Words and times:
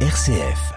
RCF. 0.00 0.76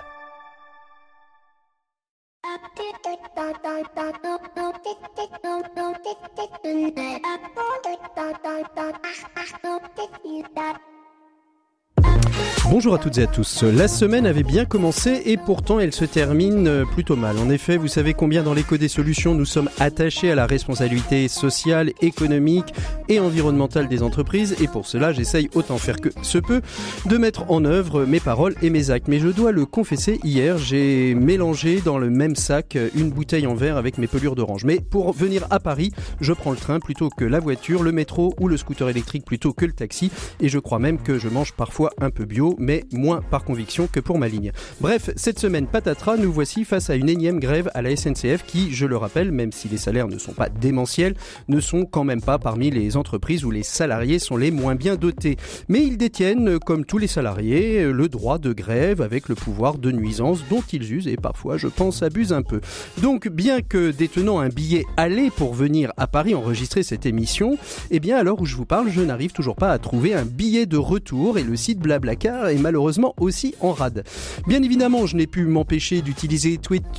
Bonjour 12.69 12.93
à 12.93 12.99
toutes 12.99 13.17
et 13.17 13.23
à 13.23 13.27
tous. 13.27 13.63
La 13.63 13.87
semaine 13.87 14.27
avait 14.27 14.43
bien 14.43 14.63
commencé 14.63 15.23
et 15.25 15.37
pourtant 15.37 15.79
elle 15.79 15.91
se 15.91 16.05
termine 16.05 16.67
euh, 16.67 16.85
plutôt 16.85 17.15
mal. 17.15 17.39
En 17.39 17.49
effet, 17.49 17.77
vous 17.77 17.87
savez 17.87 18.13
combien 18.13 18.43
dans 18.43 18.53
l'éco 18.53 18.77
des 18.77 18.87
solutions 18.87 19.33
nous 19.33 19.45
sommes 19.45 19.71
attachés 19.79 20.29
à 20.29 20.35
la 20.35 20.45
responsabilité 20.45 21.27
sociale, 21.29 21.93
économique 22.03 22.71
et 23.07 23.19
environnementale 23.19 23.87
des 23.87 24.03
entreprises 24.03 24.55
et 24.61 24.67
pour 24.67 24.85
cela 24.85 25.11
j'essaye 25.11 25.49
autant 25.55 25.79
faire 25.79 25.99
que 25.99 26.09
ce 26.21 26.37
peut 26.37 26.61
de 27.07 27.17
mettre 27.17 27.49
en 27.49 27.65
œuvre 27.65 28.05
mes 28.05 28.19
paroles 28.19 28.53
et 28.61 28.69
mes 28.69 28.91
actes. 28.91 29.07
Mais 29.07 29.17
je 29.17 29.29
dois 29.29 29.51
le 29.51 29.65
confesser, 29.65 30.19
hier 30.23 30.59
j'ai 30.59 31.15
mélangé 31.15 31.81
dans 31.81 31.97
le 31.97 32.11
même 32.11 32.35
sac 32.35 32.77
une 32.95 33.09
bouteille 33.09 33.47
en 33.47 33.55
verre 33.55 33.77
avec 33.77 33.97
mes 33.97 34.05
pelures 34.05 34.35
d'orange. 34.35 34.63
Mais 34.63 34.79
pour 34.79 35.11
venir 35.11 35.47
à 35.49 35.59
Paris, 35.59 35.91
je 36.21 36.33
prends 36.33 36.51
le 36.51 36.57
train 36.57 36.79
plutôt 36.79 37.09
que 37.09 37.25
la 37.25 37.39
voiture, 37.39 37.81
le 37.81 37.91
métro 37.91 38.35
ou 38.39 38.47
le 38.47 38.57
scooter 38.57 38.89
électrique 38.89 39.25
plutôt 39.25 39.53
que 39.53 39.65
le 39.65 39.73
taxi 39.73 40.11
et 40.39 40.49
je 40.49 40.59
crois 40.59 40.77
même 40.77 40.99
que 40.99 41.17
je 41.17 41.29
mange 41.29 41.53
parfois 41.53 41.89
un 41.99 42.11
peu 42.11 42.25
bio 42.25 42.57
mais 42.59 42.85
moins 42.91 43.21
par 43.21 43.43
conviction 43.43 43.87
que 43.91 43.99
pour 43.99 44.19
ma 44.19 44.27
ligne. 44.27 44.51
Bref, 44.81 45.09
cette 45.15 45.39
semaine 45.39 45.67
patatras, 45.67 46.17
nous 46.17 46.31
voici 46.31 46.65
face 46.65 46.89
à 46.89 46.95
une 46.95 47.09
énième 47.09 47.39
grève 47.39 47.71
à 47.73 47.81
la 47.81 47.95
SNCF 47.95 48.45
qui, 48.45 48.73
je 48.73 48.85
le 48.85 48.97
rappelle, 48.97 49.31
même 49.31 49.51
si 49.51 49.67
les 49.67 49.77
salaires 49.77 50.07
ne 50.07 50.17
sont 50.17 50.33
pas 50.33 50.49
démentiels, 50.49 51.15
ne 51.47 51.59
sont 51.59 51.85
quand 51.85 52.03
même 52.03 52.21
pas 52.21 52.37
parmi 52.37 52.69
les 52.69 52.97
entreprises 52.97 53.45
où 53.45 53.51
les 53.51 53.63
salariés 53.63 54.19
sont 54.19 54.37
les 54.37 54.51
moins 54.51 54.75
bien 54.75 54.95
dotés. 54.95 55.37
Mais 55.67 55.83
ils 55.83 55.97
détiennent, 55.97 56.59
comme 56.59 56.85
tous 56.85 56.97
les 56.97 57.07
salariés, 57.07 57.91
le 57.91 58.09
droit 58.09 58.37
de 58.37 58.53
grève 58.53 59.01
avec 59.01 59.29
le 59.29 59.35
pouvoir 59.35 59.77
de 59.77 59.91
nuisance 59.91 60.43
dont 60.49 60.63
ils 60.71 60.93
usent 60.93 61.07
et 61.07 61.17
parfois, 61.17 61.57
je 61.57 61.67
pense, 61.67 62.03
abusent 62.03 62.33
un 62.33 62.41
peu. 62.41 62.61
Donc, 63.01 63.27
bien 63.27 63.61
que 63.61 63.91
détenant 63.91 64.39
un 64.39 64.49
billet 64.49 64.83
aller 64.97 65.31
pour 65.31 65.53
venir 65.53 65.91
à 65.97 66.07
Paris 66.07 66.35
enregistrer 66.35 66.83
cette 66.83 67.05
émission, 67.05 67.57
eh 67.91 67.99
bien, 67.99 68.17
à 68.17 68.23
l'heure 68.23 68.41
où 68.41 68.45
je 68.45 68.55
vous 68.55 68.65
parle, 68.65 68.89
je 68.89 69.01
n'arrive 69.01 69.31
toujours 69.31 69.55
pas 69.55 69.71
à 69.71 69.79
trouver 69.79 70.13
un 70.13 70.25
billet 70.25 70.65
de 70.65 70.77
retour 70.77 71.37
et 71.37 71.43
le 71.43 71.55
site 71.55 71.79
Blablacar 71.79 72.48
est 72.53 72.57
malheureusement 72.57 73.13
aussi 73.17 73.55
en 73.59 73.73
rade. 73.73 74.03
Bien 74.47 74.61
évidemment, 74.63 75.05
je 75.05 75.15
n'ai 75.15 75.27
pu 75.27 75.45
m'empêcher 75.45 76.01
d'utiliser 76.01 76.57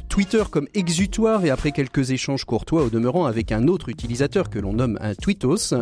Twitter 0.09 0.43
comme 0.51 0.69
exutoire 0.75 1.45
et 1.45 1.51
après 1.51 1.73
quelques 1.73 2.11
échanges 2.11 2.45
courtois 2.45 2.85
au 2.85 2.91
demeurant 2.91 3.27
avec 3.27 3.53
un 3.53 3.69
autre 3.69 3.89
utilisateur 3.89 4.51
que 4.51 4.59
l'on 4.59 4.73
nomme 4.73 4.99
un 5.01 5.15
tweetos, 5.15 5.75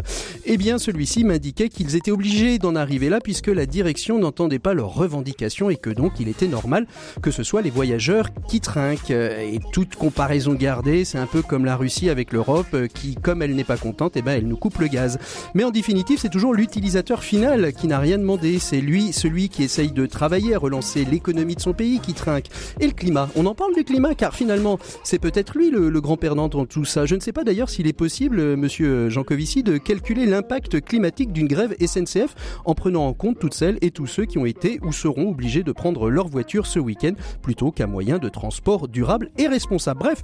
eh 0.44 0.56
bien 0.56 0.78
celui-ci 0.78 1.24
m'indiquait 1.24 1.69
qu'ils 1.69 1.96
étaient 1.96 2.11
obligés 2.11 2.58
d'en 2.58 2.74
arriver 2.74 3.08
là 3.08 3.20
puisque 3.20 3.48
la 3.48 3.66
direction 3.66 4.19
n'entendait 4.19 4.58
pas 4.58 4.74
leurs 4.74 4.94
revendications 4.94 5.70
et 5.70 5.77
que 5.77 5.91
donc 5.91 6.20
il 6.20 6.28
était 6.28 6.48
normal 6.48 6.86
que 7.22 7.30
ce 7.30 7.42
soit 7.42 7.62
les 7.62 7.70
voyageurs 7.70 8.28
qui 8.48 8.61
trinquent. 8.61 9.11
Et 9.11 9.61
toute 9.72 9.96
comparaison 9.96 10.55
gardée, 10.55 11.05
c'est 11.05 11.19
un 11.19 11.27
peu 11.27 11.42
comme 11.42 11.64
la 11.64 11.77
Russie 11.77 12.11
avec 12.11 12.33
l'Europe 12.33 12.77
qui, 12.94 13.14
comme 13.14 13.42
elle 13.42 13.55
n'est 13.55 13.64
pas 13.64 13.77
contente, 13.77 14.16
eh 14.16 14.22
ben 14.22 14.33
elle 14.33 14.46
nous 14.46 14.56
coupe 14.56 14.78
le 14.78 14.89
gaz. 14.89 15.19
Mais 15.55 15.64
en 15.64 15.70
définitive, 15.70 16.19
c'est 16.20 16.28
toujours 16.28 16.55
l'utilisateur 16.55 17.22
final 17.22 17.72
qui 17.72 17.86
n'a 17.86 17.98
rien 17.98 18.19
demandé. 18.19 18.58
C'est 18.58 18.80
lui, 18.80 19.12
celui 19.12 19.48
qui 19.48 19.58
qui 19.59 19.64
essaye 19.64 19.91
de 19.91 20.06
travailler 20.06 20.55
relancer 20.55 21.05
l'économie 21.05 21.56
de 21.56 21.61
son 21.61 21.73
pays, 21.73 21.98
qui 21.98 22.14
trinque. 22.14 22.47
Et 22.78 22.87
le 22.87 22.92
climat, 22.92 23.28
on 23.34 23.45
en 23.45 23.56
parle 23.56 23.75
du 23.75 23.83
climat 23.83 24.14
car 24.14 24.33
finalement 24.33 24.78
c'est 25.03 25.19
peut-être 25.19 25.59
lui 25.59 25.73
le, 25.73 26.01
grand 26.01 26.17
perdant 26.17 26.47
dans 26.47 26.64
tout 26.64 26.84
ça. 26.84 27.06
Je 27.06 27.17
ne 27.17 27.20
sais 27.20 27.33
pas 27.33 27.42
d'ailleurs 27.42 27.69
s'il 27.69 27.89
est 27.89 27.92
possible, 27.92 28.39
euh, 28.39 28.56
monsieur 28.56 29.09
Jancovici, 29.09 29.64
de 29.64 29.77
calculer 29.77 30.27
l'impact 30.27 30.81
climatique 30.81 31.33
d'une 31.33 31.48
grève 31.48 31.75
SNCF 31.84 32.36
en 32.67 32.77
prenant 32.77 33.09
en 33.09 33.14
compte 33.14 33.41
toutes 33.41 33.55
celles 33.55 33.79
et 33.81 33.91
tous 33.91 34.06
ceux 34.06 34.27
qui 34.27 34.39
ont 34.39 34.47
été 34.47 34.79
ou 34.84 34.92
seront 34.92 35.31
obligés 35.31 35.64
de 35.64 35.73
prendre 35.73 36.09
leur 36.09 36.29
voiture 36.29 36.64
ce 36.64 36.79
week-end 36.79 37.14
plutôt 37.42 37.73
qu'un 37.73 37.89
moyen 37.89 38.19
de 38.19 38.29
transport 38.29 38.86
durable 38.86 39.33
et 39.39 39.48
responsable. 39.48 39.98
Bref, 39.98 40.23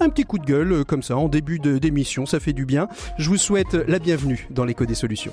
un 0.00 0.08
petit 0.08 0.24
coup 0.24 0.38
de 0.38 0.46
gueule 0.46 0.72
euh, 0.72 0.84
comme 0.84 1.02
ça 1.02 1.18
en 1.18 1.28
début 1.28 1.58
d'émission, 1.58 2.24
ça 2.24 2.40
fait 2.40 2.54
du 2.54 2.64
bien. 2.64 2.88
Je 3.18 3.28
vous 3.28 3.36
souhaite 3.36 3.74
la 3.74 3.98
bienvenue 3.98 4.48
dans 4.50 4.64
l'écho 4.64 4.86
des 4.86 4.94
solutions. 4.94 5.32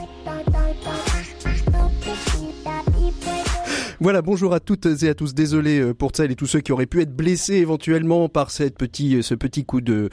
Voilà, 4.01 4.23
bonjour 4.23 4.51
à 4.55 4.59
toutes 4.59 4.87
et 5.03 5.09
à 5.09 5.13
tous. 5.13 5.35
Désolé 5.35 5.79
euh, 5.79 5.93
pour 5.93 6.09
celles 6.15 6.31
et 6.31 6.35
tous 6.35 6.47
ceux 6.47 6.59
qui 6.59 6.71
auraient 6.71 6.87
pu 6.87 7.01
être 7.01 7.15
blessés 7.15 7.57
éventuellement 7.57 8.29
par 8.29 8.49
cette 8.49 8.75
petit, 8.75 9.17
euh, 9.17 9.21
ce 9.21 9.35
petit 9.35 9.63
coup 9.63 9.79
de, 9.79 10.09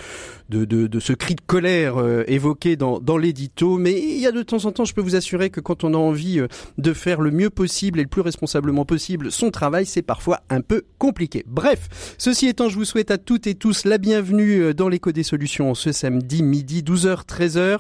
de, 0.51 0.67
de, 0.67 1.01
ce 1.01 1.15
cri 1.15 1.35
de 1.35 1.41
colère 1.41 1.97
euh, 1.97 2.23
évoqué 2.27 2.77
dans, 2.77 3.01
l'édito. 3.17 3.79
Mais 3.79 3.99
il 3.99 4.19
y 4.19 4.27
a 4.27 4.31
de 4.31 4.43
temps 4.43 4.67
en 4.67 4.73
temps, 4.73 4.85
je 4.85 4.93
peux 4.93 5.01
vous 5.01 5.17
assurer 5.17 5.49
que 5.49 5.61
quand 5.61 5.85
on 5.85 5.95
a 5.95 5.97
envie 5.97 6.39
de 6.77 6.93
faire 6.93 7.23
le 7.23 7.31
mieux 7.31 7.49
possible 7.49 7.99
et 7.99 8.03
le 8.03 8.11
plus 8.11 8.21
responsablement 8.21 8.85
possible 8.85 9.33
son 9.33 9.51
travail, 9.51 9.87
c'est 9.87 10.03
parfois 10.03 10.41
un 10.51 10.61
peu 10.61 10.83
compliqué. 10.99 11.43
Bref, 11.47 12.15
ceci 12.19 12.47
étant, 12.47 12.69
je 12.69 12.77
vous 12.77 12.85
souhaite 12.85 13.11
à 13.11 13.17
toutes 13.17 13.47
et 13.47 13.55
tous 13.55 13.87
la 13.87 13.97
bienvenue 13.97 14.75
dans 14.75 14.91
l'écho 14.91 15.13
des 15.13 15.23
solutions 15.23 15.75
ce 15.75 15.93
samedi 15.93 16.43
midi 16.43 16.83
12h 16.83 17.25
13h. 17.25 17.79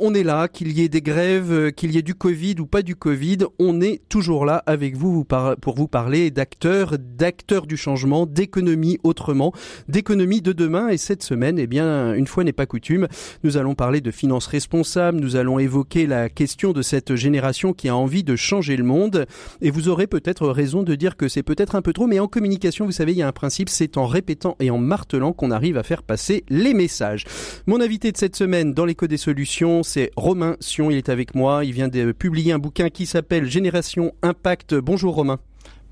on 0.00 0.14
est 0.14 0.24
là, 0.24 0.48
qu'il 0.48 0.72
y 0.72 0.82
ait 0.82 0.88
des 0.88 1.00
grèves, 1.00 1.70
qu'il 1.70 1.92
y 1.92 1.98
ait 1.98 2.02
du 2.02 2.16
Covid 2.16 2.56
ou 2.58 2.66
pas 2.66 2.82
du 2.82 2.96
Covid, 2.96 3.38
on 3.60 3.80
est 3.80 4.00
toujours 4.08 4.44
là 4.44 4.64
avec 4.66 4.96
vous 4.96 5.11
pour 5.60 5.74
vous 5.74 5.88
parler 5.88 6.30
d'acteurs, 6.30 6.96
d'acteurs 6.98 7.66
du 7.66 7.76
changement, 7.76 8.26
d'économie 8.26 8.98
autrement, 9.04 9.52
d'économie 9.88 10.40
de 10.40 10.52
demain. 10.52 10.88
Et 10.88 10.96
cette 10.96 11.22
semaine, 11.22 11.58
eh 11.58 11.66
bien, 11.66 12.14
une 12.14 12.26
fois 12.26 12.44
n'est 12.44 12.52
pas 12.52 12.66
coutume, 12.66 13.08
nous 13.44 13.56
allons 13.56 13.74
parler 13.74 14.00
de 14.00 14.10
finances 14.10 14.46
responsables, 14.46 15.20
nous 15.20 15.36
allons 15.36 15.58
évoquer 15.58 16.06
la 16.06 16.28
question 16.28 16.72
de 16.72 16.82
cette 16.82 17.14
génération 17.14 17.72
qui 17.72 17.88
a 17.88 17.96
envie 17.96 18.24
de 18.24 18.36
changer 18.36 18.76
le 18.76 18.84
monde. 18.84 19.26
Et 19.60 19.70
vous 19.70 19.88
aurez 19.88 20.06
peut-être 20.06 20.48
raison 20.48 20.82
de 20.82 20.94
dire 20.94 21.16
que 21.16 21.28
c'est 21.28 21.42
peut-être 21.42 21.74
un 21.74 21.82
peu 21.82 21.92
trop, 21.92 22.06
mais 22.06 22.18
en 22.18 22.28
communication, 22.28 22.86
vous 22.86 22.92
savez, 22.92 23.12
il 23.12 23.18
y 23.18 23.22
a 23.22 23.28
un 23.28 23.32
principe, 23.32 23.68
c'est 23.68 23.96
en 23.96 24.06
répétant 24.06 24.56
et 24.60 24.70
en 24.70 24.78
martelant 24.78 25.32
qu'on 25.32 25.50
arrive 25.50 25.76
à 25.76 25.82
faire 25.82 26.02
passer 26.02 26.44
les 26.48 26.74
messages. 26.74 27.24
Mon 27.66 27.80
invité 27.80 28.12
de 28.12 28.16
cette 28.16 28.36
semaine 28.36 28.72
dans 28.72 28.84
l'écho 28.84 29.06
des 29.06 29.16
solutions, 29.16 29.82
c'est 29.82 30.10
Romain 30.16 30.56
Sion. 30.60 30.90
Il 30.90 30.96
est 30.96 31.08
avec 31.08 31.34
moi. 31.34 31.64
Il 31.64 31.72
vient 31.72 31.88
de 31.88 32.12
publier 32.12 32.52
un 32.52 32.58
bouquin 32.58 32.88
qui 32.88 33.06
s'appelle 33.06 33.48
Génération 33.48 34.12
Impact. 34.22 34.74
Bonjour. 34.74 35.01
Bonjour 35.02 35.16
Romain. 35.16 35.40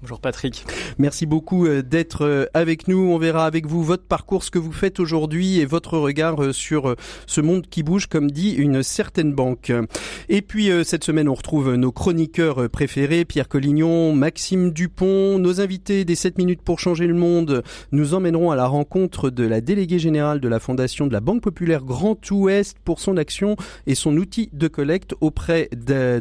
Bonjour 0.02 0.18
Patrick. 0.18 0.64
Merci 0.96 1.26
beaucoup 1.26 1.66
euh, 1.66 1.82
d'être 1.82 2.24
euh, 2.24 2.46
avec 2.54 2.88
nous. 2.88 3.10
On 3.12 3.18
verra 3.18 3.44
avec 3.44 3.66
vous 3.66 3.84
votre 3.84 4.04
parcours, 4.04 4.44
ce 4.44 4.50
que 4.50 4.58
vous 4.58 4.72
faites 4.72 4.98
aujourd'hui 4.98 5.58
et 5.58 5.66
votre 5.66 5.98
regard 5.98 6.42
euh, 6.42 6.52
sur 6.54 6.96
ce 7.26 7.42
monde 7.42 7.66
qui 7.66 7.82
bouge, 7.82 8.06
comme 8.06 8.30
dit 8.30 8.52
une 8.52 8.82
certaine 8.82 9.34
banque. 9.34 9.70
Et 10.30 10.40
puis 10.40 10.70
cette 10.84 11.04
semaine, 11.04 11.28
on 11.28 11.34
retrouve 11.34 11.74
nos 11.74 11.92
chroniqueurs 11.92 12.70
préférés, 12.70 13.24
Pierre 13.24 13.48
Collignon, 13.48 14.14
Maxime 14.14 14.70
Dupont. 14.70 15.38
Nos 15.38 15.60
invités 15.60 16.04
des 16.06 16.14
7 16.14 16.38
minutes 16.38 16.62
pour 16.62 16.80
changer 16.80 17.06
le 17.06 17.14
monde 17.14 17.62
nous 17.92 18.14
emmèneront 18.14 18.50
à 18.50 18.56
la 18.56 18.66
rencontre 18.66 19.28
de 19.28 19.44
la 19.44 19.60
déléguée 19.60 19.98
générale 19.98 20.40
de 20.40 20.48
la 20.48 20.60
Fondation 20.60 21.06
de 21.06 21.12
la 21.12 21.20
Banque 21.20 21.42
Populaire 21.42 21.84
Grand 21.84 22.18
Ouest 22.30 22.78
pour 22.84 23.00
son 23.00 23.16
action 23.16 23.56
et 23.86 23.94
son 23.94 24.16
outil 24.16 24.48
de 24.52 24.68
collecte 24.68 25.14
auprès 25.20 25.68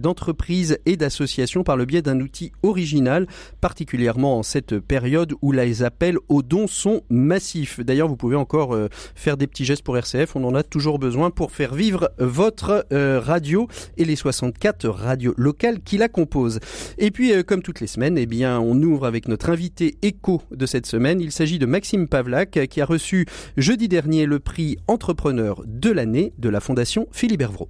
d'entreprises 0.02 0.80
et 0.86 0.98
d'associations 0.98 1.64
par 1.64 1.78
le 1.78 1.86
biais 1.86 2.02
d'un 2.02 2.20
outil 2.20 2.52
original 2.64 3.28
particulièrement 3.70 4.40
en 4.40 4.42
cette 4.42 4.80
période 4.80 5.36
où 5.44 5.52
les 5.52 5.84
appels 5.84 6.18
aux 6.28 6.42
dons 6.42 6.66
sont 6.66 7.04
massifs. 7.12 7.80
D'ailleurs, 7.80 8.08
vous 8.08 8.16
pouvez 8.16 8.36
encore 8.36 8.74
euh, 8.74 8.88
faire 9.14 9.38
des 9.38 9.46
petits 9.46 9.64
gestes 9.64 9.84
pour 9.84 9.96
RCF, 9.96 10.36
on 10.36 10.44
en 10.44 10.56
a 10.56 10.64
toujours 10.64 10.98
besoin 10.98 11.30
pour 11.30 11.52
faire 11.52 11.76
vivre 11.76 12.10
votre 12.18 12.88
euh, 12.92 13.20
radio 13.20 13.68
et 13.98 14.06
les 14.06 14.16
64 14.16 14.90
radios 14.90 15.36
locales 15.38 15.82
qui 15.82 16.00
la 16.00 16.10
composent. 16.10 16.60
Et 16.98 17.12
puis, 17.12 17.32
euh, 17.32 17.44
comme 17.44 17.62
toutes 17.62 17.80
les 17.80 17.86
semaines, 17.86 18.18
eh 18.18 18.26
bien, 18.26 18.60
on 18.60 18.82
ouvre 18.82 19.06
avec 19.06 19.28
notre 19.28 19.52
invité 19.52 20.00
écho 20.02 20.42
de 20.50 20.66
cette 20.66 20.88
semaine. 20.88 21.22
Il 21.22 21.32
s'agit 21.32 21.60
de 21.60 21.68
Maxime 21.68 22.08
Pavlak 22.08 22.66
qui 22.72 22.82
a 22.82 22.86
reçu 22.86 23.28
jeudi 23.56 23.88
dernier 23.88 24.26
le 24.26 24.40
prix 24.40 24.78
entrepreneur 24.88 25.62
de 25.68 25.92
l'année 25.92 26.34
de 26.40 26.50
la 26.50 26.60
Fondation 26.60 27.08
Philippe 27.12 27.42
Hervrault. 27.42 27.70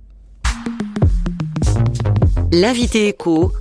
L'invité 2.53 3.09
écho 3.09 3.51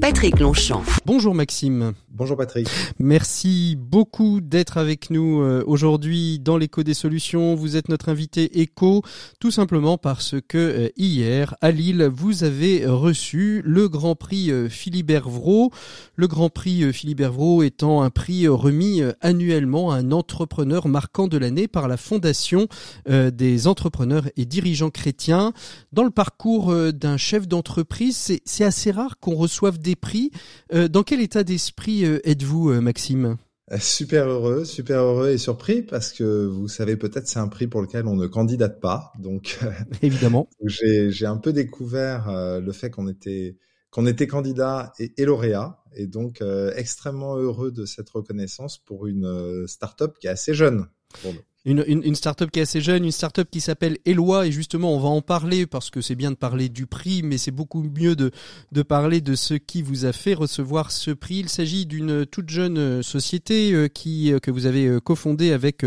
Patrick 0.00 0.40
Longchamp. 0.40 0.82
Bonjour 1.04 1.34
Maxime. 1.34 1.92
Bonjour 2.20 2.36
Patrick. 2.36 2.68
Merci 2.98 3.78
beaucoup 3.80 4.42
d'être 4.42 4.76
avec 4.76 5.08
nous 5.08 5.40
euh, 5.40 5.64
aujourd'hui 5.66 6.38
dans 6.38 6.58
l'écho 6.58 6.82
des 6.82 6.92
solutions. 6.92 7.54
Vous 7.54 7.78
êtes 7.78 7.88
notre 7.88 8.10
invité 8.10 8.60
écho 8.60 9.02
tout 9.38 9.50
simplement 9.50 9.96
parce 9.96 10.34
que 10.46 10.58
euh, 10.58 10.88
hier 10.98 11.56
à 11.62 11.70
Lille, 11.70 12.10
vous 12.12 12.44
avez 12.44 12.84
reçu 12.84 13.62
le 13.64 13.88
Grand 13.88 14.16
Prix 14.16 14.50
euh, 14.50 14.68
Philibert 14.68 15.30
Vraud. 15.30 15.70
Le 16.14 16.28
Grand 16.28 16.50
Prix 16.50 16.92
Philibert 16.92 17.32
Vraud 17.32 17.62
étant 17.62 18.02
un 18.02 18.10
prix 18.10 18.46
remis 18.48 19.00
annuellement 19.22 19.90
à 19.90 19.96
un 19.96 20.12
entrepreneur 20.12 20.88
marquant 20.88 21.26
de 21.26 21.38
l'année 21.38 21.68
par 21.68 21.88
la 21.88 21.96
Fondation 21.96 22.68
des 23.08 23.66
entrepreneurs 23.66 24.28
et 24.36 24.44
dirigeants 24.44 24.90
chrétiens. 24.90 25.54
Dans 25.94 26.04
le 26.04 26.10
parcours 26.10 26.74
d'un 26.92 27.16
chef 27.16 27.48
d'entreprise, 27.48 28.38
c'est 28.44 28.64
assez 28.64 28.90
rare 28.90 29.18
qu'on 29.18 29.34
reçoive 29.34 29.78
des 29.78 29.96
prix. 29.96 30.30
Dans 30.72 31.02
quel 31.02 31.22
état 31.22 31.44
d'esprit 31.44 32.04
êtes-vous, 32.24 32.70
euh, 32.70 32.80
Maxime? 32.80 33.36
Super 33.78 34.26
heureux, 34.28 34.64
super 34.64 35.00
heureux 35.00 35.30
et 35.30 35.38
surpris 35.38 35.82
parce 35.82 36.12
que 36.12 36.46
vous 36.46 36.66
savez 36.66 36.96
peut-être 36.96 37.28
c'est 37.28 37.38
un 37.38 37.46
prix 37.46 37.68
pour 37.68 37.80
lequel 37.82 38.06
on 38.08 38.16
ne 38.16 38.26
candidate 38.26 38.80
pas. 38.80 39.12
Donc 39.20 39.60
évidemment, 40.02 40.48
j'ai 40.64 41.26
un 41.26 41.36
peu 41.36 41.52
découvert 41.52 42.32
le 42.60 42.72
fait 42.72 42.90
qu'on 42.90 43.06
était 43.06 43.58
qu'on 43.92 44.06
était 44.06 44.26
candidat 44.26 44.92
et, 44.98 45.12
et, 45.18 45.24
lauréat, 45.24 45.84
et 45.94 46.08
donc 46.08 46.42
extrêmement 46.74 47.36
heureux 47.36 47.70
de 47.70 47.84
cette 47.84 48.10
reconnaissance 48.10 48.78
pour 48.78 49.06
une 49.06 49.68
start-up 49.68 50.16
qui 50.18 50.26
est 50.26 50.30
assez 50.30 50.52
jeune 50.52 50.88
pour 51.22 51.32
nous. 51.32 51.40
Une, 51.66 51.84
une, 51.86 52.02
une 52.04 52.14
start-up 52.14 52.50
qui 52.50 52.58
est 52.58 52.62
assez 52.62 52.80
jeune, 52.80 53.04
une 53.04 53.12
start-up 53.12 53.46
qui 53.50 53.60
s'appelle 53.60 53.98
Eloi 54.06 54.46
et 54.46 54.50
justement 54.50 54.94
on 54.94 54.98
va 54.98 55.10
en 55.10 55.20
parler 55.20 55.66
parce 55.66 55.90
que 55.90 56.00
c'est 56.00 56.14
bien 56.14 56.30
de 56.30 56.36
parler 56.36 56.70
du 56.70 56.86
prix 56.86 57.22
mais 57.22 57.36
c'est 57.36 57.50
beaucoup 57.50 57.82
mieux 57.82 58.16
de, 58.16 58.30
de 58.72 58.80
parler 58.80 59.20
de 59.20 59.34
ce 59.34 59.52
qui 59.52 59.82
vous 59.82 60.06
a 60.06 60.12
fait 60.14 60.32
recevoir 60.32 60.90
ce 60.90 61.10
prix. 61.10 61.40
Il 61.40 61.50
s'agit 61.50 61.84
d'une 61.84 62.24
toute 62.24 62.48
jeune 62.48 62.78
euh, 62.78 63.02
société 63.02 63.74
euh, 63.74 63.88
qui, 63.88 64.32
euh, 64.32 64.38
que 64.38 64.50
vous 64.50 64.64
avez 64.64 64.98
cofondée 65.04 65.52
avec 65.52 65.84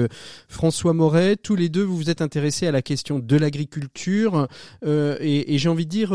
François 0.47 0.93
Moret. 0.93 1.37
Tous 1.37 1.55
les 1.55 1.69
deux 1.69 1.81
vous 1.81 1.97
vous 1.97 2.11
êtes 2.11 2.21
intéressés 2.21 2.67
à 2.67 2.71
la 2.71 2.83
question 2.83 3.17
de 3.17 3.35
l'agriculture 3.35 4.47
et, 4.85 5.55
et 5.55 5.57
j'ai 5.57 5.69
envie 5.69 5.87
de 5.87 5.89
dire 5.89 6.13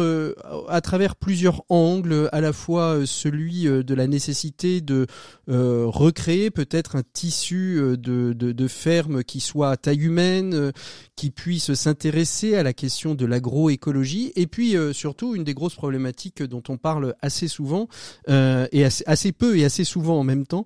à 0.69 0.81
travers 0.81 1.16
plusieurs 1.16 1.62
angles, 1.69 2.28
à 2.31 2.40
la 2.40 2.52
fois 2.52 3.00
celui 3.06 3.64
de 3.64 3.94
la 3.94 4.06
nécessité 4.06 4.81
de 4.81 5.08
recréer 5.49 6.50
peut-être 6.50 6.94
un 6.94 7.02
tissu 7.12 7.81
de, 7.81 8.32
de, 8.32 8.52
de 8.52 8.69
fermes 8.69 9.25
qui 9.25 9.40
soit 9.48 9.70
à 9.70 9.76
taille 9.76 10.04
humaine, 10.04 10.54
euh, 10.54 10.72
qui 11.16 11.30
puisse 11.30 11.74
s'intéresser 11.74 12.54
à 12.54 12.62
la 12.62 12.72
question 12.72 13.14
de 13.14 13.26
l'agroécologie, 13.26 14.32
et 14.36 14.46
puis 14.46 14.76
euh, 14.76 14.92
surtout 14.92 15.34
une 15.34 15.42
des 15.42 15.54
grosses 15.54 15.74
problématiques 15.74 16.42
dont 16.42 16.62
on 16.68 16.76
parle 16.76 17.14
assez 17.22 17.48
souvent 17.48 17.88
euh, 18.28 18.68
et 18.72 18.84
assez, 18.84 19.32
peu 19.32 19.58
et 19.58 19.64
assez 19.64 19.84
souvent 19.84 20.18
en 20.18 20.24
même 20.24 20.46
temps, 20.46 20.64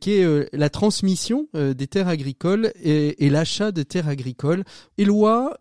qui 0.00 0.12
est 0.12 0.48
la 0.54 0.70
transmission 0.70 1.48
des 1.54 1.86
terres 1.86 2.08
agricoles 2.08 2.72
et, 2.82 3.30
l'achat 3.30 3.72
de 3.72 3.82
terres 3.82 4.08
agricoles. 4.08 4.64
Éloi, 4.98 5.58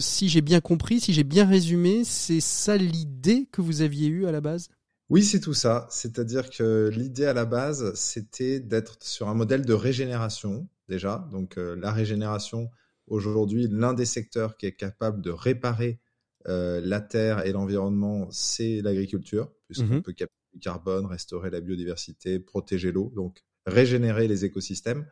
si 0.00 0.28
j'ai 0.28 0.40
bien 0.40 0.60
compris, 0.60 1.00
si 1.00 1.12
j'ai 1.12 1.24
bien 1.24 1.46
résumé, 1.46 2.02
c'est 2.04 2.40
ça 2.40 2.76
l'idée 2.76 3.48
que 3.52 3.60
vous 3.60 3.82
aviez 3.82 4.08
eue 4.08 4.26
à 4.26 4.32
la 4.32 4.40
base? 4.40 4.68
Oui, 5.12 5.22
c'est 5.22 5.40
tout 5.40 5.52
ça. 5.52 5.86
C'est-à-dire 5.90 6.48
que 6.48 6.90
l'idée 6.90 7.26
à 7.26 7.34
la 7.34 7.44
base, 7.44 7.92
c'était 7.94 8.60
d'être 8.60 8.96
sur 9.02 9.28
un 9.28 9.34
modèle 9.34 9.66
de 9.66 9.74
régénération 9.74 10.66
déjà. 10.88 11.26
Donc 11.30 11.58
euh, 11.58 11.76
la 11.76 11.92
régénération, 11.92 12.70
aujourd'hui, 13.06 13.68
l'un 13.70 13.94
des 13.94 14.04
secteurs 14.04 14.56
qui 14.56 14.66
est 14.66 14.76
capable 14.76 15.22
de 15.22 15.30
réparer 15.30 16.00
euh, 16.48 16.80
la 16.82 17.00
terre 17.00 17.46
et 17.46 17.52
l'environnement, 17.52 18.28
c'est 18.30 18.80
l'agriculture, 18.82 19.52
puisqu'on 19.66 19.96
mmh 19.96 20.02
peut 20.02 20.12
capter 20.12 20.34
du 20.52 20.58
carbone, 20.58 21.06
restaurer 21.06 21.50
la 21.50 21.60
biodiversité, 21.60 22.38
protéger 22.40 22.92
l'eau, 22.92 23.12
donc 23.14 23.44
régénérer 23.64 24.28
les 24.28 24.44
écosystèmes 24.44 25.06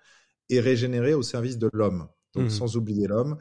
et 0.48 0.60
régénérer 0.60 1.14
au 1.14 1.22
service 1.22 1.56
de 1.56 1.70
l'homme, 1.72 2.08
donc 2.34 2.46
mmh 2.46 2.50
sans 2.50 2.76
oublier 2.76 3.06
l'homme. 3.06 3.38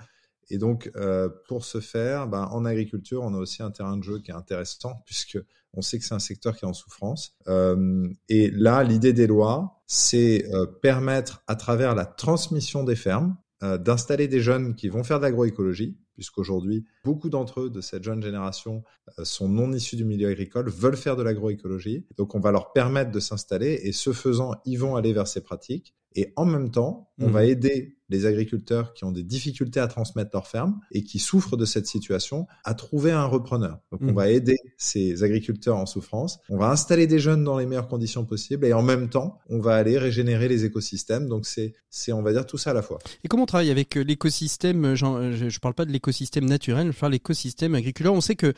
Et 0.51 0.57
donc, 0.57 0.91
euh, 0.95 1.29
pour 1.47 1.63
ce 1.63 1.79
faire, 1.79 2.27
ben, 2.27 2.43
en 2.45 2.65
agriculture, 2.65 3.21
on 3.23 3.33
a 3.33 3.37
aussi 3.37 3.61
un 3.61 3.71
terrain 3.71 3.97
de 3.97 4.03
jeu 4.03 4.19
qui 4.19 4.31
est 4.31 4.35
intéressant, 4.35 5.01
puisque 5.05 5.39
on 5.73 5.81
sait 5.81 5.99
que 5.99 6.05
c'est 6.05 6.13
un 6.13 6.19
secteur 6.19 6.57
qui 6.57 6.65
est 6.65 6.67
en 6.67 6.73
souffrance. 6.73 7.35
Euh, 7.47 8.07
et 8.27 8.49
là, 8.51 8.83
l'idée 8.83 9.13
des 9.13 9.27
lois, 9.27 9.81
c'est 9.87 10.45
euh, 10.53 10.65
permettre, 10.65 11.43
à 11.47 11.55
travers 11.55 11.95
la 11.95 12.05
transmission 12.05 12.83
des 12.83 12.95
fermes, 12.95 13.37
euh, 13.63 13.77
d'installer 13.77 14.27
des 14.27 14.39
jeunes 14.39 14.75
qui 14.75 14.89
vont 14.89 15.03
faire 15.03 15.19
de 15.19 15.25
l'agroécologie, 15.25 15.97
puisqu'aujourd'hui, 16.15 16.85
beaucoup 17.05 17.29
d'entre 17.29 17.61
eux 17.61 17.69
de 17.69 17.81
cette 17.81 18.03
jeune 18.03 18.21
génération 18.21 18.83
sont 19.23 19.47
non 19.47 19.71
issus 19.71 19.95
du 19.95 20.03
milieu 20.03 20.27
agricole, 20.27 20.69
veulent 20.69 20.97
faire 20.97 21.15
de 21.15 21.23
l'agroécologie. 21.23 22.05
Donc, 22.17 22.35
on 22.35 22.39
va 22.39 22.51
leur 22.51 22.73
permettre 22.73 23.11
de 23.11 23.19
s'installer 23.19 23.79
et 23.83 23.93
ce 23.93 24.11
faisant, 24.11 24.55
ils 24.65 24.77
vont 24.77 24.95
aller 24.95 25.13
vers 25.13 25.27
ces 25.27 25.41
pratiques. 25.41 25.95
Et 26.15 26.33
en 26.35 26.45
même 26.45 26.71
temps, 26.71 27.11
on 27.19 27.29
va 27.29 27.43
mmh. 27.43 27.49
aider 27.49 27.98
les 28.09 28.25
agriculteurs 28.25 28.93
qui 28.93 29.05
ont 29.05 29.11
des 29.11 29.23
difficultés 29.23 29.79
à 29.79 29.87
transmettre 29.87 30.31
leur 30.33 30.47
ferme 30.47 30.79
et 30.91 31.03
qui 31.03 31.19
souffrent 31.19 31.57
de 31.57 31.65
cette 31.65 31.87
situation 31.87 32.47
à 32.63 32.73
trouver 32.73 33.11
un 33.11 33.25
repreneur. 33.25 33.79
Donc, 33.91 34.01
on 34.01 34.11
mmh. 34.11 34.15
va 34.15 34.29
aider 34.29 34.57
ces 34.77 35.23
agriculteurs 35.23 35.77
en 35.77 35.85
souffrance. 35.85 36.39
On 36.49 36.57
va 36.57 36.69
installer 36.69 37.07
des 37.07 37.19
jeunes 37.19 37.43
dans 37.43 37.57
les 37.57 37.65
meilleures 37.65 37.87
conditions 37.87 38.25
possibles 38.25 38.65
et 38.65 38.73
en 38.73 38.81
même 38.81 39.09
temps, 39.09 39.39
on 39.49 39.59
va 39.59 39.75
aller 39.75 39.97
régénérer 39.97 40.47
les 40.47 40.65
écosystèmes. 40.65 41.27
Donc, 41.27 41.45
c'est, 41.45 41.73
c'est, 41.89 42.11
on 42.11 42.21
va 42.21 42.33
dire 42.33 42.45
tout 42.45 42.57
ça 42.57 42.71
à 42.71 42.73
la 42.73 42.81
fois. 42.81 42.99
Et 43.23 43.27
comment 43.27 43.43
on 43.43 43.47
travaille 43.47 43.71
avec 43.71 43.97
euh, 43.97 44.01
l'écosystème? 44.01 44.85
Euh, 44.85 44.95
je 44.95 45.05
ne 45.45 45.59
parle 45.59 45.73
pas 45.73 45.85
de 45.85 45.91
l'écosystème 45.91 46.45
naturel, 46.45 46.91
je 46.91 46.99
parle 46.99 47.11
de 47.11 47.15
l'écosystème 47.15 47.75
agriculteur. 47.75 48.13
On 48.13 48.21
sait 48.21 48.35
que 48.35 48.53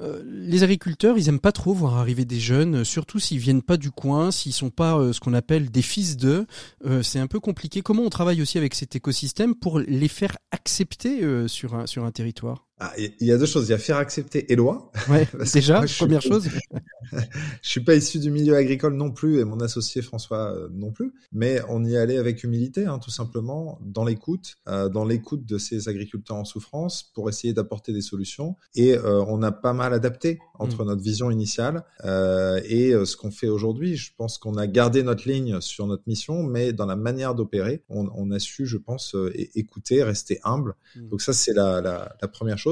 euh, 0.00 0.22
les 0.24 0.62
agriculteurs, 0.62 1.18
ils 1.18 1.28
aiment 1.28 1.40
pas 1.40 1.52
trop 1.52 1.72
voir 1.72 1.96
arriver 1.96 2.24
des 2.24 2.38
jeunes, 2.40 2.76
euh, 2.76 2.84
surtout 2.84 3.18
s'ils 3.18 3.38
viennent 3.38 3.62
pas 3.62 3.76
du 3.76 3.90
coin, 3.90 4.30
s'ils 4.30 4.52
sont 4.52 4.70
pas 4.70 4.96
euh, 4.96 5.12
ce 5.12 5.20
qu'on 5.20 5.34
appelle 5.34 5.70
des 5.70 5.82
fils 5.82 6.16
d'eux. 6.16 6.46
c'est 7.02 7.18
un 7.18 7.26
peu 7.26 7.40
compliqué. 7.40 7.82
Comment 7.82 8.02
on 8.02 8.10
travaille 8.10 8.42
aussi 8.42 8.58
avec 8.58 8.74
cet 8.74 8.94
écosystème 8.96 9.54
pour 9.54 9.78
les 9.78 10.08
faire 10.08 10.36
accepter 10.52 11.48
sur 11.48 11.74
un 11.74 11.86
sur 11.86 12.04
un 12.04 12.10
territoire? 12.10 12.67
Ah, 12.80 12.92
il 12.96 13.26
y 13.26 13.32
a 13.32 13.38
deux 13.38 13.46
choses. 13.46 13.68
Il 13.68 13.72
y 13.72 13.74
a 13.74 13.78
faire 13.78 13.96
accepter 13.96 14.52
Eloi. 14.52 14.90
Ouais, 15.08 15.26
déjà, 15.52 15.82
première 15.98 16.22
chose. 16.22 16.48
je 17.12 17.68
suis 17.68 17.80
pas 17.80 17.96
issu 17.96 18.20
du 18.20 18.30
milieu 18.30 18.54
agricole 18.54 18.94
non 18.94 19.10
plus 19.10 19.40
et 19.40 19.44
mon 19.44 19.58
associé 19.58 20.00
François 20.00 20.54
euh, 20.54 20.68
non 20.72 20.92
plus. 20.92 21.12
Mais 21.32 21.60
on 21.68 21.84
y 21.84 21.96
allait 21.96 22.18
avec 22.18 22.44
humilité, 22.44 22.86
hein, 22.86 23.00
tout 23.00 23.10
simplement, 23.10 23.80
dans 23.82 24.04
l'écoute, 24.04 24.54
euh, 24.68 24.88
dans 24.88 25.04
l'écoute 25.04 25.44
de 25.44 25.58
ces 25.58 25.88
agriculteurs 25.88 26.36
en 26.36 26.44
souffrance 26.44 27.02
pour 27.14 27.28
essayer 27.28 27.52
d'apporter 27.52 27.92
des 27.92 28.00
solutions. 28.00 28.54
Et 28.76 28.96
euh, 28.96 29.24
on 29.26 29.42
a 29.42 29.50
pas 29.50 29.72
mal 29.72 29.92
adapté 29.92 30.38
entre 30.54 30.84
mm. 30.84 30.86
notre 30.86 31.02
vision 31.02 31.30
initiale 31.30 31.84
et 32.04 32.92
ce 32.92 33.16
qu'on 33.16 33.30
fait 33.30 33.48
aujourd'hui. 33.48 33.96
Je 33.96 34.12
pense 34.16 34.38
qu'on 34.38 34.56
a 34.56 34.66
gardé 34.66 35.02
notre 35.02 35.28
ligne 35.28 35.60
sur 35.60 35.86
notre 35.86 36.02
mission, 36.06 36.42
mais 36.42 36.72
dans 36.72 36.86
la 36.86 36.96
manière 36.96 37.34
d'opérer, 37.34 37.82
on, 37.88 38.08
on, 38.14 38.30
a 38.30 38.38
su, 38.38 38.66
je 38.66 38.76
pense, 38.76 39.16
écouter, 39.54 40.02
rester 40.02 40.40
humble. 40.44 40.74
Mm. 40.96 41.08
Donc 41.08 41.22
ça, 41.22 41.32
c'est 41.32 41.52
la, 41.52 41.80
la, 41.80 42.16
la 42.20 42.28
première 42.28 42.58
chose. 42.58 42.67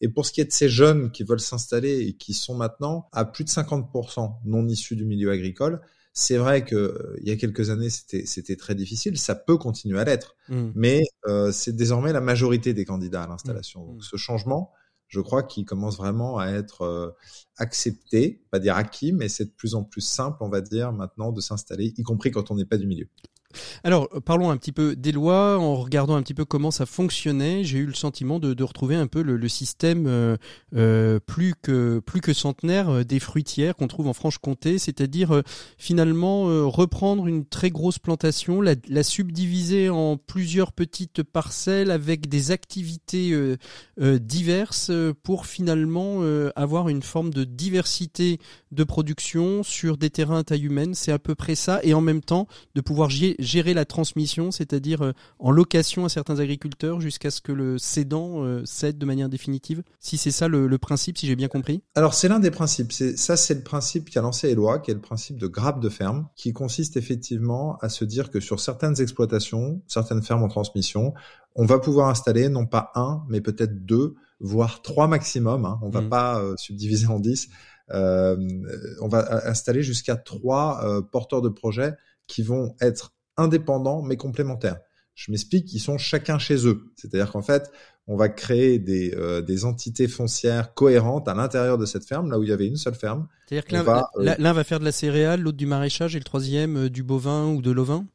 Et 0.00 0.08
pour 0.08 0.26
ce 0.26 0.32
qui 0.32 0.40
est 0.40 0.44
de 0.44 0.52
ces 0.52 0.68
jeunes 0.68 1.10
qui 1.10 1.24
veulent 1.24 1.40
s'installer 1.40 2.00
et 2.00 2.12
qui 2.14 2.34
sont 2.34 2.54
maintenant 2.54 3.08
à 3.12 3.24
plus 3.24 3.44
de 3.44 3.50
50% 3.50 4.34
non 4.44 4.66
issus 4.66 4.96
du 4.96 5.04
milieu 5.04 5.30
agricole, 5.30 5.80
c'est 6.12 6.36
vrai 6.36 6.64
que 6.64 6.76
euh, 6.76 7.16
il 7.20 7.28
y 7.28 7.32
a 7.32 7.36
quelques 7.36 7.70
années 7.70 7.90
c'était 7.90 8.56
très 8.56 8.74
difficile, 8.74 9.18
ça 9.18 9.34
peut 9.34 9.56
continuer 9.56 9.98
à 9.98 10.04
l'être, 10.04 10.36
mmh. 10.48 10.70
mais 10.74 11.02
euh, 11.26 11.50
c'est 11.50 11.74
désormais 11.74 12.12
la 12.12 12.20
majorité 12.20 12.72
des 12.72 12.84
candidats 12.84 13.24
à 13.24 13.26
l'installation. 13.26 13.84
Donc 13.84 13.98
mmh. 13.98 14.02
ce 14.02 14.16
changement, 14.16 14.72
je 15.08 15.20
crois 15.20 15.42
qu'il 15.42 15.64
commence 15.64 15.96
vraiment 15.96 16.38
à 16.38 16.48
être 16.48 16.82
euh, 16.82 17.10
accepté, 17.56 18.44
pas 18.50 18.60
dire 18.60 18.76
acquis, 18.76 19.12
mais 19.12 19.28
c'est 19.28 19.46
de 19.46 19.50
plus 19.50 19.74
en 19.74 19.82
plus 19.82 20.02
simple, 20.02 20.38
on 20.40 20.48
va 20.48 20.60
dire 20.60 20.92
maintenant, 20.92 21.32
de 21.32 21.40
s'installer, 21.40 21.92
y 21.96 22.02
compris 22.02 22.30
quand 22.30 22.50
on 22.50 22.54
n'est 22.54 22.64
pas 22.64 22.78
du 22.78 22.86
milieu. 22.86 23.08
Alors, 23.82 24.08
euh, 24.14 24.20
parlons 24.20 24.50
un 24.50 24.56
petit 24.56 24.72
peu 24.72 24.96
des 24.96 25.12
lois, 25.12 25.58
en 25.58 25.76
regardant 25.76 26.16
un 26.16 26.22
petit 26.22 26.34
peu 26.34 26.44
comment 26.44 26.70
ça 26.70 26.86
fonctionnait. 26.86 27.64
J'ai 27.64 27.78
eu 27.78 27.86
le 27.86 27.94
sentiment 27.94 28.38
de, 28.38 28.62
retrouver 28.62 28.96
un 28.96 29.06
peu 29.06 29.22
le, 29.22 29.48
système 29.48 30.06
euh, 30.06 30.36
euh, 30.74 31.20
plus 31.20 31.54
que 31.60 32.00
plus 32.04 32.20
que 32.20 32.32
centenaire 32.32 33.04
des 33.04 33.20
fruitières 33.20 33.76
qu'on 33.76 33.88
trouve 33.88 34.08
en 34.08 34.14
Franche-Comté, 34.14 34.78
c'est-à-dire 34.78 35.42
finalement 35.76 36.44
reprendre 36.70 37.26
une 37.26 37.44
très 37.44 37.70
grosse 37.70 37.98
plantation, 37.98 38.62
la, 38.62 39.02
subdiviser 39.02 39.90
en 39.90 40.16
plusieurs 40.16 40.72
petites 40.72 41.22
parcelles 41.22 41.90
avec 41.90 42.28
des 42.28 42.50
activités 42.50 43.36
diverses 44.00 44.90
pour 45.22 45.46
finalement 45.46 46.22
avoir 46.56 46.88
une 46.88 47.02
forme 47.02 47.32
de 47.34 47.44
diversité 47.44 48.38
de 48.72 48.84
production 48.84 49.62
sur 49.62 49.98
des 49.98 50.10
terrains 50.10 50.38
à 50.38 50.44
taille 50.44 50.64
humaine. 50.64 50.94
C'est 50.94 51.12
à 51.12 51.18
peu 51.18 51.34
près 51.34 51.54
ça, 51.54 51.80
et 51.82 51.94
en 51.94 52.00
même 52.00 52.22
temps 52.22 52.48
de 52.74 52.80
pouvoir 52.80 53.10
gérer 53.10 53.36
la 53.74 53.84
transmission, 53.84 54.50
c'est-à-dire 54.50 55.02
euh, 55.02 55.12
en 55.38 55.50
location 55.50 56.04
à 56.04 56.08
certains 56.08 56.38
agriculteurs 56.38 57.00
jusqu'à 57.00 57.30
ce 57.30 57.40
que 57.40 57.52
le 57.52 57.78
cédant 57.78 58.44
euh, 58.44 58.62
cède 58.64 58.98
de 58.98 59.06
manière 59.06 59.28
définitive 59.28 59.82
Si 60.00 60.16
c'est 60.16 60.30
ça 60.30 60.48
le, 60.48 60.78
principe, 60.78 61.18
si 61.18 61.26
j'ai 61.26 61.36
bien 61.36 61.48
compris 61.48 61.82
Alors 61.94 62.14
c'est 62.14 62.28
l'un 62.28 62.40
des 62.40 62.50
principes. 62.50 62.92
Ça 62.92 63.36
c'est 63.36 63.54
le 63.54 63.62
principe 63.62 64.10
qu'a 64.10 64.20
lancé 64.20 64.50
Eloi, 64.50 64.80
qui 64.80 64.90
est 64.90 64.94
le 64.94 65.00
principe 65.00 65.38
de 65.38 65.46
grappe 65.46 65.80
de 65.80 65.88
ferme, 65.88 66.28
qui 66.36 66.52
consiste 66.52 66.96
effectivement 66.96 67.76
à 67.80 67.88
se 67.88 68.04
dire 68.04 68.30
que 68.30 68.40
sur 68.40 68.60
certaines 68.60 69.00
exploitations, 69.00 69.82
certaines 69.86 70.22
fermes 70.22 70.42
en 70.42 70.48
transmission, 70.48 71.14
on 71.54 71.64
va 71.64 71.78
pouvoir 71.78 72.08
installer 72.08 72.48
non 72.48 72.66
pas 72.66 72.90
un, 72.94 73.22
mais 73.28 73.40
peut-être 73.40 73.84
deux, 73.84 74.16
voire 74.40 74.82
trois 74.82 75.06
maximum. 75.06 75.64
Hein. 75.64 75.78
On 75.82 75.90
va 75.90 76.00
mmh. 76.00 76.08
pas 76.08 76.40
euh, 76.40 76.54
subdiviser 76.56 77.06
en 77.06 77.20
dix. 77.20 77.48
Euh, 77.90 78.36
on 79.00 79.08
va 79.08 79.46
installer 79.46 79.82
jusqu'à 79.82 80.16
trois 80.16 81.02
porteurs 81.12 81.42
de 81.42 81.50
projets 81.50 81.94
qui 82.26 82.42
vont 82.42 82.74
être 82.80 83.13
indépendants 83.36 84.02
mais 84.02 84.16
complémentaires. 84.16 84.78
Je 85.14 85.30
m'explique, 85.30 85.72
ils 85.72 85.80
sont 85.80 85.96
chacun 85.96 86.38
chez 86.38 86.66
eux. 86.66 86.92
C'est-à-dire 86.96 87.30
qu'en 87.30 87.42
fait, 87.42 87.70
on 88.06 88.16
va 88.16 88.28
créer 88.28 88.78
des, 88.78 89.14
euh, 89.14 89.40
des 89.40 89.64
entités 89.64 90.08
foncières 90.08 90.74
cohérentes 90.74 91.28
à 91.28 91.34
l'intérieur 91.34 91.78
de 91.78 91.86
cette 91.86 92.04
ferme, 92.04 92.30
là 92.30 92.38
où 92.38 92.42
il 92.42 92.48
y 92.48 92.52
avait 92.52 92.66
une 92.66 92.76
seule 92.76 92.94
ferme. 92.94 93.28
C'est-à-dire 93.46 93.64
que 93.64 93.72
l'un 93.72 93.82
va, 93.82 94.10
euh, 94.16 94.34
va, 94.38 94.64
faire 94.64 94.80
de 94.80 94.84
la 94.84 94.92
céréale, 94.92 95.40
l'autre 95.40 95.56
du 95.56 95.66
maraîchage 95.66 96.14
et 96.16 96.18
le 96.18 96.24
troisième 96.24 96.76
euh, 96.76 96.90
du 96.90 97.02
bovin 97.02 97.46
ou 97.46 97.62
de 97.62 97.70
l'ovin? 97.70 98.06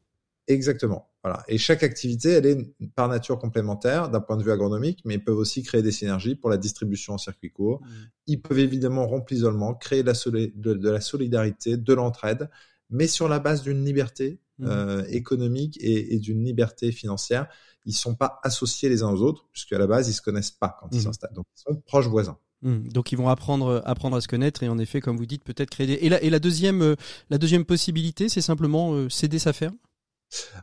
Exactement. 0.46 1.08
Voilà. 1.22 1.42
Et 1.48 1.58
chaque 1.58 1.82
activité, 1.82 2.30
elle 2.30 2.46
est 2.46 2.74
par 2.94 3.08
nature 3.08 3.38
complémentaire 3.38 4.08
d'un 4.08 4.20
point 4.20 4.36
de 4.36 4.42
vue 4.42 4.52
agronomique, 4.52 5.00
mais 5.04 5.14
ils 5.14 5.24
peuvent 5.24 5.36
aussi 5.36 5.62
créer 5.62 5.82
des 5.82 5.92
synergies 5.92 6.34
pour 6.34 6.50
la 6.50 6.56
distribution 6.56 7.14
en 7.14 7.18
circuit 7.18 7.50
court. 7.50 7.80
Mmh. 7.82 7.88
Ils 8.26 8.40
peuvent 8.40 8.58
évidemment 8.58 9.06
rompre 9.06 9.32
l'isolement, 9.32 9.74
créer 9.74 10.02
de, 10.02 10.74
de, 10.74 10.90
la 10.90 11.00
solidarité, 11.00 11.76
de 11.76 11.94
l'entraide, 11.94 12.48
mais 12.88 13.06
sur 13.06 13.28
la 13.28 13.38
base 13.38 13.62
d'une 13.62 13.84
liberté 13.84 14.40
mmh. 14.60 15.04
économique 15.08 15.78
et, 15.80 16.18
d'une 16.18 16.44
liberté 16.44 16.92
financière. 16.92 17.46
Ils 17.86 17.94
sont 17.94 18.14
pas 18.14 18.40
associés 18.42 18.88
les 18.88 19.02
uns 19.02 19.10
aux 19.10 19.22
autres, 19.22 19.46
puisque 19.52 19.72
à 19.72 19.78
la 19.78 19.86
base, 19.86 20.08
ils 20.08 20.12
se 20.12 20.22
connaissent 20.22 20.50
pas 20.50 20.76
quand 20.80 20.88
ils 20.92 20.98
mmh. 20.98 21.02
s'installent. 21.02 21.34
Donc, 21.34 21.46
ils 21.56 21.60
sont 21.60 21.80
proches 21.86 22.06
voisins. 22.06 22.38
Mmh. 22.62 22.88
Donc 22.88 23.10
ils 23.10 23.16
vont 23.16 23.28
apprendre, 23.28 23.82
apprendre 23.86 24.16
à 24.16 24.20
se 24.20 24.28
connaître 24.28 24.62
et 24.62 24.68
en 24.68 24.78
effet, 24.78 25.00
comme 25.00 25.16
vous 25.16 25.24
dites, 25.24 25.44
peut-être 25.44 25.70
créer 25.70 25.86
des... 25.86 25.94
Et 25.94 26.10
la, 26.10 26.22
et 26.22 26.28
la 26.28 26.38
deuxième, 26.38 26.94
la 27.30 27.38
deuxième 27.38 27.64
possibilité, 27.64 28.28
c'est 28.28 28.42
simplement 28.42 29.08
céder 29.08 29.38
sa 29.38 29.54
ferme? 29.54 29.76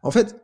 En 0.04 0.12
fait, 0.12 0.36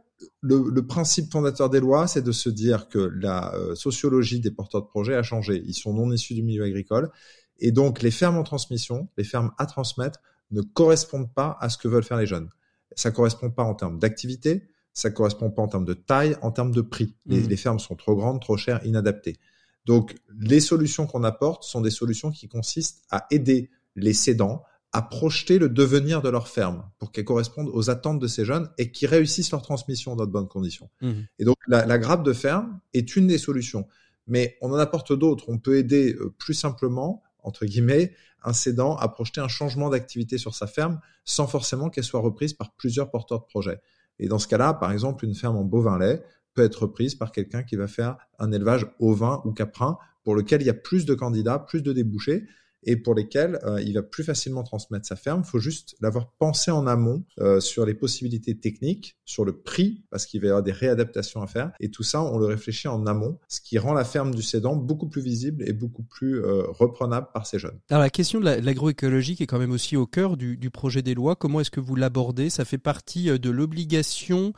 le, 0.41 0.81
principe 0.81 1.31
fondateur 1.31 1.69
des 1.69 1.79
lois, 1.79 2.07
c'est 2.07 2.21
de 2.21 2.31
se 2.31 2.49
dire 2.49 2.87
que 2.87 2.99
la 2.99 3.53
euh, 3.55 3.75
sociologie 3.75 4.39
des 4.39 4.51
porteurs 4.51 4.81
de 4.81 4.87
projets 4.87 5.15
a 5.15 5.23
changé. 5.23 5.63
Ils 5.65 5.73
sont 5.73 5.93
non 5.93 6.11
issus 6.11 6.33
du 6.33 6.43
milieu 6.43 6.63
agricole. 6.63 7.11
Et 7.59 7.71
donc, 7.71 8.01
les 8.01 8.11
fermes 8.11 8.37
en 8.37 8.43
transmission, 8.43 9.09
les 9.17 9.23
fermes 9.23 9.51
à 9.57 9.65
transmettre, 9.65 10.19
ne 10.51 10.61
correspondent 10.61 11.33
pas 11.33 11.57
à 11.59 11.69
ce 11.69 11.77
que 11.77 11.87
veulent 11.87 12.03
faire 12.03 12.17
les 12.17 12.27
jeunes. 12.27 12.49
Ça 12.95 13.09
ne 13.09 13.15
correspond 13.15 13.49
pas 13.49 13.63
en 13.63 13.75
termes 13.75 13.99
d'activité, 13.99 14.69
ça 14.93 15.09
ne 15.09 15.13
correspond 15.13 15.49
pas 15.49 15.61
en 15.61 15.67
termes 15.67 15.85
de 15.85 15.93
taille, 15.93 16.35
en 16.41 16.51
termes 16.51 16.73
de 16.73 16.81
prix. 16.81 17.15
Les, 17.25 17.41
mmh. 17.41 17.47
les 17.47 17.57
fermes 17.57 17.79
sont 17.79 17.95
trop 17.95 18.15
grandes, 18.15 18.41
trop 18.41 18.57
chères, 18.57 18.85
inadaptées. 18.85 19.37
Donc, 19.85 20.15
les 20.39 20.59
solutions 20.59 21.07
qu'on 21.07 21.23
apporte 21.23 21.63
sont 21.63 21.81
des 21.81 21.89
solutions 21.89 22.31
qui 22.31 22.47
consistent 22.47 23.03
à 23.09 23.25
aider 23.31 23.69
les 23.95 24.13
cédants 24.13 24.63
à 24.95 25.01
projeter 25.01 25.57
le 25.57 25.69
devenir 25.69 26.21
de 26.21 26.29
leur 26.29 26.47
ferme 26.47 26.87
pour 26.99 27.11
qu'elle 27.11 27.25
corresponde 27.25 27.67
aux 27.73 27.89
attentes 27.89 28.19
de 28.19 28.27
ces 28.27 28.45
jeunes 28.45 28.69
et 28.77 28.91
qu'ils 28.91 29.07
réussissent 29.07 29.49
leur 29.49 29.63
transmission 29.63 30.15
dans 30.15 30.27
de 30.27 30.31
bonnes 30.31 30.47
conditions. 30.47 30.89
Mmh. 31.01 31.11
Et 31.39 31.45
donc, 31.45 31.57
la, 31.67 31.85
la, 31.87 31.97
grappe 31.97 32.23
de 32.23 32.31
ferme 32.31 32.79
est 32.93 33.15
une 33.15 33.25
des 33.25 33.39
solutions. 33.39 33.87
Mais 34.27 34.55
on 34.61 34.71
en 34.71 34.77
apporte 34.77 35.11
d'autres. 35.11 35.45
On 35.47 35.57
peut 35.57 35.77
aider 35.77 36.13
euh, 36.13 36.31
plus 36.37 36.53
simplement, 36.53 37.23
entre 37.39 37.65
guillemets, 37.65 38.13
un 38.43 38.53
cédant 38.53 38.95
à 38.95 39.07
projeter 39.07 39.41
un 39.41 39.47
changement 39.47 39.89
d'activité 39.89 40.37
sur 40.37 40.55
sa 40.55 40.67
ferme 40.67 40.99
sans 41.25 41.47
forcément 41.47 41.89
qu'elle 41.89 42.03
soit 42.03 42.19
reprise 42.19 42.53
par 42.53 42.73
plusieurs 42.73 43.09
porteurs 43.09 43.39
de 43.39 43.45
projets. 43.45 43.79
Et 44.19 44.27
dans 44.27 44.39
ce 44.39 44.47
cas-là, 44.47 44.73
par 44.73 44.91
exemple, 44.91 45.25
une 45.25 45.35
ferme 45.35 45.57
en 45.57 45.63
bovin-lait 45.63 46.23
peut 46.53 46.63
être 46.63 46.83
reprise 46.83 47.15
par 47.15 47.31
quelqu'un 47.31 47.63
qui 47.63 47.75
va 47.75 47.87
faire 47.87 48.17
un 48.39 48.51
élevage 48.51 48.87
ovin 48.99 49.41
ou 49.45 49.51
caprin 49.51 49.97
pour 50.23 50.35
lequel 50.35 50.61
il 50.61 50.65
y 50.65 50.69
a 50.69 50.75
plus 50.75 51.05
de 51.05 51.13
candidats, 51.13 51.59
plus 51.59 51.81
de 51.81 51.93
débouchés 51.93 52.45
et 52.85 52.95
pour 52.95 53.15
lesquels 53.15 53.59
euh, 53.63 53.81
il 53.81 53.93
va 53.93 54.03
plus 54.03 54.23
facilement 54.23 54.63
transmettre 54.63 55.05
sa 55.05 55.15
ferme. 55.15 55.43
Il 55.45 55.49
faut 55.49 55.59
juste 55.59 55.95
l'avoir 56.01 56.31
pensé 56.39 56.71
en 56.71 56.87
amont 56.87 57.23
euh, 57.39 57.59
sur 57.59 57.85
les 57.85 57.93
possibilités 57.93 58.57
techniques, 58.57 59.17
sur 59.25 59.45
le 59.45 59.53
prix, 59.53 60.03
parce 60.09 60.25
qu'il 60.25 60.41
va 60.41 60.47
y 60.47 60.49
avoir 60.49 60.63
des 60.63 60.71
réadaptations 60.71 61.41
à 61.41 61.47
faire. 61.47 61.71
Et 61.79 61.89
tout 61.89 62.03
ça, 62.03 62.21
on 62.21 62.37
le 62.37 62.45
réfléchit 62.45 62.87
en 62.87 63.05
amont, 63.05 63.39
ce 63.47 63.61
qui 63.61 63.77
rend 63.77 63.93
la 63.93 64.05
ferme 64.05 64.33
du 64.33 64.41
cédant 64.41 64.75
beaucoup 64.75 65.07
plus 65.07 65.21
visible 65.21 65.67
et 65.67 65.73
beaucoup 65.73 66.03
plus 66.03 66.43
euh, 66.43 66.63
reprenable 66.69 67.27
par 67.33 67.45
ces 67.45 67.59
jeunes. 67.59 67.79
Alors 67.89 68.01
la 68.01 68.09
question 68.09 68.39
de 68.39 68.45
l'agroécologie 68.45 69.37
est 69.39 69.47
quand 69.47 69.59
même 69.59 69.71
aussi 69.71 69.97
au 69.97 70.05
cœur 70.05 70.37
du, 70.37 70.57
projet 70.71 71.01
des 71.01 71.13
lois. 71.13 71.35
Comment 71.35 71.59
est-ce 71.59 71.71
que 71.71 71.79
vous 71.79 71.95
l'abordez? 71.95 72.49
Ça 72.49 72.65
fait 72.65 72.77
partie 72.77 73.25
de 73.39 73.49
l'obligation 73.49 74.53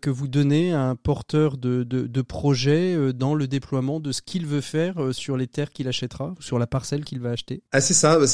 que 0.00 0.10
vous 0.10 0.26
donnez 0.26 0.72
à 0.72 0.88
un 0.88 0.96
porteur 0.96 1.56
de, 1.58 1.84
de 1.84 2.22
projet 2.22 3.12
dans 3.12 3.34
le 3.34 3.46
déploiement 3.46 4.00
de 4.00 4.10
ce 4.10 4.22
qu'il 4.22 4.46
veut 4.46 4.60
faire 4.60 5.10
sur 5.12 5.36
les 5.36 5.46
terres 5.46 5.70
qu'il 5.70 5.86
achètera, 5.86 6.34
sur 6.40 6.58
la 6.58 6.66
parcelle 6.66 7.04
qu'il 7.04 7.20
va 7.20 7.30
acheter? 7.30 7.53
Ah, 7.72 7.80
c'est 7.80 7.94
ça. 7.94 8.18
Bah, 8.18 8.26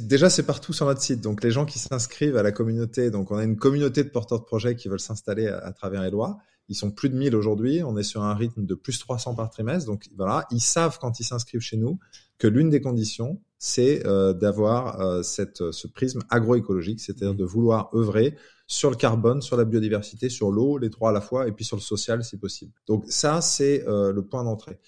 déjà, 0.00 0.30
c'est 0.30 0.42
partout 0.42 0.72
sur 0.72 0.86
notre 0.86 1.00
site. 1.00 1.20
Donc, 1.20 1.42
les 1.42 1.50
gens 1.50 1.64
qui 1.64 1.78
s'inscrivent 1.78 2.36
à 2.36 2.42
la 2.42 2.52
communauté, 2.52 3.10
donc 3.10 3.30
on 3.30 3.36
a 3.36 3.44
une 3.44 3.56
communauté 3.56 4.04
de 4.04 4.08
porteurs 4.08 4.40
de 4.40 4.44
projets 4.44 4.76
qui 4.76 4.88
veulent 4.88 5.00
s'installer 5.00 5.46
à, 5.46 5.72
travers 5.72 6.02
les 6.02 6.10
lois. 6.10 6.38
Ils 6.68 6.74
sont 6.74 6.90
plus 6.90 7.08
de 7.08 7.16
1000 7.16 7.34
aujourd'hui. 7.34 7.82
On 7.82 7.96
est 7.96 8.02
sur 8.02 8.22
un 8.22 8.34
rythme 8.34 8.66
de 8.66 8.74
plus 8.74 8.98
300 8.98 9.34
par 9.34 9.50
trimestre. 9.50 9.86
Donc, 9.86 10.08
voilà, 10.16 10.46
ils 10.50 10.60
savent 10.60 10.98
quand 11.00 11.20
ils 11.20 11.24
s'inscrivent 11.24 11.60
chez 11.60 11.76
nous 11.76 11.98
que 12.38 12.46
l'une 12.46 12.70
des 12.70 12.80
conditions, 12.80 13.40
c'est 13.58 14.06
euh, 14.06 14.32
d'avoir 14.32 15.00
euh, 15.00 15.22
cette, 15.22 15.72
ce 15.72 15.88
prisme 15.88 16.20
agroécologique, 16.30 17.00
c'est-à-dire 17.00 17.34
de 17.34 17.44
vouloir 17.44 17.90
œuvrer 17.94 18.36
sur 18.68 18.90
le 18.90 18.96
carbone, 18.96 19.40
sur 19.40 19.56
la 19.56 19.64
biodiversité, 19.64 20.28
sur 20.28 20.52
l'eau, 20.52 20.78
les 20.78 20.90
trois 20.90 21.10
à 21.10 21.12
la 21.12 21.22
fois, 21.22 21.48
et 21.48 21.52
puis 21.52 21.64
sur 21.64 21.76
le 21.76 21.82
social 21.82 22.22
si 22.22 22.36
possible. 22.36 22.72
Donc 22.86 23.04
ça, 23.08 23.40
c'est 23.40 23.86
euh, 23.88 24.12
le 24.12 24.22
point 24.22 24.44
d'entrée 24.44 24.78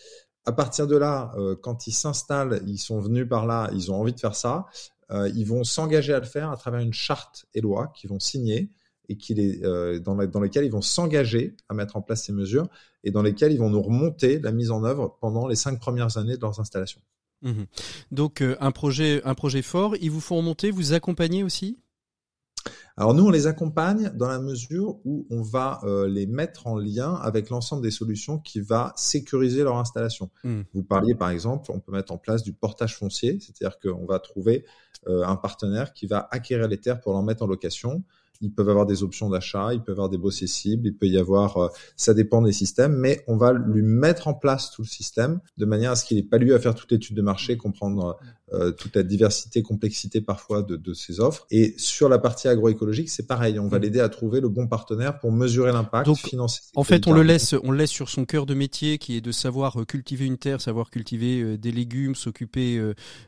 à 0.46 0.52
partir 0.52 0.86
de 0.86 0.96
là, 0.96 1.32
euh, 1.36 1.54
quand 1.60 1.86
ils 1.86 1.92
s'installent, 1.92 2.62
ils 2.66 2.78
sont 2.78 3.00
venus 3.00 3.28
par 3.28 3.46
là, 3.46 3.70
ils 3.74 3.92
ont 3.92 4.00
envie 4.00 4.12
de 4.12 4.20
faire 4.20 4.34
ça, 4.34 4.66
euh, 5.10 5.30
ils 5.34 5.44
vont 5.44 5.64
s'engager 5.64 6.14
à 6.14 6.20
le 6.20 6.26
faire 6.26 6.50
à 6.50 6.56
travers 6.56 6.80
une 6.80 6.92
charte 6.92 7.46
et 7.54 7.60
loi 7.60 7.92
qu'ils 7.94 8.10
vont 8.10 8.20
signer 8.20 8.70
et 9.08 9.16
qui 9.16 9.34
euh, 9.64 9.98
dans, 9.98 10.14
dans 10.14 10.40
lesquelles 10.40 10.64
ils 10.64 10.70
vont 10.70 10.82
s'engager 10.82 11.56
à 11.68 11.74
mettre 11.74 11.96
en 11.96 12.02
place 12.02 12.24
ces 12.24 12.32
mesures 12.32 12.68
et 13.02 13.10
dans 13.10 13.22
lesquelles 13.22 13.52
ils 13.52 13.58
vont 13.58 13.70
nous 13.70 13.82
remonter 13.82 14.38
la 14.38 14.52
mise 14.52 14.70
en 14.70 14.84
œuvre 14.84 15.16
pendant 15.20 15.48
les 15.48 15.56
cinq 15.56 15.80
premières 15.80 16.16
années 16.16 16.36
de 16.36 16.42
leurs 16.42 16.60
installations. 16.60 17.00
Mmh 17.42 17.62
Donc 18.12 18.42
un 18.42 18.70
projet, 18.70 19.22
un 19.24 19.34
projet 19.34 19.62
fort, 19.62 19.96
ils 20.00 20.10
vous 20.10 20.20
font 20.20 20.36
remonter, 20.36 20.70
vous 20.70 20.92
accompagner 20.92 21.42
aussi? 21.42 21.78
Alors 22.96 23.14
nous, 23.14 23.24
on 23.26 23.30
les 23.30 23.46
accompagne 23.46 24.10
dans 24.14 24.28
la 24.28 24.38
mesure 24.38 24.98
où 25.04 25.26
on 25.30 25.42
va 25.42 25.80
euh, 25.84 26.06
les 26.06 26.26
mettre 26.26 26.66
en 26.66 26.76
lien 26.76 27.14
avec 27.14 27.48
l'ensemble 27.48 27.82
des 27.82 27.90
solutions 27.90 28.38
qui 28.38 28.60
va 28.60 28.92
sécuriser 28.96 29.62
leur 29.62 29.78
installation. 29.78 30.30
Hmm. 30.44 30.62
Vous 30.74 30.82
parliez 30.82 31.14
par 31.14 31.30
exemple, 31.30 31.70
on 31.72 31.80
peut 31.80 31.92
mettre 31.92 32.12
en 32.12 32.18
place 32.18 32.42
du 32.42 32.52
portage 32.52 32.96
foncier, 32.96 33.38
c'est-à-dire 33.40 33.78
qu'on 33.78 34.04
va 34.04 34.18
trouver 34.18 34.66
euh, 35.08 35.24
un 35.24 35.36
partenaire 35.36 35.94
qui 35.94 36.06
va 36.06 36.28
acquérir 36.30 36.68
les 36.68 36.78
terres 36.78 37.00
pour 37.00 37.12
leur 37.12 37.22
mettre 37.22 37.42
en 37.42 37.46
location 37.46 38.04
ils 38.40 38.52
peuvent 38.52 38.68
avoir 38.68 38.86
des 38.86 39.02
options 39.02 39.28
d'achat, 39.28 39.74
ils 39.74 39.82
peuvent 39.82 39.94
avoir 39.94 40.08
des 40.08 40.18
beaux 40.18 40.30
cibles, 40.30 40.86
il 40.86 40.96
peut 40.96 41.06
y 41.06 41.18
avoir, 41.18 41.56
euh, 41.58 41.68
ça 41.96 42.14
dépend 42.14 42.42
des 42.42 42.52
systèmes, 42.52 42.96
mais 42.96 43.22
on 43.26 43.36
va 43.36 43.52
lui 43.52 43.82
mettre 43.82 44.28
en 44.28 44.34
place 44.34 44.70
tout 44.70 44.82
le 44.82 44.86
système 44.86 45.40
de 45.58 45.64
manière 45.66 45.92
à 45.92 45.96
ce 45.96 46.04
qu'il 46.04 46.16
n'ait 46.16 46.22
pas 46.22 46.38
lui 46.38 46.52
à 46.54 46.58
faire 46.58 46.74
toute 46.74 46.90
l'étude 46.90 47.16
de 47.16 47.22
marché, 47.22 47.56
comprendre 47.56 48.18
euh, 48.52 48.72
toute 48.72 48.96
la 48.96 49.02
diversité, 49.02 49.62
complexité 49.62 50.20
parfois 50.20 50.62
de, 50.62 50.76
de 50.76 50.92
ses 50.92 51.20
offres. 51.20 51.46
Et 51.50 51.74
sur 51.76 52.08
la 52.08 52.18
partie 52.18 52.48
agroécologique, 52.48 53.08
c'est 53.10 53.26
pareil, 53.26 53.58
on 53.58 53.68
va 53.68 53.78
mm. 53.78 53.82
l'aider 53.82 54.00
à 54.00 54.08
trouver 54.08 54.40
le 54.40 54.48
bon 54.48 54.66
partenaire 54.66 55.18
pour 55.18 55.30
mesurer 55.30 55.70
l'impact, 55.72 56.12
financer. 56.16 56.62
En 56.74 56.82
fait, 56.82 57.06
on 57.06 57.12
le 57.12 57.22
laisse, 57.22 57.54
on 57.62 57.70
le 57.70 57.78
laisse 57.78 57.90
sur 57.90 58.08
son 58.08 58.24
cœur 58.24 58.46
de 58.46 58.54
métier 58.54 58.98
qui 58.98 59.16
est 59.16 59.20
de 59.20 59.32
savoir 59.32 59.80
euh, 59.80 59.84
cultiver 59.84 60.24
une 60.24 60.38
terre, 60.38 60.60
savoir 60.60 60.90
cultiver 60.90 61.58
des 61.58 61.72
légumes, 61.72 62.14
s'occuper 62.14 62.80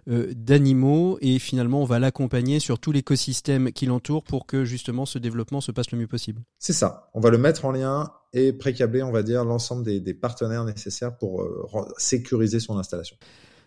d'animaux, 0.06 1.18
et 1.20 1.38
finalement, 1.38 1.82
on 1.82 1.84
va 1.84 1.98
l'accompagner 1.98 2.60
sur 2.60 2.78
tout 2.78 2.92
l'écosystème 2.92 3.72
qui 3.72 3.86
l'entoure 3.86 4.24
pour 4.24 4.46
que 4.46 4.64
justement 4.64 5.01
ce 5.06 5.18
développement 5.18 5.60
se 5.60 5.72
passe 5.72 5.90
le 5.90 5.98
mieux 5.98 6.06
possible. 6.06 6.42
C'est 6.58 6.72
ça. 6.72 7.10
On 7.14 7.20
va 7.20 7.30
le 7.30 7.38
mettre 7.38 7.64
en 7.64 7.72
lien 7.72 8.12
et 8.32 8.52
précabler, 8.52 9.02
on 9.02 9.12
va 9.12 9.22
dire, 9.22 9.44
l'ensemble 9.44 9.84
des, 9.84 10.14
partenaires 10.14 10.64
nécessaires 10.64 11.16
pour 11.16 11.42
euh, 11.42 11.86
sécuriser 11.98 12.60
son 12.60 12.78
installation. 12.78 13.16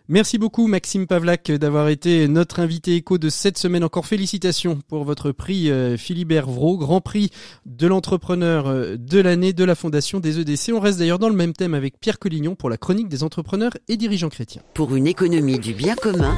Merci 0.08 0.38
beaucoup 0.38 0.68
Maxime 0.68 1.08
Pavlak 1.08 1.50
d'avoir 1.50 1.88
été 1.88 2.28
notre 2.28 2.60
invité 2.60 2.94
écho 2.94 3.18
de 3.18 3.28
cette 3.28 3.58
semaine. 3.58 3.82
Encore 3.82 4.06
félicitations 4.06 4.78
pour 4.86 5.02
votre 5.02 5.32
prix 5.32 5.68
euh, 5.68 5.96
Philibert 5.96 6.46
Vro, 6.46 6.78
Grand 6.78 7.00
Prix 7.00 7.30
de 7.66 7.88
l'entrepreneur 7.88 8.68
euh, 8.68 8.96
de 8.96 9.18
l'année 9.18 9.52
de 9.52 9.64
la 9.64 9.74
Fondation 9.74 10.20
des 10.20 10.38
EDC. 10.38 10.72
On 10.72 10.78
reste 10.78 11.00
d'ailleurs 11.00 11.18
dans 11.18 11.28
le 11.28 11.34
même 11.34 11.54
thème 11.54 11.74
avec 11.74 11.98
Pierre 11.98 12.20
Collignon 12.20 12.54
pour 12.54 12.70
la 12.70 12.76
chronique 12.76 13.08
des 13.08 13.24
entrepreneurs 13.24 13.72
et 13.88 13.96
dirigeants 13.96 14.28
chrétiens. 14.28 14.62
Pour 14.74 14.94
une 14.94 15.08
économie 15.08 15.58
du 15.58 15.74
bien 15.74 15.96
commun, 15.96 16.36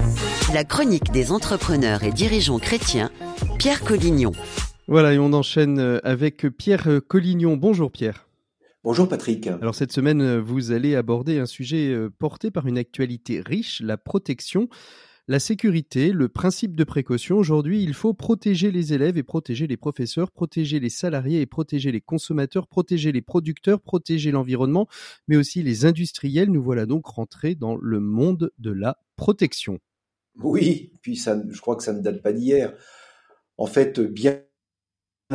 la 0.55 0.65
chronique 0.65 1.13
des 1.13 1.31
entrepreneurs 1.31 2.05
et 2.05 2.13
dirigeants 2.13 2.59
chrétiens, 2.59 3.11
Pierre 3.59 3.83
Collignon. 3.83 4.33
Voilà, 4.91 5.13
et 5.13 5.19
on 5.19 5.35
enchaîne 5.35 5.79
euh, 5.81 5.99
avec 6.03 6.49
Pierre 6.57 6.89
euh, 6.89 7.01
Collignon. 7.01 7.59
Bonjour 7.59 7.93
Pierre. 7.93 8.27
Bonjour 8.83 9.07
Patrick. 9.07 9.47
Alors 9.47 9.75
cette 9.75 9.93
semaine, 9.93 10.23
euh, 10.23 10.41
vous 10.41 10.73
allez 10.73 10.97
aborder 10.97 11.39
un 11.39 11.45
sujet 11.45 11.95
porté 12.19 12.51
par 12.51 12.67
une 12.67 12.79
actualité 12.79 13.43
riche, 13.45 13.83
la 13.83 13.99
protection, 13.99 14.71
la 15.27 15.41
sécurité, 15.41 16.11
le 16.11 16.31
principe 16.31 16.75
de 16.75 16.85
précaution. 16.85 17.37
Aujourd'hui, 17.37 17.83
il 17.83 17.93
faut 17.93 18.15
protéger 18.15 18.71
les 18.71 18.95
élèves 18.95 19.19
et 19.19 19.23
protéger 19.23 19.67
les 19.67 19.77
professeurs, 19.77 20.31
protéger 20.31 20.81
les 20.81 20.89
salariés 20.89 21.43
et 21.43 21.47
protéger 21.47 21.93
les 21.93 22.01
consommateurs, 22.01 22.67
protéger 22.67 23.13
les 23.13 23.21
producteurs, 23.21 23.83
protéger 23.83 24.31
l'environnement, 24.31 24.89
mais 25.27 25.37
aussi 25.37 25.63
les 25.63 25.85
industriels. 25.85 26.51
Nous 26.51 26.63
voilà 26.63 26.87
donc 26.87 27.05
rentrés 27.05 27.55
dans 27.55 27.77
le 27.77 28.01
monde 28.01 28.53
de 28.59 28.71
la 28.71 28.97
protection. 29.17 29.81
Oui, 30.43 30.93
puis 31.03 31.17
ça, 31.17 31.39
je 31.47 31.61
crois 31.61 31.77
que 31.77 31.83
ça 31.83 31.93
ne 31.93 32.01
date 32.01 32.23
pas 32.23 32.33
d'hier. 32.33 32.73
En 33.59 33.67
fait, 33.67 34.01
bien 34.01 34.41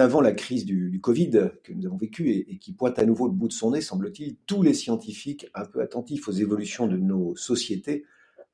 avant 0.01 0.21
la 0.21 0.31
crise 0.31 0.65
du, 0.65 0.99
Covid 1.01 1.51
que 1.63 1.73
nous 1.73 1.85
avons 1.85 1.97
vécue 1.97 2.29
et, 2.31 2.57
qui 2.57 2.73
pointe 2.73 2.97
à 2.97 3.05
nouveau 3.05 3.27
le 3.27 3.33
bout 3.33 3.47
de 3.47 3.53
son 3.53 3.71
nez, 3.71 3.81
semble-t-il, 3.81 4.37
tous 4.47 4.63
les 4.63 4.73
scientifiques 4.73 5.47
un 5.53 5.65
peu 5.65 5.81
attentifs 5.81 6.27
aux 6.27 6.31
évolutions 6.31 6.87
de 6.87 6.97
nos 6.97 7.35
sociétés 7.35 8.05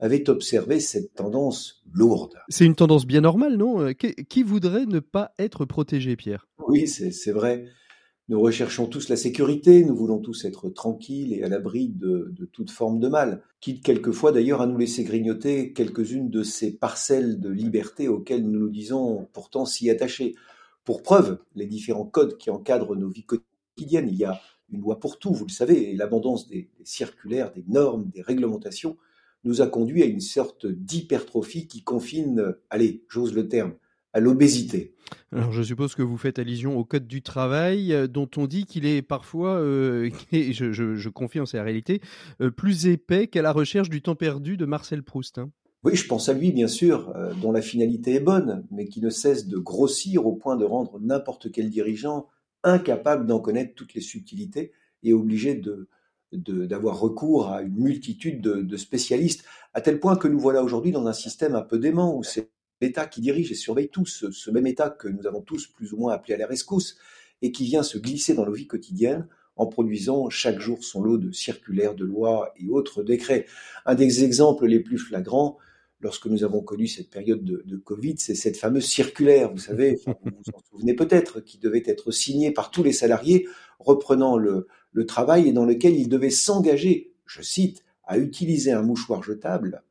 avaient 0.02 0.30
observé 0.30 0.80
cette 0.80 1.14
tendance 1.14 1.84
lourde. 1.94 2.36
C'est 2.48 2.66
une 2.66 2.76
tendance 2.76 3.06
bien 3.06 3.22
normale, 3.22 3.58
non? 3.58 3.94
Qui, 3.94 4.44
voudrait 4.44 4.86
ne 4.86 5.00
pas 5.00 5.34
être 5.38 5.66
protégé, 5.66 6.16
Pierre? 6.16 6.48
Oui, 6.68 6.88
c'est 6.88 7.32
vrai. 7.32 7.66
Nous 8.30 8.40
recherchons 8.40 8.86
tous 8.86 9.10
la 9.10 9.16
sécurité, 9.16 9.84
nous 9.84 9.96
voulons 9.96 10.20
tous 10.20 10.46
être 10.46 10.70
tranquilles 10.70 11.34
et 11.34 11.44
à 11.44 11.50
l'abri 11.50 11.90
de, 11.90 12.32
de, 12.32 12.46
toute 12.46 12.70
forme 12.70 13.00
de 13.00 13.08
mal, 13.08 13.42
quitte 13.60 13.84
quelquefois 13.84 14.32
d'ailleurs 14.32 14.62
à 14.62 14.68
nous 14.68 14.78
laisser 14.78 15.04
grignoter 15.04 15.74
quelques-unes 15.74 16.30
de 16.30 16.44
ces 16.44 16.78
parcelles 16.78 17.40
de 17.40 17.50
liberté 17.50 18.08
auxquelles 18.08 18.44
nous 18.44 18.60
nous 18.60 18.70
disons 18.70 19.28
pourtant 19.34 19.66
si 19.66 19.90
attachés. 19.90 20.36
Pour 20.84 21.04
preuve, 21.04 21.40
les 21.56 21.66
différents 21.66 22.06
codes 22.06 22.38
qui 22.38 22.50
encadrent 22.50 22.96
nos 22.96 23.10
vies 23.10 23.26
quotidiennes, 23.26 24.10
il 24.10 24.16
y 24.16 24.26
a 24.26 24.40
une 24.72 24.82
loi 24.82 25.00
pour 25.00 25.20
tout, 25.20 25.34
vous 25.34 25.46
le 25.46 25.52
savez, 25.52 25.92
et 25.92 25.96
l'abondance 25.96 26.48
des, 26.48 26.70
circulaires, 26.84 27.52
des 27.52 27.64
normes, 27.68 28.10
des 28.14 28.22
réglementations 28.22 28.98
nous 29.44 29.62
a 29.62 29.68
conduit 29.68 30.04
à 30.04 30.06
une 30.06 30.20
sorte 30.20 30.66
d'hypertrophie 30.66 31.68
qui 31.68 31.84
confine, 31.84 32.56
allez, 32.70 33.04
j'ose 33.08 33.34
le 33.34 33.48
terme, 33.48 33.74
à 34.14 34.20
l'obésité. 34.20 34.94
Alors 35.32 35.52
je 35.52 35.62
suppose 35.62 35.96
que 35.96 36.02
vous 36.02 36.18
faites 36.18 36.40
allusion 36.40 36.78
au 36.78 36.84
code 36.84 37.08
du 37.08 37.22
travail 37.22 37.94
euh, 37.94 38.08
dont 38.08 38.30
on 38.38 38.48
dit 38.48 38.66
qu'il 38.66 38.86
est 38.86 39.02
parfois, 39.02 39.60
euh, 39.60 40.10
et 40.32 40.54
je, 40.54 41.10
confie 41.10 41.40
en 41.40 41.46
sa 41.46 41.64
réalité, 41.64 42.02
euh, 42.42 42.50
plus 42.50 42.88
épais 42.88 43.28
qu'à 43.28 43.42
la 43.42 43.52
recherche 43.52 43.90
du 43.90 44.02
temps 44.02 44.16
perdu 44.16 44.58
de 44.58 44.66
Marcel 44.66 45.04
Proust. 45.04 45.38
Hein. 45.38 45.52
Oui, 45.86 45.96
je 45.96 46.08
pense 46.08 46.28
à 46.28 46.34
lui, 46.34 46.52
bien 46.52 46.68
sûr, 46.68 47.10
euh, 47.16 47.34
dont 47.42 47.54
la 47.54 47.62
finalité 47.62 48.16
est 48.16 48.20
bonne, 48.20 48.66
mais 48.70 48.88
qui 48.88 49.00
ne 49.00 49.10
cesse 49.10 49.48
de 49.48 49.58
grossir 49.58 50.28
au 50.28 50.34
point 50.34 50.58
de 50.58 50.66
rendre 50.66 51.00
n'importe 51.00 51.52
quel 51.52 51.70
dirigeant 51.70 52.28
incapable 52.64 53.26
d'en 53.26 53.40
connaître 53.40 53.76
toutes 53.76 53.94
les 53.94 54.02
subtilités 54.02 54.74
et 55.04 55.14
obligé 55.14 55.62
d'avoir 56.34 57.00
recours 57.00 57.50
à 57.50 57.62
une 57.62 57.78
multitude 57.80 58.42
de, 58.42 58.78
spécialistes, 58.78 59.46
à 59.74 59.80
tel 59.80 60.02
point 60.02 60.18
que 60.18 60.28
nous 60.28 60.40
voilà 60.40 60.62
aujourd'hui 60.62 60.92
dans 60.92 61.08
un 61.08 61.14
système 61.14 61.56
un 61.56 61.62
peu 61.62 61.80
dément 61.80 62.18
où 62.18 62.24
c'est 62.24 62.52
l'État 62.82 63.06
qui 63.06 63.22
dirige 63.22 63.50
et 63.50 63.56
surveille 63.56 63.88
tous, 63.88 64.30
ce 64.30 64.52
même 64.52 64.68
État 64.68 64.90
que 64.90 65.08
nous 65.08 65.28
avons 65.28 65.42
tous 65.42 65.68
plus 65.68 65.94
ou 65.94 65.98
moins 65.98 66.12
appelé 66.12 66.34
à 66.34 66.38
la 66.38 66.48
rescousse, 66.48 66.98
et 67.42 67.54
qui 67.54 67.64
vient 67.64 67.84
se 67.84 67.98
glisser 67.98 68.34
dans 68.34 68.46
nos 68.46 68.52
vies 68.52 68.68
quotidiennes 68.68 69.30
en 69.56 69.66
produisant 69.66 70.30
chaque 70.30 70.60
jour 70.60 70.84
son 70.84 71.02
lot 71.02 71.18
de 71.18 71.32
circulaires, 71.32 71.96
de 71.96 72.04
lois 72.06 72.54
et 72.58 72.70
autres 72.70 73.04
décrets. 73.04 73.46
Un 73.86 73.96
des 73.96 74.26
exemples 74.26 74.66
les 74.66 74.80
plus 74.80 74.98
flagrants, 74.98 75.58
lorsque 76.00 76.28
nous 76.28 76.44
avons 76.44 76.62
connu 76.62 76.88
cette 76.88 77.10
période 77.10 77.44
de, 77.44 77.64
de 77.66 77.78
Covid, 77.78 78.16
c'est 78.18 78.36
cette 78.36 78.58
fameuse 78.58 78.86
circulaire, 78.86 79.52
vous 79.52 79.60
savez, 79.60 80.00
vous 80.06 80.14
vous 80.24 80.54
en 80.54 80.60
souvenez 80.72 80.94
peut-être, 80.94 81.40
qui 81.42 81.58
devait 81.58 81.84
être 81.86 82.12
signée 82.12 82.52
par 82.52 82.72
tous 82.72 82.84
les 82.84 82.94
salariés 82.94 83.48
reprenant 83.80 84.38
le, 84.38 84.68
le 84.92 85.06
travail 85.06 85.48
et 85.48 85.54
dans 85.54 85.66
lequel 85.66 85.96
ils 85.96 86.10
devaient 86.10 86.30
s'engager, 86.30 87.14
je 87.26 87.42
cite, 87.42 87.84
à 88.04 88.18
utiliser 88.18 88.72
un 88.72 88.82
mouchoir 88.82 89.24
jetable 89.24 89.84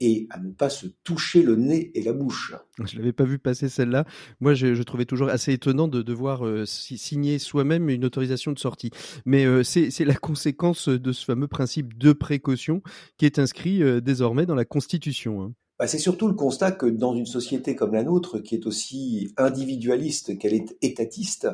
et 0.00 0.26
à 0.30 0.38
ne 0.38 0.50
pas 0.50 0.70
se 0.70 0.86
toucher 1.04 1.42
le 1.42 1.56
nez 1.56 1.90
et 1.94 2.02
la 2.02 2.12
bouche. 2.12 2.54
Je 2.84 2.96
l'avais 2.96 3.12
pas 3.12 3.24
vu 3.24 3.38
passer 3.38 3.68
celle-là. 3.68 4.06
Moi, 4.40 4.54
je, 4.54 4.74
je, 4.74 4.82
trouvais 4.82 5.04
toujours 5.04 5.28
assez 5.28 5.52
étonnant 5.52 5.88
de 5.88 6.02
devoir 6.02 6.46
euh, 6.46 6.64
signer 6.66 7.38
soi-même 7.38 7.90
une 7.90 8.04
autorisation 8.04 8.52
de 8.52 8.58
sortie. 8.58 8.90
Mais 9.26 9.44
euh, 9.44 9.62
c'est 9.62 10.04
la 10.04 10.14
conséquence 10.14 10.88
de 10.88 11.12
ce 11.12 11.24
fameux 11.24 11.48
principe 11.48 11.98
de 11.98 12.12
précaution 12.12 12.82
qui 13.18 13.26
est 13.26 13.38
inscrit 13.38 13.82
euh, 13.82 14.00
désormais 14.00 14.46
dans 14.46 14.54
la 14.54 14.64
Constitution. 14.64 15.42
Hein. 15.42 15.52
Bah, 15.78 15.86
c'est 15.86 15.98
surtout 15.98 16.28
le 16.28 16.34
constat 16.34 16.72
que 16.72 16.86
dans 16.86 17.14
une 17.14 17.26
société 17.26 17.74
comme 17.74 17.94
la 17.94 18.02
nôtre, 18.02 18.38
qui 18.38 18.54
est 18.54 18.66
aussi 18.66 19.32
individualiste 19.36 20.38
qu'elle 20.38 20.54
est 20.54 20.76
étatiste, 20.82 21.48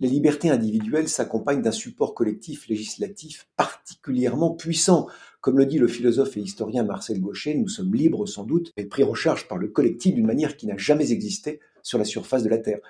les 0.00 0.08
libertés 0.08 0.48
individuelles 0.48 1.08
s'accompagnent 1.08 1.60
d'un 1.60 1.70
support 1.70 2.14
collectif 2.14 2.68
législatif 2.68 3.46
particulièrement 3.56 4.50
puissant. 4.50 5.06
Comme 5.42 5.58
le 5.58 5.66
dit 5.66 5.78
le 5.78 5.88
philosophe 5.88 6.38
et 6.38 6.40
historien 6.40 6.82
Marcel 6.84 7.20
Gaucher, 7.20 7.54
nous 7.54 7.68
sommes 7.68 7.94
libres 7.94 8.26
sans 8.26 8.44
doute 8.44 8.72
et 8.78 8.86
pris 8.86 9.04
en 9.04 9.14
charge 9.14 9.46
par 9.46 9.58
le 9.58 9.68
collectif 9.68 10.14
d'une 10.14 10.26
manière 10.26 10.56
qui 10.56 10.66
n'a 10.66 10.78
jamais 10.78 11.12
existé 11.12 11.60
sur 11.82 11.98
la 11.98 12.04
surface 12.04 12.42
de 12.42 12.48
la 12.48 12.58
Terre. 12.58 12.80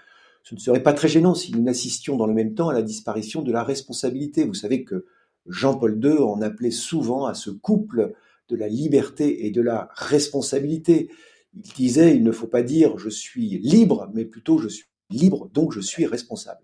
Ce 0.45 0.55
ne 0.55 0.61
serait 0.61 0.83
pas 0.83 0.93
très 0.93 1.09
gênant 1.09 1.35
si 1.35 1.53
nous 1.53 1.63
n'assistions 1.63 2.17
dans 2.17 2.27
le 2.27 2.33
même 2.33 2.55
temps 2.55 2.69
à 2.69 2.75
la 2.75 2.83
disparition 2.83 3.43
de 3.43 3.53
la 3.53 3.65
responsabilité. 3.65 4.45
Vous 4.45 4.55
savez 4.55 4.85
que 4.85 5.05
Jean-Paul 5.47 6.01
II 6.03 6.19
en 6.19 6.41
appelait 6.43 6.71
souvent 6.71 7.27
à 7.27 7.35
ce 7.35 7.51
couple 7.51 8.13
de 8.49 8.57
la 8.57 8.69
liberté 8.69 9.47
et 9.47 9.51
de 9.51 9.61
la 9.61 9.91
responsabilité. 9.95 11.11
Il 11.55 11.63
disait, 11.73 12.15
il 12.17 12.23
ne 12.23 12.33
faut 12.33 12.47
pas 12.47 12.63
dire 12.63 12.99
je 12.99 13.09
suis 13.09 13.59
libre, 13.59 14.11
mais 14.15 14.25
plutôt 14.25 14.59
je 14.59 14.69
suis 14.69 14.90
libre, 15.11 15.51
donc 15.53 15.73
je 15.73 15.81
suis 15.81 16.07
responsable. 16.07 16.61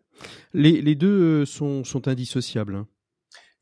Les, 0.55 0.81
les 0.81 0.95
deux 0.95 1.43
euh, 1.43 1.47
sont, 1.47 1.85
sont 1.85 2.09
indissociables. 2.09 2.75
Hein. 2.75 2.87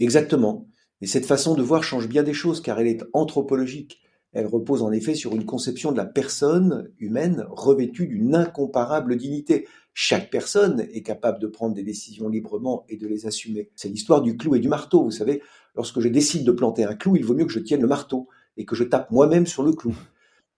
Exactement. 0.00 0.68
Et 1.00 1.06
cette 1.06 1.26
façon 1.26 1.54
de 1.54 1.62
voir 1.62 1.82
change 1.82 2.08
bien 2.08 2.22
des 2.22 2.32
choses 2.32 2.60
car 2.60 2.80
elle 2.80 2.86
est 2.86 3.04
anthropologique. 3.12 4.00
Elle 4.32 4.46
repose 4.46 4.82
en 4.82 4.90
effet 4.90 5.14
sur 5.14 5.34
une 5.34 5.44
conception 5.44 5.92
de 5.92 5.96
la 5.96 6.06
personne 6.06 6.90
humaine 6.98 7.46
revêtue 7.50 8.08
d'une 8.08 8.34
incomparable 8.34 9.16
dignité. 9.16 9.68
Chaque 9.92 10.30
personne 10.30 10.88
est 10.92 11.02
capable 11.02 11.38
de 11.38 11.46
prendre 11.46 11.74
des 11.74 11.84
décisions 11.84 12.28
librement 12.28 12.84
et 12.88 12.96
de 12.96 13.06
les 13.06 13.26
assumer. 13.26 13.70
C'est 13.76 13.88
l'histoire 13.88 14.22
du 14.22 14.36
clou 14.36 14.56
et 14.56 14.60
du 14.60 14.68
marteau. 14.68 15.04
Vous 15.04 15.12
savez, 15.12 15.40
lorsque 15.76 16.00
je 16.00 16.08
décide 16.08 16.44
de 16.44 16.50
planter 16.50 16.82
un 16.82 16.96
clou, 16.96 17.14
il 17.14 17.24
vaut 17.24 17.34
mieux 17.34 17.44
que 17.44 17.52
je 17.52 17.60
tienne 17.60 17.80
le 17.80 17.86
marteau 17.86 18.28
et 18.56 18.64
que 18.64 18.74
je 18.74 18.82
tape 18.82 19.12
moi-même 19.12 19.46
sur 19.46 19.62
le 19.62 19.72
clou. 19.72 19.94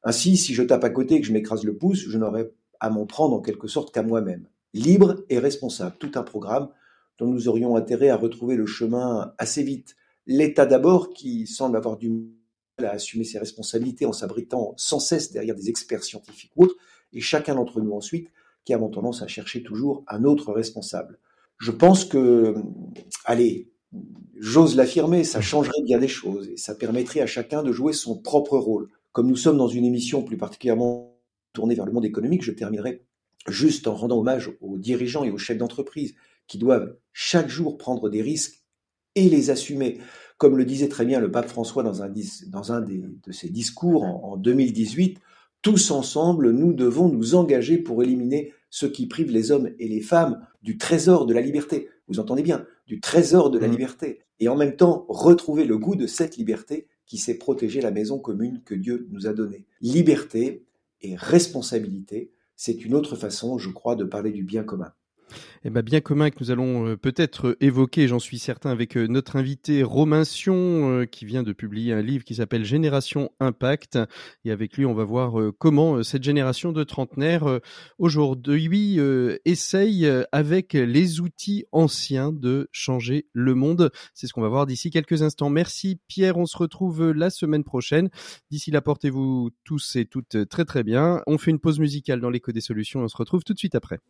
Ainsi, 0.04 0.38
si 0.38 0.54
je 0.54 0.62
tape 0.62 0.84
à 0.84 0.90
côté 0.90 1.16
et 1.16 1.20
que 1.20 1.26
je 1.26 1.32
m'écrase 1.32 1.64
le 1.64 1.76
pouce, 1.76 1.98
je 1.98 2.16
n'aurai 2.16 2.50
à 2.80 2.90
m'en 2.90 3.06
prendre 3.06 3.34
en 3.34 3.40
quelque 3.40 3.68
sorte 3.68 3.92
qu'à 3.92 4.02
moi-même 4.02 4.48
libre 4.76 5.24
et 5.30 5.38
responsable. 5.38 5.96
Tout 5.98 6.12
un 6.14 6.22
programme 6.22 6.68
dont 7.18 7.26
nous 7.26 7.48
aurions 7.48 7.76
intérêt 7.76 8.10
à 8.10 8.16
retrouver 8.16 8.56
le 8.56 8.66
chemin 8.66 9.32
assez 9.38 9.62
vite. 9.62 9.96
L'État 10.26 10.66
d'abord, 10.66 11.10
qui 11.10 11.46
semble 11.46 11.76
avoir 11.76 11.96
du 11.96 12.10
mal 12.10 12.86
à 12.86 12.90
assumer 12.90 13.24
ses 13.24 13.38
responsabilités 13.38 14.06
en 14.06 14.12
s'abritant 14.12 14.74
sans 14.76 15.00
cesse 15.00 15.32
derrière 15.32 15.54
des 15.54 15.70
experts 15.70 16.04
scientifiques 16.04 16.52
ou 16.56 16.64
autres, 16.64 16.76
et 17.12 17.20
chacun 17.20 17.54
d'entre 17.54 17.80
nous 17.80 17.92
ensuite, 17.92 18.28
qui 18.64 18.74
avons 18.74 18.90
tendance 18.90 19.22
à 19.22 19.28
chercher 19.28 19.62
toujours 19.62 20.04
un 20.08 20.24
autre 20.24 20.52
responsable. 20.52 21.18
Je 21.58 21.70
pense 21.70 22.04
que, 22.04 22.54
allez, 23.24 23.70
j'ose 24.38 24.76
l'affirmer, 24.76 25.24
ça 25.24 25.40
changerait 25.40 25.82
bien 25.84 25.98
des 25.98 26.08
choses 26.08 26.48
et 26.48 26.56
ça 26.58 26.74
permettrait 26.74 27.20
à 27.20 27.26
chacun 27.26 27.62
de 27.62 27.72
jouer 27.72 27.94
son 27.94 28.18
propre 28.18 28.58
rôle. 28.58 28.90
Comme 29.12 29.28
nous 29.28 29.36
sommes 29.36 29.56
dans 29.56 29.68
une 29.68 29.86
émission 29.86 30.22
plus 30.22 30.36
particulièrement 30.36 31.15
tournée 31.56 31.74
vers 31.74 31.86
le 31.86 31.92
monde 31.92 32.04
économique, 32.04 32.44
je 32.44 32.52
terminerai 32.52 33.02
juste 33.48 33.88
en 33.88 33.94
rendant 33.94 34.18
hommage 34.18 34.52
aux 34.60 34.76
dirigeants 34.76 35.24
et 35.24 35.30
aux 35.30 35.38
chefs 35.38 35.58
d'entreprise 35.58 36.14
qui 36.46 36.58
doivent 36.58 36.96
chaque 37.12 37.48
jour 37.48 37.78
prendre 37.78 38.08
des 38.10 38.22
risques 38.22 38.62
et 39.14 39.28
les 39.28 39.50
assumer. 39.50 39.98
Comme 40.36 40.58
le 40.58 40.66
disait 40.66 40.88
très 40.88 41.06
bien 41.06 41.18
le 41.18 41.30
pape 41.30 41.48
François 41.48 41.82
dans 41.82 42.02
un, 42.02 42.12
dans 42.48 42.72
un 42.72 42.82
des, 42.82 43.02
de 43.26 43.32
ses 43.32 43.48
discours 43.48 44.04
en, 44.04 44.32
en 44.32 44.36
2018, 44.36 45.18
tous 45.62 45.90
ensemble, 45.90 46.50
nous 46.50 46.74
devons 46.74 47.08
nous 47.08 47.34
engager 47.34 47.78
pour 47.78 48.02
éliminer 48.02 48.52
ce 48.68 48.84
qui 48.84 49.06
prive 49.06 49.30
les 49.30 49.50
hommes 49.50 49.70
et 49.78 49.88
les 49.88 50.02
femmes 50.02 50.46
du 50.62 50.76
trésor 50.76 51.24
de 51.24 51.32
la 51.32 51.40
liberté. 51.40 51.88
Vous 52.08 52.20
entendez 52.20 52.42
bien, 52.42 52.66
du 52.86 53.00
trésor 53.00 53.50
de 53.50 53.58
la 53.58 53.66
mmh. 53.66 53.70
liberté. 53.70 54.20
Et 54.38 54.48
en 54.48 54.56
même 54.56 54.76
temps, 54.76 55.06
retrouver 55.08 55.64
le 55.64 55.78
goût 55.78 55.96
de 55.96 56.06
cette 56.06 56.36
liberté 56.36 56.86
qui 57.06 57.16
sait 57.16 57.38
protéger 57.38 57.80
la 57.80 57.90
maison 57.90 58.18
commune 58.18 58.60
que 58.64 58.74
Dieu 58.74 59.06
nous 59.10 59.26
a 59.26 59.32
donnée. 59.32 59.64
Liberté 59.80 60.66
et 61.00 61.16
responsabilité, 61.16 62.32
c'est 62.56 62.84
une 62.84 62.94
autre 62.94 63.16
façon, 63.16 63.58
je 63.58 63.70
crois, 63.70 63.96
de 63.96 64.04
parler 64.04 64.32
du 64.32 64.44
bien 64.44 64.64
commun. 64.64 64.92
Eh 65.64 65.70
ben, 65.70 65.82
bien 65.82 66.00
commun 66.00 66.30
que 66.30 66.36
nous 66.40 66.50
allons 66.50 66.86
euh, 66.86 66.96
peut-être 66.96 67.56
évoquer, 67.60 68.06
j'en 68.08 68.18
suis 68.18 68.38
certain, 68.38 68.70
avec 68.70 68.96
euh, 68.96 69.06
notre 69.08 69.36
invité 69.36 69.82
Romain 69.82 70.24
Sion, 70.24 70.90
euh, 70.90 71.06
qui 71.06 71.24
vient 71.24 71.42
de 71.42 71.52
publier 71.52 71.92
un 71.92 72.02
livre 72.02 72.24
qui 72.24 72.36
s'appelle 72.36 72.64
Génération 72.64 73.32
Impact. 73.40 73.98
Et 74.44 74.50
avec 74.50 74.76
lui, 74.76 74.86
on 74.86 74.94
va 74.94 75.04
voir 75.04 75.34
comment 75.58 76.02
cette 76.02 76.22
génération 76.22 76.72
de 76.72 76.84
trentenaires 76.84 77.60
aujourd'hui 77.98 78.98
essaye, 79.44 80.08
avec 80.32 80.74
les 80.74 81.20
outils 81.20 81.64
anciens, 81.72 82.32
de 82.32 82.68
changer 82.72 83.26
le 83.32 83.54
monde. 83.54 83.90
C'est 84.14 84.26
ce 84.26 84.32
qu'on 84.32 84.40
va 84.40 84.48
voir 84.48 84.66
d'ici 84.66 84.90
quelques 84.90 85.22
instants. 85.22 85.50
Merci 85.50 85.98
Pierre, 86.08 86.36
on 86.36 86.46
se 86.46 86.56
retrouve 86.56 87.10
la 87.10 87.30
semaine 87.30 87.64
prochaine. 87.64 88.08
D'ici 88.50 88.70
là, 88.70 88.80
portez-vous 88.80 89.50
tous 89.64 89.96
et 89.96 90.04
toutes 90.06 90.48
très 90.48 90.64
très 90.64 90.82
bien. 90.82 91.22
On 91.26 91.38
fait 91.38 91.50
une 91.50 91.60
pause 91.60 91.80
musicale 91.80 92.20
dans 92.20 92.30
l'écho 92.30 92.52
des 92.52 92.60
solutions 92.60 93.00
et 93.00 93.04
on 93.04 93.08
se 93.08 93.16
retrouve 93.16 93.44
tout 93.44 93.54
de 93.54 93.58
suite 93.58 93.74
après. 93.74 94.00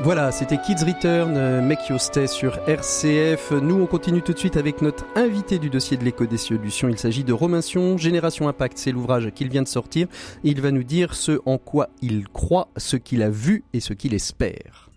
Voilà, 0.00 0.32
c'était 0.32 0.58
Kids 0.58 0.84
Return, 0.84 1.36
euh, 1.36 1.62
Make 1.62 1.80
Stay 1.98 2.26
sur 2.26 2.58
RCF. 2.66 3.52
Nous, 3.52 3.80
on 3.80 3.86
continue 3.86 4.22
tout 4.22 4.32
de 4.32 4.38
suite 4.38 4.56
avec 4.56 4.82
notre 4.82 5.04
invité 5.14 5.58
du 5.58 5.70
dossier 5.70 5.96
de 5.96 6.04
l'écho 6.04 6.26
des 6.26 6.38
solutions. 6.38 6.88
Il 6.88 6.98
s'agit 6.98 7.22
de 7.22 7.32
Romain 7.32 7.60
Sion, 7.60 7.96
Génération 7.98 8.48
Impact. 8.48 8.78
C'est 8.78 8.90
l'ouvrage 8.90 9.30
qu'il 9.34 9.48
vient 9.48 9.62
de 9.62 9.68
sortir. 9.68 10.08
Il 10.42 10.60
va 10.60 10.72
nous 10.72 10.82
dire 10.82 11.14
ce 11.14 11.40
en 11.46 11.58
quoi 11.58 11.88
il 12.00 12.26
croit, 12.28 12.68
ce 12.76 12.96
qu'il 12.96 13.22
a 13.22 13.30
vu 13.30 13.64
et 13.72 13.80
ce 13.80 13.92
qu'il 13.92 14.14
espère. 14.14 14.90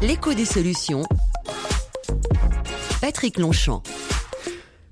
L'écho 0.00 0.32
des 0.32 0.46
solutions. 0.46 1.02
Patrick 3.00 3.38
Longchamp. 3.38 3.82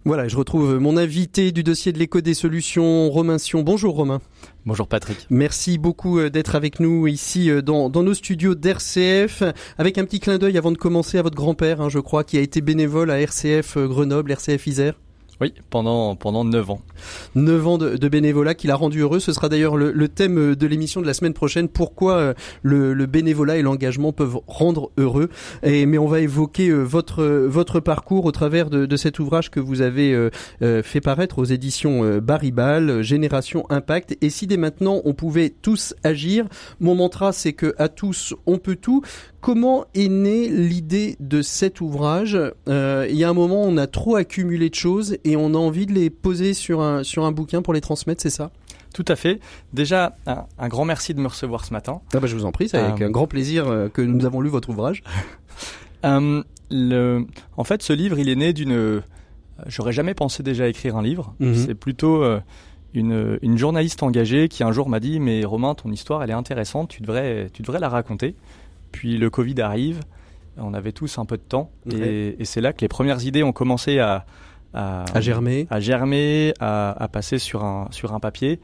Voilà, 0.06 0.28
je 0.28 0.36
retrouve 0.36 0.78
mon 0.78 0.98
invité 0.98 1.50
du 1.50 1.62
dossier 1.62 1.90
de 1.90 1.98
l'écho 1.98 2.20
des 2.20 2.34
solutions, 2.34 3.08
Romain 3.10 3.38
Sion. 3.38 3.62
Bonjour 3.62 3.94
Romain. 3.94 4.20
Bonjour 4.66 4.88
Patrick. 4.88 5.26
Merci 5.28 5.76
beaucoup 5.76 6.18
euh, 6.18 6.30
d'être 6.30 6.54
avec 6.54 6.80
nous 6.80 7.06
ici 7.06 7.50
euh, 7.50 7.60
dans, 7.60 7.90
nos 7.90 8.14
studios 8.14 8.54
d'RCF. 8.54 9.42
Avec 9.76 9.98
un 9.98 10.06
petit 10.06 10.20
clin 10.20 10.38
d'œil 10.38 10.56
avant 10.56 10.72
de 10.72 10.78
commencer 10.78 11.18
à 11.18 11.22
votre 11.22 11.36
grand-père, 11.36 11.82
hein, 11.82 11.90
je 11.90 11.98
crois, 11.98 12.24
qui 12.24 12.38
a 12.38 12.40
été 12.40 12.62
bénévole 12.62 13.10
à 13.10 13.20
RCF 13.20 13.76
euh, 13.76 13.86
Grenoble, 13.86 14.32
RCF 14.32 14.66
Isère. 14.66 14.94
Oui, 15.40 15.52
pendant, 15.70 16.14
pendant 16.14 16.44
9 16.44 16.70
ans. 16.70 16.80
9 17.34 17.66
ans 17.66 17.78
de, 17.78 17.96
de 17.96 18.08
bénévolat 18.08 18.54
qui 18.54 18.66
l'a 18.66 18.76
rendu 18.76 19.00
heureux. 19.00 19.18
Ce 19.18 19.32
sera 19.32 19.48
d'ailleurs 19.48 19.76
le, 19.76 19.90
le 19.90 20.08
thème 20.08 20.54
de 20.54 20.66
l'émission 20.66 21.00
de 21.00 21.06
la 21.06 21.14
semaine 21.14 21.34
prochaine. 21.34 21.68
Pourquoi 21.68 22.16
euh, 22.16 22.34
le, 22.62 22.94
le 22.94 23.06
bénévolat 23.06 23.56
et 23.56 23.62
l'engagement 23.62 24.12
peuvent 24.12 24.38
rendre 24.46 24.90
heureux. 24.96 25.28
Et, 25.62 25.86
mais 25.86 25.98
on 25.98 26.06
va 26.06 26.20
évoquer 26.20 26.68
euh, 26.68 26.82
votre, 26.82 27.24
votre 27.24 27.80
parcours 27.80 28.24
au 28.24 28.32
travers 28.32 28.70
de, 28.70 28.86
de 28.86 28.96
cet 28.96 29.18
ouvrage 29.18 29.50
que 29.50 29.60
vous 29.60 29.80
avez 29.80 30.12
euh, 30.12 30.30
euh, 30.62 30.82
fait 30.82 31.00
paraître 31.00 31.38
aux 31.38 31.44
éditions 31.44 32.04
euh, 32.04 32.20
Baribal, 32.20 32.90
euh, 32.90 33.02
Génération 33.02 33.66
Impact. 33.70 34.16
Et 34.20 34.30
si 34.30 34.46
dès 34.46 34.56
maintenant 34.56 35.02
on 35.04 35.14
pouvait 35.14 35.50
tous 35.50 35.94
agir, 36.04 36.46
mon 36.80 36.94
mantra 36.94 37.32
c'est 37.32 37.52
que 37.52 37.74
à 37.78 37.88
tous 37.88 38.34
on 38.46 38.58
peut 38.58 38.76
tout. 38.76 39.02
Comment 39.44 39.84
est 39.94 40.08
née 40.08 40.48
l'idée 40.48 41.16
de 41.20 41.42
cet 41.42 41.82
ouvrage 41.82 42.38
Euh, 42.66 43.06
Il 43.10 43.14
y 43.16 43.24
a 43.24 43.28
un 43.28 43.34
moment, 43.34 43.60
on 43.62 43.76
a 43.76 43.86
trop 43.86 44.16
accumulé 44.16 44.70
de 44.70 44.74
choses 44.74 45.18
et 45.22 45.36
on 45.36 45.52
a 45.52 45.58
envie 45.58 45.84
de 45.84 45.92
les 45.92 46.08
poser 46.08 46.54
sur 46.54 46.80
un, 46.80 47.02
sur 47.02 47.26
un 47.26 47.30
bouquin 47.30 47.60
pour 47.60 47.74
les 47.74 47.82
transmettre, 47.82 48.22
c'est 48.22 48.30
ça? 48.30 48.52
Tout 48.94 49.04
à 49.06 49.16
fait. 49.16 49.40
Déjà, 49.74 50.16
un, 50.26 50.46
un 50.58 50.68
grand 50.68 50.86
merci 50.86 51.12
de 51.12 51.20
me 51.20 51.28
recevoir 51.28 51.66
ce 51.66 51.74
matin. 51.74 52.00
ah 52.14 52.20
bah, 52.20 52.26
Je 52.26 52.34
vous 52.34 52.46
en 52.46 52.52
prie, 52.52 52.70
c'est 52.70 52.78
avec 52.78 53.02
Euh, 53.02 53.06
un 53.08 53.10
grand 53.10 53.26
plaisir 53.26 53.68
euh, 53.68 53.90
que 53.90 54.00
nous 54.00 54.24
avons 54.24 54.40
lu 54.40 54.48
votre 54.48 54.70
ouvrage. 54.70 55.02
Euh, 56.06 56.42
le, 56.70 57.24
en 57.56 57.64
fait, 57.64 57.82
ce 57.82 57.94
livre, 57.94 58.18
il 58.18 58.28
est 58.28 58.36
né 58.36 58.52
d'une. 58.52 59.00
J'aurais 59.66 59.92
jamais 59.92 60.12
pensé 60.12 60.42
déjà 60.42 60.68
écrire 60.68 60.96
un 60.98 61.02
livre. 61.02 61.34
Mhm. 61.40 61.54
C'est 61.54 61.74
plutôt 61.74 62.22
euh, 62.22 62.40
une, 62.92 63.38
une 63.40 63.56
journaliste 63.56 64.02
engagée 64.02 64.48
qui 64.48 64.62
un 64.64 64.70
jour 64.72 64.90
m'a 64.90 65.00
dit 65.00 65.18
Mais 65.18 65.46
Romain, 65.46 65.74
ton 65.74 65.90
histoire, 65.90 66.22
elle 66.22 66.28
est 66.28 66.34
intéressante, 66.34 66.90
tu 66.90 67.00
devrais, 67.00 67.48
tu 67.54 67.62
devrais 67.62 67.78
la 67.78 67.88
raconter. 67.88 68.36
Puis 68.94 69.18
le 69.18 69.28
Covid 69.28 69.60
arrive, 69.60 70.00
on 70.56 70.72
avait 70.72 70.92
tous 70.92 71.18
un 71.18 71.24
peu 71.24 71.36
de 71.36 71.42
temps. 71.42 71.72
Et, 71.92 72.36
et 72.38 72.44
c'est 72.44 72.60
là 72.60 72.72
que 72.72 72.80
les 72.80 72.86
premières 72.88 73.24
idées 73.24 73.42
ont 73.42 73.50
commencé 73.52 73.98
à, 73.98 74.24
à, 74.72 75.04
À 75.12 75.20
germer. 75.20 75.66
à 75.68 75.80
germer, 75.80 76.54
à, 76.60 76.92
à 77.02 77.08
passer 77.08 77.38
sur 77.38 77.64
un, 77.64 77.88
sur 77.90 78.14
un 78.14 78.20
papier, 78.20 78.60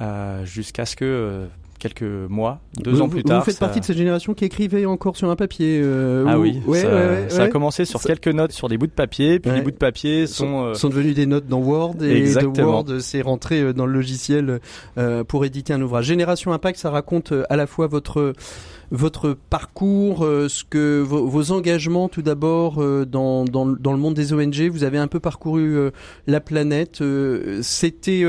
euh, 0.00 0.42
jusqu'à 0.46 0.86
ce 0.86 0.96
que 0.96 1.04
euh, 1.04 1.46
quelques 1.78 2.02
mois, 2.02 2.60
deux 2.82 2.92
vous, 2.92 3.02
ans 3.02 3.10
plus 3.10 3.20
vous- 3.20 3.28
tard. 3.28 3.40
Vous 3.40 3.44
faites 3.44 3.56
ça- 3.56 3.66
partie 3.66 3.78
de 3.80 3.84
cette 3.84 3.98
génération 3.98 4.32
qui 4.32 4.46
écrivait 4.46 4.86
encore 4.86 5.18
sur 5.18 5.28
un 5.30 5.36
papier. 5.36 5.80
euh, 5.84 6.24
Ah 6.26 6.38
ou- 6.38 6.42
oui, 6.42 6.62
ouais, 6.66 6.80
ça, 6.80 6.88
ouais, 6.88 6.94
ouais, 6.94 7.28
ça 7.28 7.42
a 7.42 7.48
commencé 7.48 7.84
sur 7.84 8.00
Ça- 8.00 8.08
quelques 8.08 8.34
notes 8.34 8.52
sur 8.52 8.70
des 8.70 8.78
bouts 8.78 8.86
de 8.86 8.92
papier, 8.92 9.38
puis 9.38 9.50
les 9.52 9.60
bouts 9.60 9.70
de 9.70 9.76
papier 9.76 10.26
sont. 10.26 10.64
euh, 10.64 10.74
sont 10.74 10.88
devenus 10.88 11.14
des 11.14 11.26
notes 11.26 11.46
dans 11.46 11.60
Word 11.60 11.96
et 12.02 12.16
Exactement. 12.16 12.52
de 12.54 12.62
Word 12.62 13.00
c'est 13.00 13.20
rentré 13.20 13.74
dans 13.74 13.84
le 13.84 13.92
logiciel 13.92 14.60
pour 15.28 15.44
éditer 15.44 15.74
un 15.74 15.82
ouvrage. 15.82 16.06
Génération 16.06 16.54
Impact, 16.54 16.78
ça 16.78 16.88
raconte 16.90 17.34
à 17.50 17.56
la 17.56 17.66
fois 17.66 17.86
votre 17.86 18.32
votre 18.90 19.36
parcours, 19.50 20.24
euh, 20.24 20.48
ce 20.48 20.64
que 20.64 21.00
vos, 21.00 21.52
engagements 21.52 22.08
tout 22.08 22.22
d'abord 22.22 22.82
euh, 22.82 23.04
dans, 23.04 23.44
dans 23.44 23.64
le 23.64 23.98
monde 23.98 24.14
des 24.14 24.32
ONG. 24.32 24.68
Vous 24.70 24.84
avez 24.84 24.98
un 24.98 25.06
peu 25.06 25.20
parcouru 25.20 25.76
euh, 25.76 25.90
la 26.26 26.40
planète. 26.40 27.02
C'était 27.62 28.24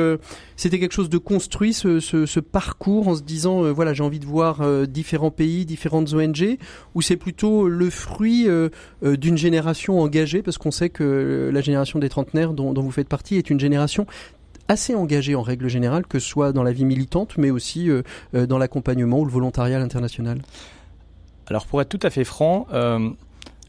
c'était 0.56 0.80
quelque 0.80 0.94
chose 0.94 1.10
de 1.10 1.18
construit 1.18 1.74
ce, 1.74 2.00
ce, 2.00 2.40
parcours 2.40 3.08
en 3.08 3.16
se 3.16 3.22
disant 3.22 3.72
voilà 3.74 3.94
j'ai 3.94 4.04
envie 4.04 4.20
de 4.20 4.26
voir 4.26 4.62
différents 4.88 5.32
pays, 5.32 5.66
différentes 5.66 6.14
ONG, 6.14 6.58
ou 6.94 7.02
c'est 7.02 7.18
plutôt 7.18 7.68
le 7.68 7.90
fruit 7.90 8.48
d'une 9.02 9.38
génération 9.38 10.00
engagée 10.00 10.42
parce 10.42 10.58
qu'on 10.58 10.72
sait 10.72 10.90
que 10.90 11.50
la 11.54 11.62
génération 11.62 12.00
des 12.00 12.10
trentenaires 12.10 12.54
dont 12.54 12.74
vous 12.74 12.92
faites 12.92 13.10
partie 13.10 13.36
est 13.36 13.50
une 13.50 13.60
génération 13.60 14.06
assez 14.68 14.96
engagée 14.96 15.36
en 15.36 15.42
règle 15.42 15.68
générale, 15.68 16.06
que 16.08 16.20
ce 16.20 16.28
soit 16.28 16.52
dans 16.52 16.64
la 16.64 16.72
vie 16.72 16.86
militante, 16.86 17.38
mais 17.38 17.52
aussi 17.52 17.90
euh, 17.90 18.02
euh, 18.34 18.46
dans 18.46 18.58
l'accompagnement 18.58 19.20
ou 19.20 19.26
le 19.26 19.32
volontariat 19.32 19.78
à 19.78 19.80
l'international. 19.80 20.42
Alors 21.48 21.68
pour 21.68 21.82
être 21.82 21.90
tout 21.90 22.00
à 22.02 22.10
fait 22.10 22.24
franc, 22.24 22.68
euh, 22.74 23.10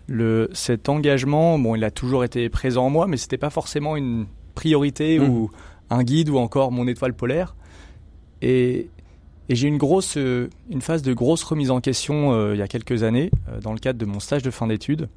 le, 0.07 0.49
cet 0.53 0.89
engagement, 0.89 1.59
bon, 1.59 1.75
il 1.75 1.85
a 1.85 1.91
toujours 1.91 2.25
été 2.25 2.49
présent 2.49 2.87
en 2.87 2.91
moi, 2.91 3.07
mais 3.07 3.17
c'était 3.17 3.37
pas 3.39 3.51
forcément 3.51 3.97
une 3.97 4.27
priorité 4.55 5.19
Mhm. 5.19 5.29
ou 5.29 5.51
un 5.91 6.03
guide 6.03 6.31
ou 6.31 6.39
encore 6.39 6.73
mon 6.73 6.89
étoile 6.89 7.13
polaire. 7.13 7.55
Et, 8.43 8.89
et 9.49 9.55
j'ai 9.55 9.67
eu 9.67 9.71
une 9.71 9.79
grosse, 9.79 10.17
une 10.17 10.81
phase 10.81 11.03
de 11.03 11.13
grosse 11.13 11.43
remise 11.45 11.71
en 11.71 11.81
question 11.81 12.33
euh, 12.33 12.55
il 12.55 12.59
y 12.59 12.63
a 12.63 12.69
quelques 12.69 13.03
années, 13.03 13.31
euh, 13.49 13.61
dans 13.61 13.73
le 13.73 13.79
cadre 13.79 13.99
de 13.99 14.05
mon 14.07 14.21
stage 14.21 14.43
de 14.43 14.51
fin 14.51 14.67
d'études, 14.67 15.09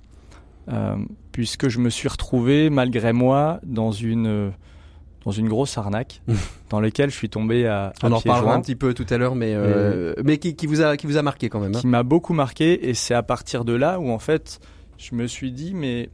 euh, 0.72 0.96
puisque 1.32 1.70
je 1.70 1.80
me 1.80 1.90
suis 1.90 2.08
retrouvé 2.08 2.70
malgré 2.70 3.14
moi 3.14 3.60
dans 3.64 3.92
une 3.92 4.52
dans 5.26 5.32
une 5.32 5.48
grosse 5.50 5.78
arnaque 5.78 6.22
dans 6.70 6.80
laquelle 6.80 7.10
je 7.10 7.16
suis 7.16 7.30
tombé 7.30 7.68
à, 7.68 7.88
à 7.88 7.92
On 8.04 8.12
en 8.14 8.20
joints. 8.42 8.56
un 8.56 8.62
petit 8.62 8.76
peu 8.76 8.94
tout 8.94 9.06
à 9.10 9.18
l'heure, 9.18 9.36
mais 9.36 9.54
euh, 9.56 10.14
mais 10.24 10.38
qui, 10.38 10.56
qui 10.56 10.66
vous 10.68 10.82
a 10.82 10.96
qui 10.98 11.08
vous 11.08 11.18
a 11.18 11.22
marqué 11.22 11.50
quand 11.50 11.60
même. 11.60 11.76
hein. 11.76 11.80
qui 11.80 11.88
m'a 11.88 12.04
beaucoup 12.04 12.34
marqué 12.34 12.90
et 12.90 12.94
c'est 12.94 13.14
à 13.14 13.24
partir 13.24 13.66
de 13.66 13.74
là 13.74 14.00
où 14.00 14.10
en 14.10 14.20
fait 14.20 14.60
je 14.98 15.16
me 15.16 15.28
suis 15.28 15.52
dit 15.52 15.74
mais 15.74 16.10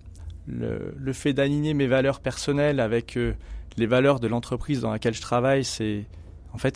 le, 0.48 0.94
le 0.98 1.14
fait 1.14 1.34
d'aligner 1.34 1.74
mes 1.74 1.88
valeurs 1.88 2.20
personnelles 2.20 2.80
avec 2.80 3.18
euh, 3.18 3.34
les 3.78 3.86
valeurs 3.88 4.20
de 4.20 4.28
l'entreprise 4.28 4.82
dans 4.82 4.92
laquelle 4.92 5.14
je 5.14 5.22
travaille 5.22 5.64
c'est 5.64 6.04
en 6.54 6.58
fait 6.58 6.76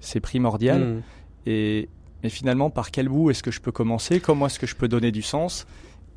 c'est 0.00 0.20
primordial 0.20 0.80
Mm. 0.80 1.02
et, 1.46 1.88
et 2.24 2.28
finalement 2.28 2.70
par 2.70 2.90
quel 2.90 3.08
bout 3.08 3.30
est-ce 3.30 3.42
que 3.42 3.50
je 3.50 3.60
peux 3.60 3.72
commencer? 3.72 4.20
Comment 4.20 4.46
est-ce 4.46 4.58
que 4.58 4.66
je 4.66 4.74
peux 4.76 4.88
donner 4.88 5.12
du 5.12 5.22
sens? 5.22 5.66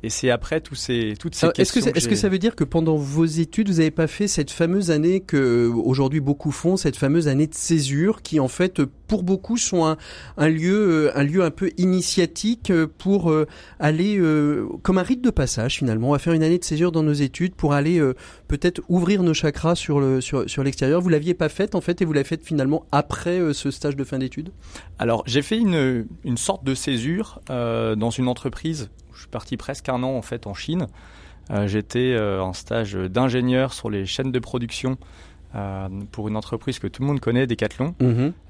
Et 0.02 0.10
c'est 0.10 0.30
après 0.30 0.60
tous 0.60 0.74
ces, 0.74 1.14
toutes 1.18 1.34
ces 1.34 1.46
Alors, 1.46 1.54
Est-ce 1.58 1.70
que, 1.72 1.74
questions. 1.78 1.92
ça- 1.92 1.96
est-ce 1.96 2.08
que 2.08 2.14
j'ai- 2.14 2.20
ça 2.20 2.28
veut 2.28 2.38
dire 2.38 2.56
que 2.56 2.64
pendant 2.64 2.96
vos 2.96 3.24
études, 3.24 3.68
vous 3.70 3.76
n'avez 3.78 3.90
pas 3.90 4.06
fait 4.06 4.28
cette 4.28 4.50
fameuse 4.50 4.90
année 4.90 5.20
que 5.20 5.36
euh, 5.36 5.72
aujourd'hui 5.74 6.20
beaucoup 6.20 6.50
font, 6.50 6.76
cette 6.76 6.96
fameuse 6.96 7.28
année 7.28 7.46
de 7.46 7.54
césure, 7.54 8.22
qui 8.22 8.40
en 8.40 8.48
fait 8.48 8.82
pour 8.84 9.22
beaucoup 9.22 9.56
sont 9.56 9.84
un, 9.84 9.96
un 10.38 10.48
lieu, 10.48 11.08
euh, 11.08 11.18
un 11.18 11.22
lieu 11.22 11.42
un 11.44 11.50
peu 11.50 11.70
initiatique 11.76 12.70
euh, 12.70 12.86
pour 12.98 13.30
euh, 13.30 13.46
aller 13.78 14.18
euh, 14.18 14.66
comme 14.82 14.98
un 14.98 15.02
rite 15.02 15.22
de 15.22 15.30
passage 15.30 15.76
finalement. 15.78 16.08
On 16.08 16.12
va 16.12 16.18
faire 16.18 16.32
une 16.32 16.42
année 16.42 16.58
de 16.58 16.64
césure 16.64 16.92
dans 16.92 17.02
nos 17.02 17.12
études 17.12 17.54
pour 17.54 17.72
aller 17.74 17.98
euh, 18.00 18.14
peut-être 18.48 18.80
ouvrir 18.88 19.22
nos 19.22 19.34
chakras 19.34 19.74
sur 19.74 20.00
le 20.00 20.20
sur 20.20 20.48
sur 20.48 20.62
l'extérieur. 20.64 21.00
Vous 21.00 21.08
l'aviez 21.10 21.34
pas 21.34 21.48
faite 21.48 21.74
en 21.74 21.80
fait 21.80 22.02
et 22.02 22.04
vous 22.04 22.12
l'avez 22.12 22.24
faite 22.26 22.44
finalement 22.44 22.86
après 22.90 23.38
euh, 23.38 23.52
ce 23.52 23.70
stage 23.70 23.96
de 23.96 24.04
fin 24.04 24.18
d'études? 24.18 24.50
Alors, 24.98 25.22
j'ai 25.26 25.42
fait 25.42 25.58
une, 25.58 26.06
une 26.24 26.36
sorte 26.36 26.64
de 26.64 26.74
césure 26.74 27.40
euh, 27.50 27.94
dans 27.96 28.10
une 28.10 28.28
entreprise. 28.28 28.90
Je 29.22 29.26
suis 29.26 29.30
parti 29.30 29.56
presque 29.56 29.88
un 29.88 30.02
an 30.02 30.16
en 30.16 30.22
fait 30.22 30.48
en 30.48 30.54
Chine. 30.54 30.88
Euh, 31.52 31.68
J'étais 31.68 32.12
euh, 32.18 32.42
en 32.42 32.52
stage 32.52 32.94
d'ingénieur 32.94 33.72
sur 33.72 33.88
les 33.88 34.04
chaînes 34.04 34.32
de 34.32 34.38
production 34.40 34.98
euh, 35.54 35.88
pour 36.10 36.26
une 36.26 36.36
entreprise 36.36 36.80
que 36.80 36.88
tout 36.88 37.02
le 37.02 37.06
monde 37.06 37.20
connaît, 37.20 37.46
Decathlon. 37.46 37.94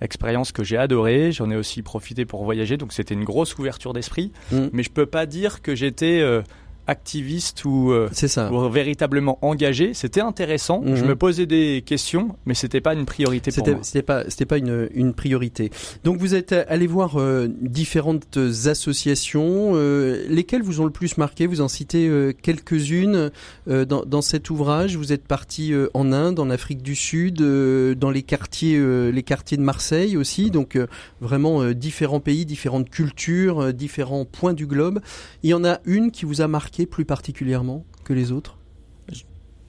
Expérience 0.00 0.50
que 0.50 0.64
j'ai 0.64 0.78
adorée. 0.78 1.30
J'en 1.30 1.50
ai 1.50 1.56
aussi 1.56 1.82
profité 1.82 2.24
pour 2.24 2.42
voyager, 2.44 2.78
donc 2.78 2.94
c'était 2.94 3.12
une 3.12 3.24
grosse 3.24 3.58
ouverture 3.58 3.92
d'esprit. 3.92 4.32
Mhm. 4.50 4.70
Mais 4.72 4.82
je 4.82 4.90
peux 4.90 5.04
pas 5.04 5.26
dire 5.26 5.60
que 5.60 5.74
j'étais 5.74 6.20
euh, 6.22 6.40
activiste 6.86 7.64
ou, 7.64 7.92
euh, 7.92 8.08
ça. 8.12 8.52
ou 8.52 8.68
véritablement 8.68 9.38
engagé. 9.42 9.94
C'était 9.94 10.20
intéressant. 10.20 10.80
Mhm. 10.80 10.96
Je 10.96 11.04
me 11.04 11.16
posais 11.16 11.46
des 11.46 11.82
questions, 11.84 12.36
mais 12.46 12.54
c'était 12.54 12.80
pas 12.80 12.94
une 12.94 13.04
priorité 13.04 13.52
pour 13.52 13.66
moi. 13.66 13.78
c'était 13.82 14.02
pas 14.02 14.24
c'était 14.28 14.46
pas 14.46 14.58
une, 14.58 14.88
une 14.94 15.14
priorité. 15.14 15.70
Donc 16.04 16.18
vous 16.18 16.34
êtes 16.34 16.52
allé 16.52 16.86
voir 16.86 17.20
euh, 17.20 17.48
différentes 17.60 18.36
associations, 18.36 19.72
euh, 19.74 20.24
lesquelles 20.28 20.62
vous 20.62 20.80
ont 20.80 20.84
le 20.84 20.90
plus 20.90 21.18
marqué? 21.18 21.46
Vous 21.46 21.60
en 21.60 21.68
citez 21.68 22.10
quelques-unes 22.42 23.30
dans, 23.66 24.04
dans 24.04 24.22
cet 24.22 24.50
ouvrage. 24.50 24.96
Vous 24.96 25.12
êtes 25.12 25.26
parti 25.26 25.72
en 25.94 26.12
Inde, 26.12 26.38
en 26.38 26.50
Afrique 26.50 26.82
du 26.82 26.94
Sud, 26.94 27.36
dans 27.36 28.10
les 28.10 28.22
quartiers 28.22 28.80
les 29.12 29.22
quartiers 29.22 29.56
de 29.56 29.62
Marseille 29.62 30.16
aussi. 30.16 30.50
Donc 30.50 30.78
vraiment 31.20 31.70
différents 31.72 32.20
pays, 32.20 32.44
différentes 32.44 32.90
cultures, 32.90 33.72
différents 33.72 34.24
points 34.24 34.54
du 34.54 34.66
globe. 34.66 35.00
Il 35.42 35.50
y 35.50 35.54
en 35.54 35.64
a 35.64 35.80
une 35.84 36.10
qui 36.10 36.24
vous 36.24 36.40
a 36.40 36.48
marqué 36.48 36.71
plus 36.90 37.04
particulièrement 37.04 37.84
que 38.04 38.12
les 38.12 38.32
autres? 38.32 38.58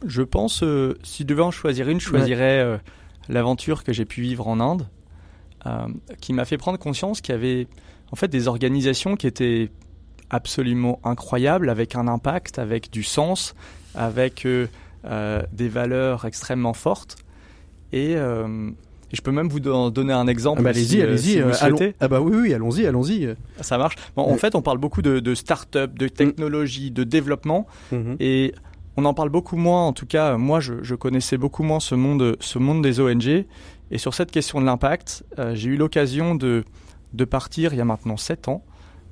Je 0.06 0.22
pense, 0.22 0.64
euh, 0.64 0.98
si 1.04 1.24
je 1.24 1.28
devais 1.28 1.42
en 1.42 1.52
choisir 1.52 1.88
une, 1.88 2.00
je 2.00 2.06
choisirais 2.06 2.60
euh, 2.60 2.78
l'aventure 3.30 3.84
que 3.84 3.94
j'ai 3.94 4.06
pu 4.06 4.22
vivre 4.22 4.48
en 4.48 4.60
Inde, 4.60 4.88
euh, 5.66 5.88
qui 6.20 6.34
m'a 6.34 6.46
fait 6.46 6.58
prendre 6.58 6.78
conscience 6.78 7.22
qu'il 7.22 7.34
y 7.34 7.38
avait 7.38 7.68
en 8.12 8.16
fait 8.16 8.28
des 8.28 8.48
organisations 8.48 9.16
qui 9.16 9.28
étaient 9.28 9.72
absolument 10.30 11.00
incroyables, 11.04 11.70
avec 11.70 11.96
un 11.96 12.08
impact, 12.08 12.60
avec 12.60 12.92
du 12.92 13.04
sens, 13.04 13.56
avec 13.96 14.46
euh, 14.46 14.68
des 15.52 15.70
valeurs 15.70 16.26
extrêmement 16.26 16.74
fortes. 16.74 17.18
Et, 17.92 18.16
et 19.14 19.16
je 19.16 19.22
peux 19.22 19.32
même 19.32 19.48
vous 19.48 19.60
don- 19.60 19.90
donner 19.92 20.12
un 20.14 20.28
exemple. 20.28 20.60
Ah 20.62 20.64
bah, 20.64 20.70
allez-y, 20.72 21.02
euh, 21.02 21.04
allez-y. 21.10 21.18
si 21.34 21.40
euh. 21.42 21.92
Ah 22.00 22.08
bah 22.08 22.20
oui, 22.20 22.36
oui, 22.36 22.54
allons-y, 22.54 22.86
allons-y. 22.88 23.30
Ça 23.62 23.78
marche. 23.78 23.96
Bon, 24.16 24.24
en 24.24 24.32
Ouais. 24.32 24.38
fait, 24.38 24.56
on 24.56 24.62
parle 24.62 24.80
beaucoup 24.80 25.02
de, 25.02 25.20
de 25.20 25.36
start-up, 25.36 25.94
de 25.98 26.08
technologie, 26.08 26.90
de 26.92 27.04
développement. 27.04 27.68
Mhm. 27.92 28.16
Et 28.20 28.54
on 28.98 29.06
en 29.06 29.14
parle 29.14 29.30
beaucoup 29.30 29.56
moins, 29.58 29.86
en 29.88 29.94
tout 29.94 30.06
cas, 30.08 30.38
moi 30.38 30.60
je, 30.60 30.74
je 30.82 30.96
connaissais 30.96 31.38
beaucoup 31.38 31.64
moins 31.64 31.80
ce 31.80 31.96
monde, 31.96 32.36
ce 32.40 32.60
monde 32.60 32.82
des 32.84 33.00
ONG. 33.00 33.46
Et 33.92 33.98
sur 33.98 34.14
cette 34.16 34.32
question 34.32 34.60
de 34.60 34.66
l'impact, 34.66 35.24
euh, 35.40 35.54
j'ai 35.56 35.70
eu 35.70 35.78
l'occasion 35.78 36.34
de, 36.36 36.64
de 37.14 37.26
partir 37.26 37.74
il 37.74 37.78
y 37.78 37.82
a 37.82 37.86
maintenant 37.86 38.18
7 38.18 38.48
ans 38.48 38.64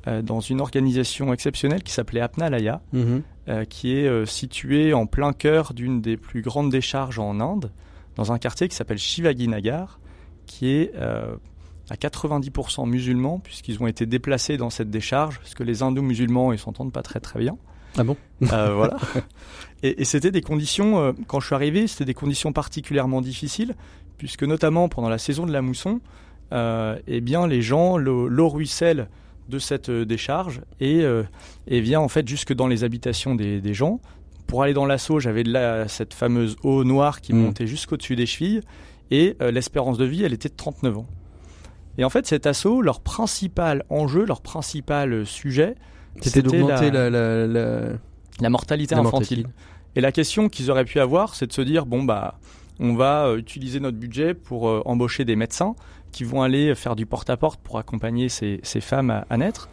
euh, 0.08 0.24
dans 0.24 0.40
une 0.40 0.62
organisation 0.62 1.32
exceptionnelle 1.34 1.84
qui 1.84 1.92
s'appelait 1.94 2.22
Apnalaya, 2.22 2.82
Mhm. 2.94 3.22
euh, 3.50 3.66
qui 3.66 3.96
est 3.96 4.08
euh, 4.08 4.26
située 4.26 4.94
en 4.94 5.06
plein 5.06 5.34
cœur 5.34 5.74
d'une 5.76 6.02
des 6.02 6.18
plus 6.18 6.42
grandes 6.42 6.72
décharges 6.72 7.20
en 7.20 7.40
Inde, 7.40 7.70
dans 8.16 8.32
un 8.32 8.38
quartier 8.38 8.68
qui 8.68 8.76
s'appelle 8.76 8.98
Shivagi 8.98 9.48
Nagar, 9.48 10.00
qui 10.46 10.70
est 10.70 10.92
euh, 10.96 11.36
à 11.90 11.96
90% 11.96 12.88
musulmans, 12.88 13.40
puisqu'ils 13.40 13.82
ont 13.82 13.88
été 13.88 14.06
déplacés 14.06 14.58
dans 14.58 14.70
cette 14.70 14.90
décharge, 14.90 15.40
parce 15.40 15.54
que 15.54 15.64
les 15.64 15.84
hindous 15.84 16.02
musulmans, 16.02 16.54
ils 16.54 16.60
s'entendent 16.60 16.94
pas 16.94 17.04
très 17.04 17.20
très 17.20 17.40
bien. 17.40 17.58
Ah 17.98 18.04
bon? 18.04 18.16
Euh, 18.44 18.74
voilà. 18.74 18.98
Et, 19.84 20.04
et 20.04 20.06
c'était 20.06 20.30
des 20.30 20.42
conditions, 20.42 21.00
euh, 21.00 21.12
quand 21.26 21.40
je 21.40 21.48
suis 21.48 21.56
arrivé, 21.56 21.88
c'était 21.88 22.06
des 22.06 22.14
conditions 22.14 22.54
particulièrement 22.54 23.20
difficiles, 23.20 23.76
puisque 24.20 24.44
notamment 24.44 24.90
pendant 24.90 25.10
la 25.10 25.18
saison 25.18 25.48
de 25.48 25.52
la 25.52 25.64
mousson, 25.64 26.02
eh 26.52 27.22
bien 27.22 27.48
les 27.48 27.64
gens, 27.64 27.98
l'eau 27.98 28.50
ruisselle 28.50 29.10
de 29.50 29.58
cette 29.58 29.90
décharge 29.90 30.62
et, 30.80 31.04
et 31.66 31.82
vient 31.82 32.02
en 32.02 32.10
fait 32.10 32.28
jusque 32.28 32.54
dans 32.54 32.68
les 32.68 32.84
habitations 32.84 33.34
des, 33.34 33.60
des 33.60 33.74
gens. 33.74 34.00
Pour 34.48 34.64
aller 34.64 34.74
dans 34.74 34.86
l'assaut, 34.86 35.20
j'avais 35.20 35.44
de 35.44 35.52
la, 35.52 35.88
cette 35.88 36.14
fameuse 36.14 36.56
eau 36.64 36.84
noire 36.84 37.22
qui 37.22 37.34
Mm. 37.34 37.38
montait 37.42 37.68
jusqu'au-dessus 37.68 38.16
des 38.16 38.26
chevilles, 38.26 38.62
et 39.12 39.36
euh, 39.42 39.52
l'espérance 39.52 39.98
de 39.98 40.06
vie, 40.06 40.24
elle 40.24 40.34
était 40.34 40.50
de 40.50 40.56
39 40.56 40.98
ans. 41.00 41.08
Et 41.98 42.04
en 42.04 42.10
fait, 42.10 42.26
cet 42.26 42.48
assaut, 42.48 42.82
leur 42.82 43.02
principal 43.02 43.84
enjeu, 43.90 44.26
leur 44.26 44.42
principal 44.42 45.14
euh, 45.14 45.26
sujet, 45.26 45.76
C'était 46.22 46.42
d'augmenter 46.42 46.92
la- 46.92 47.10
la, 47.10 47.48
la, 47.48 47.48
la- 47.48 47.90
la 48.40 48.50
mortalité 48.50 48.96
infantile. 48.96 49.40
mortalité. 49.44 49.50
Et 49.96 50.02
la 50.02 50.12
question 50.12 50.48
qu'ils 50.50 50.72
auraient 50.72 50.86
pu 50.86 51.00
avoir, 51.00 51.36
c'est 51.36 51.48
de 51.48 51.54
se 51.54 51.62
dire 51.62 51.86
bon 51.86 52.04
bah, 52.04 52.40
on 52.80 52.96
va 52.96 53.26
euh, 53.28 53.38
utiliser 53.38 53.80
notre 53.82 53.98
budget 53.98 54.34
pour 54.34 54.68
euh, 54.70 54.82
embaucher 54.86 55.26
des 55.26 55.36
médecins 55.36 55.76
qui 56.14 56.24
vont 56.24 56.42
aller 56.42 56.74
faire 56.76 56.96
du 56.96 57.06
porte-à-porte 57.06 57.60
pour 57.62 57.78
accompagner 57.78 58.28
ces, 58.30 58.60
ces 58.64 58.82
femmes 58.82 59.10
à, 59.12 59.26
à 59.30 59.38
naître. 59.38 59.70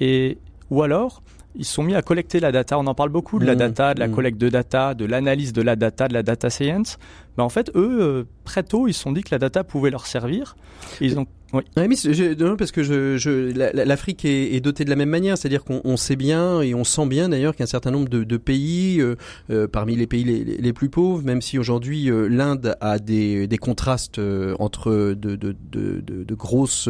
Et 0.00 0.38
ou 0.70 0.82
alors, 0.82 1.22
ils 1.54 1.64
se 1.64 1.74
sont 1.74 1.82
mis 1.82 1.94
à 1.94 2.02
collecter 2.02 2.40
la 2.40 2.52
data. 2.52 2.78
On 2.78 2.86
en 2.86 2.94
parle 2.94 3.10
beaucoup 3.10 3.38
de 3.38 3.44
la 3.44 3.54
Mmh, 3.54 3.58
data, 3.58 3.94
de 3.94 4.00
la 4.00 4.08
mmh. 4.08 4.14
collecte 4.14 4.38
de 4.40 4.48
data, 4.48 4.94
de 4.94 5.04
l'analyse 5.04 5.52
de 5.52 5.62
la 5.62 5.76
data, 5.76 6.08
de 6.08 6.14
la 6.14 6.22
data 6.22 6.50
science. 6.50 6.98
Ben 7.36 7.44
en 7.44 7.48
fait, 7.48 7.70
eux, 7.74 7.98
euh, 8.00 8.24
très 8.44 8.62
tôt, 8.62 8.88
ils 8.88 8.94
se 8.94 9.02
sont 9.02 9.12
dit 9.12 9.22
que 9.22 9.30
la 9.32 9.38
data 9.38 9.64
pouvait 9.64 9.90
leur 9.90 10.06
servir. 10.06 10.56
Ils 11.00 11.18
ont 11.18 11.26
oui. 11.52 11.62
Mais 11.76 11.96
je- 11.96 12.54
parce 12.54 12.72
que 12.72 12.82
je, 12.82 13.16
je, 13.16 13.52
la- 13.56 13.72
la- 13.72 13.84
l'Afrique 13.84 14.24
est, 14.24 14.54
est 14.54 14.60
dotée 14.60 14.84
de 14.84 14.90
la 14.90 14.96
même 14.96 15.08
manière, 15.08 15.36
c'est-à-dire 15.36 15.64
qu'on 15.64 15.80
on 15.84 15.96
sait 15.96 16.16
bien 16.16 16.60
et 16.60 16.74
on 16.74 16.84
sent 16.84 17.06
bien 17.06 17.28
d'ailleurs 17.28 17.54
qu'un 17.56 17.66
certain 17.66 17.90
nombre 17.90 18.08
de, 18.08 18.24
de 18.24 18.36
pays, 18.36 19.00
euh, 19.00 19.16
euh, 19.50 19.66
parmi 19.68 19.96
les 19.96 20.06
pays 20.06 20.24
les, 20.24 20.44
les 20.44 20.72
plus 20.72 20.88
pauvres, 20.88 21.22
même 21.24 21.42
si 21.42 21.58
aujourd'hui 21.58 22.10
euh, 22.10 22.26
l'Inde 22.28 22.76
a 22.80 22.98
des, 22.98 23.46
des 23.46 23.58
contrastes 23.58 24.18
euh, 24.18 24.54
entre 24.58 25.14
de, 25.14 25.36
de, 25.36 25.54
de, 25.72 26.34
grosses 26.34 26.88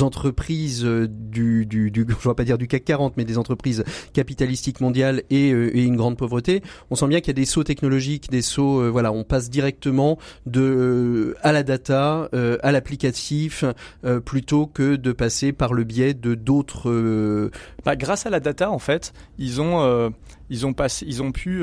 entreprises 0.00 0.84
euh, 0.84 1.08
du, 1.08 1.66
du, 1.66 1.90
du, 1.90 2.06
je 2.22 2.28
vais 2.28 2.34
pas 2.34 2.44
dire 2.44 2.58
du 2.58 2.68
CAC 2.68 2.84
40, 2.84 3.16
mais 3.16 3.24
des 3.24 3.38
entreprises 3.38 3.84
capitalistiques 4.12 4.80
mondiales 4.80 5.22
et, 5.30 5.52
euh, 5.52 5.76
et 5.76 5.82
une 5.82 5.96
grande 5.96 6.16
pauvreté, 6.16 6.62
on 6.90 6.94
sent 6.94 7.08
bien 7.08 7.20
qu'il 7.20 7.28
y 7.28 7.30
a 7.30 7.34
des 7.34 7.44
sauts 7.44 7.64
technologiques, 7.64 8.30
des 8.30 8.42
sauts, 8.42 8.90
voilà, 8.90 9.12
on 9.12 9.24
passe 9.24 9.50
directement 9.50 10.18
de 10.46 11.36
à 11.42 11.52
la 11.52 11.62
data, 11.62 12.28
à 12.62 12.72
l'applicatif, 12.72 13.64
euh, 14.04 14.20
plutôt 14.20 14.66
que 14.66 14.96
de 14.96 15.12
passer 15.12 15.52
par 15.52 15.72
le 15.72 15.84
biais 15.84 16.14
de 16.14 16.34
d'autres. 16.34 16.90
euh, 16.90 17.50
Bah, 17.84 17.96
grâce 17.96 18.26
à 18.26 18.30
la 18.30 18.40
data, 18.40 18.70
en 18.70 18.78
fait, 18.78 19.12
ils 19.38 19.60
ont, 19.60 19.80
euh, 19.82 20.10
ils 20.50 20.66
ont, 20.66 20.72
passé, 20.72 21.04
ils 21.08 21.22
ont 21.22 21.32
pu, 21.32 21.62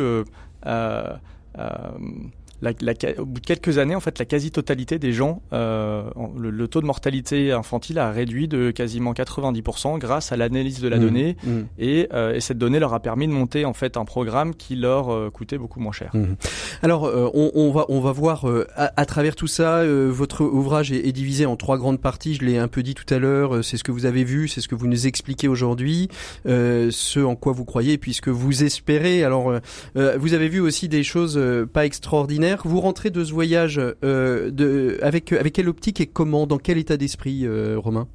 la, 2.62 2.72
la, 2.82 2.94
au 3.20 3.26
bout 3.26 3.40
de 3.42 3.46
quelques 3.46 3.78
années, 3.78 3.96
en 3.96 4.00
fait, 4.00 4.20
la 4.20 4.26
quasi-totalité 4.26 5.00
des 5.00 5.14
gens, 5.14 5.42
euh, 5.54 6.04
le, 6.38 6.50
le 6.52 6.68
taux 6.68 6.82
de 6.82 6.86
mortalité 6.86 7.52
infantile 7.52 7.98
a 8.00 8.12
réduit 8.12 8.48
de 8.48 8.72
quasiment 8.72 9.14
90% 9.14 9.98
grâce 9.98 10.32
à 10.32 10.38
l'analyse 10.38 10.80
de 10.80 10.88
la 10.88 10.98
mm, 10.98 11.02
donnée. 11.02 11.38
mm. 11.44 11.60
Et, 11.80 12.08
euh, 12.14 12.34
et 12.36 12.40
cette 12.40 12.58
donnée 12.58 12.80
leur 12.80 12.94
a 12.94 13.00
permis 13.00 13.28
de 13.28 13.32
monter 13.34 13.66
en 13.66 13.74
fait 13.74 13.98
un 13.98 14.06
programme 14.06 14.54
qui 14.56 14.76
leur 14.76 15.10
euh, 15.12 15.30
coûtait 15.30 15.58
beaucoup 15.58 15.80
moins 15.80 15.92
cher. 15.92 16.12
Mhm. 16.14 16.36
Alors, 16.84 17.06
euh, 17.06 17.30
on, 17.34 17.52
on 17.56 17.72
va 17.72 17.86
on 17.90 18.00
va 18.00 18.12
voir 18.12 18.48
euh, 18.50 18.68
à, 18.76 18.92
à 18.96 19.06
travers 19.06 19.36
tout 19.36 19.48
ça. 19.48 19.78
euh, 19.80 20.10
votre 20.12 20.44
ouvrage 20.44 20.92
est, 20.92 21.08
est 21.08 21.12
divisé 21.12 21.46
en 21.46 21.56
trois 21.56 21.78
grandes 21.78 22.00
parties. 22.02 22.36
Je 22.36 22.46
l'ai 22.46 22.58
un 22.58 22.68
peu 22.68 22.84
dit 22.84 22.94
tout 22.94 23.12
à 23.14 23.18
l'heure. 23.20 23.64
c'est 23.64 23.78
ce 23.78 23.84
que 23.84 23.92
vous 23.92 24.06
avez 24.06 24.24
vu, 24.24 24.48
c'est 24.48 24.62
ce 24.62 24.68
que 24.68 24.76
vous 24.76 24.88
nous 24.88 25.08
expliquez 25.08 25.48
aujourd'hui, 25.48 26.10
euh, 26.48 26.90
ce 26.92 27.20
en 27.20 27.36
quoi 27.36 27.54
vous 27.54 27.66
croyez, 27.66 27.98
puis 27.98 28.14
ce 28.14 28.22
que 28.22 28.30
vous 28.30 28.64
espérez. 28.64 29.24
Alors, 29.24 29.52
vous 29.96 30.34
avez 30.34 30.48
vu 30.50 30.60
aussi 30.60 30.88
des 30.90 31.04
choses 31.04 31.40
pas 31.74 31.86
extraordinaires. 31.86 32.51
Vous 32.66 32.80
rentrez 32.82 33.10
de 33.10 33.24
ce 33.24 33.32
voyage 33.34 33.80
euh, 34.04 34.52
de 34.52 35.00
avec 35.02 35.32
avec 35.34 35.54
quelle 35.54 35.70
optique 35.70 36.02
et 36.02 36.08
comment, 36.08 36.48
dans 36.48 36.58
quel 36.58 36.78
état 36.78 36.98
d'esprit, 36.98 37.46
euh, 37.46 37.76
Romain? 37.78 38.08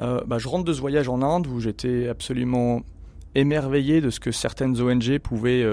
Euh, 0.00 0.20
bah, 0.26 0.38
je 0.38 0.48
rentre 0.48 0.64
de 0.64 0.72
ce 0.72 0.80
voyage 0.80 1.08
en 1.08 1.22
Inde 1.22 1.46
où 1.46 1.60
j'étais 1.60 2.08
absolument 2.08 2.82
émerveillé 3.34 4.00
de 4.00 4.10
ce 4.10 4.20
que 4.20 4.30
certaines 4.32 4.80
ONG 4.80 5.18
pouvaient, 5.18 5.64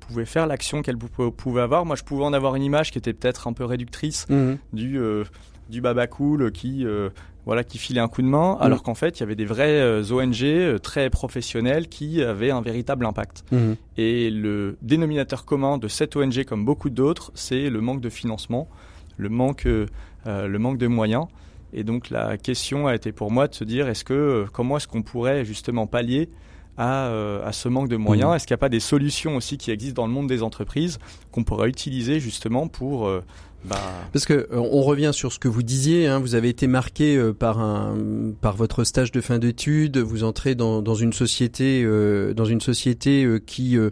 pouvaient 0.00 0.24
faire, 0.24 0.46
l'action 0.46 0.82
qu'elles 0.82 0.96
pou- 0.98 1.30
pouvaient 1.30 1.62
avoir. 1.62 1.84
Moi, 1.84 1.96
je 1.96 2.02
pouvais 2.02 2.24
en 2.24 2.32
avoir 2.32 2.54
une 2.56 2.62
image 2.62 2.90
qui 2.90 2.98
était 2.98 3.12
peut-être 3.12 3.46
un 3.48 3.52
peu 3.52 3.64
réductrice 3.64 4.26
du, 4.72 4.98
euh, 4.98 5.24
du 5.70 5.80
baba 5.80 6.06
cool 6.06 6.50
qui, 6.52 6.84
euh, 6.86 7.10
voilà, 7.46 7.64
qui 7.64 7.78
filait 7.78 8.00
un 8.00 8.08
coup 8.08 8.22
de 8.22 8.26
main, 8.26 8.56
alors 8.60 8.82
qu'en 8.82 8.94
fait, 8.94 9.18
il 9.18 9.20
y 9.20 9.22
avait 9.22 9.34
des 9.34 9.44
vraies 9.44 9.80
euh, 9.80 10.02
ONG 10.10 10.42
euh, 10.42 10.78
très 10.78 11.10
professionnelles 11.10 11.88
qui 11.88 12.22
avaient 12.22 12.50
un 12.50 12.62
véritable 12.62 13.04
impact. 13.04 13.44
Mhm. 13.52 13.76
Et 13.98 14.30
le 14.30 14.76
dénominateur 14.82 15.44
commun 15.44 15.78
de 15.78 15.88
cette 15.88 16.16
ONG, 16.16 16.44
comme 16.44 16.64
beaucoup 16.64 16.90
d'autres, 16.90 17.32
c'est 17.34 17.68
le 17.68 17.80
manque 17.80 18.00
de 18.00 18.08
financement, 18.08 18.68
le 19.16 19.28
manque, 19.28 19.66
euh, 19.66 19.86
le 20.24 20.58
manque 20.58 20.78
de 20.78 20.86
moyens. 20.86 21.26
Et 21.74 21.82
donc 21.82 22.08
la 22.08 22.38
question 22.38 22.86
a 22.86 22.94
été 22.94 23.12
pour 23.12 23.30
moi 23.30 23.48
de 23.48 23.54
se 23.54 23.64
dire 23.64 23.88
est-ce 23.88 24.04
que 24.04 24.46
comment 24.52 24.76
est-ce 24.76 24.86
qu'on 24.86 25.02
pourrait 25.02 25.44
justement 25.44 25.86
pallier 25.88 26.28
à, 26.76 27.06
euh, 27.06 27.44
à 27.44 27.52
ce 27.52 27.68
manque 27.68 27.88
de 27.88 27.96
moyens? 27.96 28.30
Mhm. 28.30 28.36
Est-ce 28.36 28.46
qu'il 28.46 28.54
n'y 28.54 28.58
a 28.58 28.64
pas 28.64 28.68
des 28.68 28.80
solutions 28.80 29.36
aussi 29.36 29.58
qui 29.58 29.72
existent 29.72 30.00
dans 30.02 30.06
le 30.06 30.12
monde 30.12 30.28
des 30.28 30.42
entreprises 30.42 30.98
qu'on 31.32 31.42
pourrait 31.42 31.68
utiliser 31.68 32.20
justement 32.20 32.68
pour 32.68 33.08
euh, 33.08 33.22
bah, 33.64 33.80
Parce 34.12 34.26
que 34.26 34.34
euh, 34.34 34.46
on 34.52 34.82
revient 34.82 35.10
sur 35.12 35.32
ce 35.32 35.38
que 35.38 35.48
vous 35.48 35.62
disiez, 35.62 36.06
hein, 36.06 36.18
vous 36.18 36.34
avez 36.34 36.48
été 36.48 36.66
marqué 36.66 37.16
euh, 37.16 37.32
par 37.32 37.60
un 37.60 37.96
par 38.40 38.56
votre 38.56 38.84
stage 38.84 39.10
de 39.12 39.20
fin 39.20 39.38
d'études, 39.38 39.98
vous 39.98 40.24
entrez 40.24 40.54
dans, 40.54 40.82
dans 40.82 40.94
une 40.94 41.12
société 41.12 41.82
euh, 41.84 42.34
dans 42.34 42.44
une 42.44 42.60
société 42.60 43.24
euh, 43.24 43.38
qui 43.38 43.78
euh, 43.78 43.90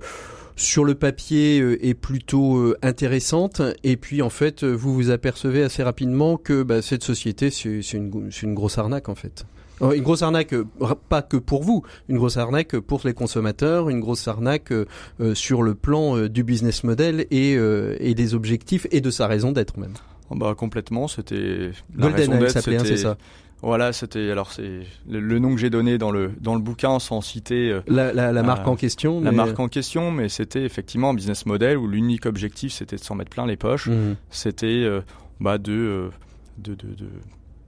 sur 0.57 0.85
le 0.85 0.95
papier 0.95 1.59
est 1.81 1.95
plutôt 1.95 2.75
intéressante. 2.83 3.63
Et 3.85 3.97
puis 3.97 4.21
en 4.21 4.29
fait 4.29 4.65
vous 4.65 4.95
vous 4.95 5.11
apercevez 5.11 5.63
assez 5.63 5.83
rapidement 5.83 6.37
que 6.37 6.63
bah, 6.63 6.83
cette 6.83 7.03
société 7.03 7.51
c'est 7.51 7.93
une 7.95 8.31
une 8.43 8.55
grosse 8.55 8.77
arnaque 8.77 9.09
en 9.09 9.15
fait. 9.15 9.47
Euh, 9.83 9.93
Une 9.93 10.03
grosse 10.03 10.23
arnaque, 10.23 10.53
euh, 10.53 10.65
pas 11.09 11.23
que 11.23 11.37
pour 11.37 11.63
vous, 11.63 11.83
une 12.09 12.17
grosse 12.17 12.37
arnaque 12.37 12.79
pour 12.79 13.01
les 13.05 13.15
consommateurs, 13.15 13.89
une 13.91 14.01
grosse 14.01 14.29
arnaque 14.29 14.71
euh, 14.73 14.87
sur 15.35 15.63
le 15.63 15.75
plan 15.75 16.27
du 16.29 16.45
business 16.45 16.85
model 16.85 17.27
et, 17.31 17.53
et 17.53 18.15
des 18.15 18.35
objectifs 18.35 18.87
et 18.91 19.01
de 19.01 19.11
sa 19.11 19.27
raison 19.27 19.53
d'être 19.53 19.79
même. 19.79 19.95
oh 20.31 20.35
bah, 20.37 20.55
complètement, 20.57 21.09
c'était 21.09 21.71
la 21.97 22.07
raison 22.09 22.31
Golden 22.33 22.39
d'être, 22.41 22.51
s'appelait, 22.53 22.77
hein, 22.77 22.85
c'était- 22.85 22.97
ça. 22.97 23.17
Voilà, 23.65 23.93
c'était 23.93 24.29
alors 24.33 24.51
c'est 24.51 24.81
le, 25.09 25.21
le 25.21 25.39
nom 25.39 25.55
que 25.55 25.61
j'ai 25.61 25.71
donné 25.71 25.97
dans 25.97 26.11
le 26.11 26.33
dans 26.41 26.57
le 26.57 26.61
bouquin 26.61 26.99
sans 26.99 27.21
citer 27.21 27.71
euh, 27.71 27.81
La, 27.87 28.13
la, 28.13 28.33
la 28.33 28.43
marque 28.43 28.67
Euh, 28.67 28.71
en 28.71 28.75
question. 28.77 29.21
la 29.21 29.31
mais- 29.31 29.37
marque 29.37 29.61
en 29.61 29.69
question, 29.69 30.11
mais 30.11 30.29
c'était 30.29 30.65
effectivement 30.65 31.11
un 31.11 31.15
business 31.15 31.47
model 31.47 31.77
où 31.79 31.87
l'unique 31.87 32.27
objectif 32.27 32.73
c'était 32.73 32.97
de 32.97 33.01
s'en 33.05 33.15
mettre 33.15 33.31
plein 33.31 33.47
les 33.47 33.57
poches. 33.57 33.87
Mhm. 33.87 34.17
C'était 34.31 34.67
euh, 34.67 35.01
bah, 35.39 35.59
de, 35.59 36.11
de, 36.59 36.75
de, 36.75 36.89
de- 36.89 37.09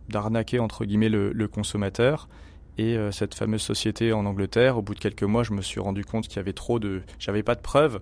d'arnaquer 0.08 0.58
entre 0.58 0.84
guillemets 0.84 1.08
le, 1.08 1.32
le 1.32 1.48
consommateur. 1.48 2.28
Et 2.76 2.96
euh, 2.96 3.12
cette 3.12 3.34
fameuse 3.34 3.62
société 3.62 4.12
en 4.12 4.26
Angleterre, 4.26 4.78
au 4.78 4.82
bout 4.82 4.94
de 4.94 5.00
quelques 5.00 5.22
mois, 5.22 5.44
je 5.44 5.52
me 5.52 5.62
suis 5.62 5.80
rendu 5.80 6.04
compte 6.04 6.26
qu'il 6.26 6.36
y 6.36 6.40
avait 6.40 6.52
trop 6.52 6.78
de, 6.80 7.02
j'avais 7.20 7.42
pas 7.44 7.54
de 7.54 7.60
preuves, 7.60 8.00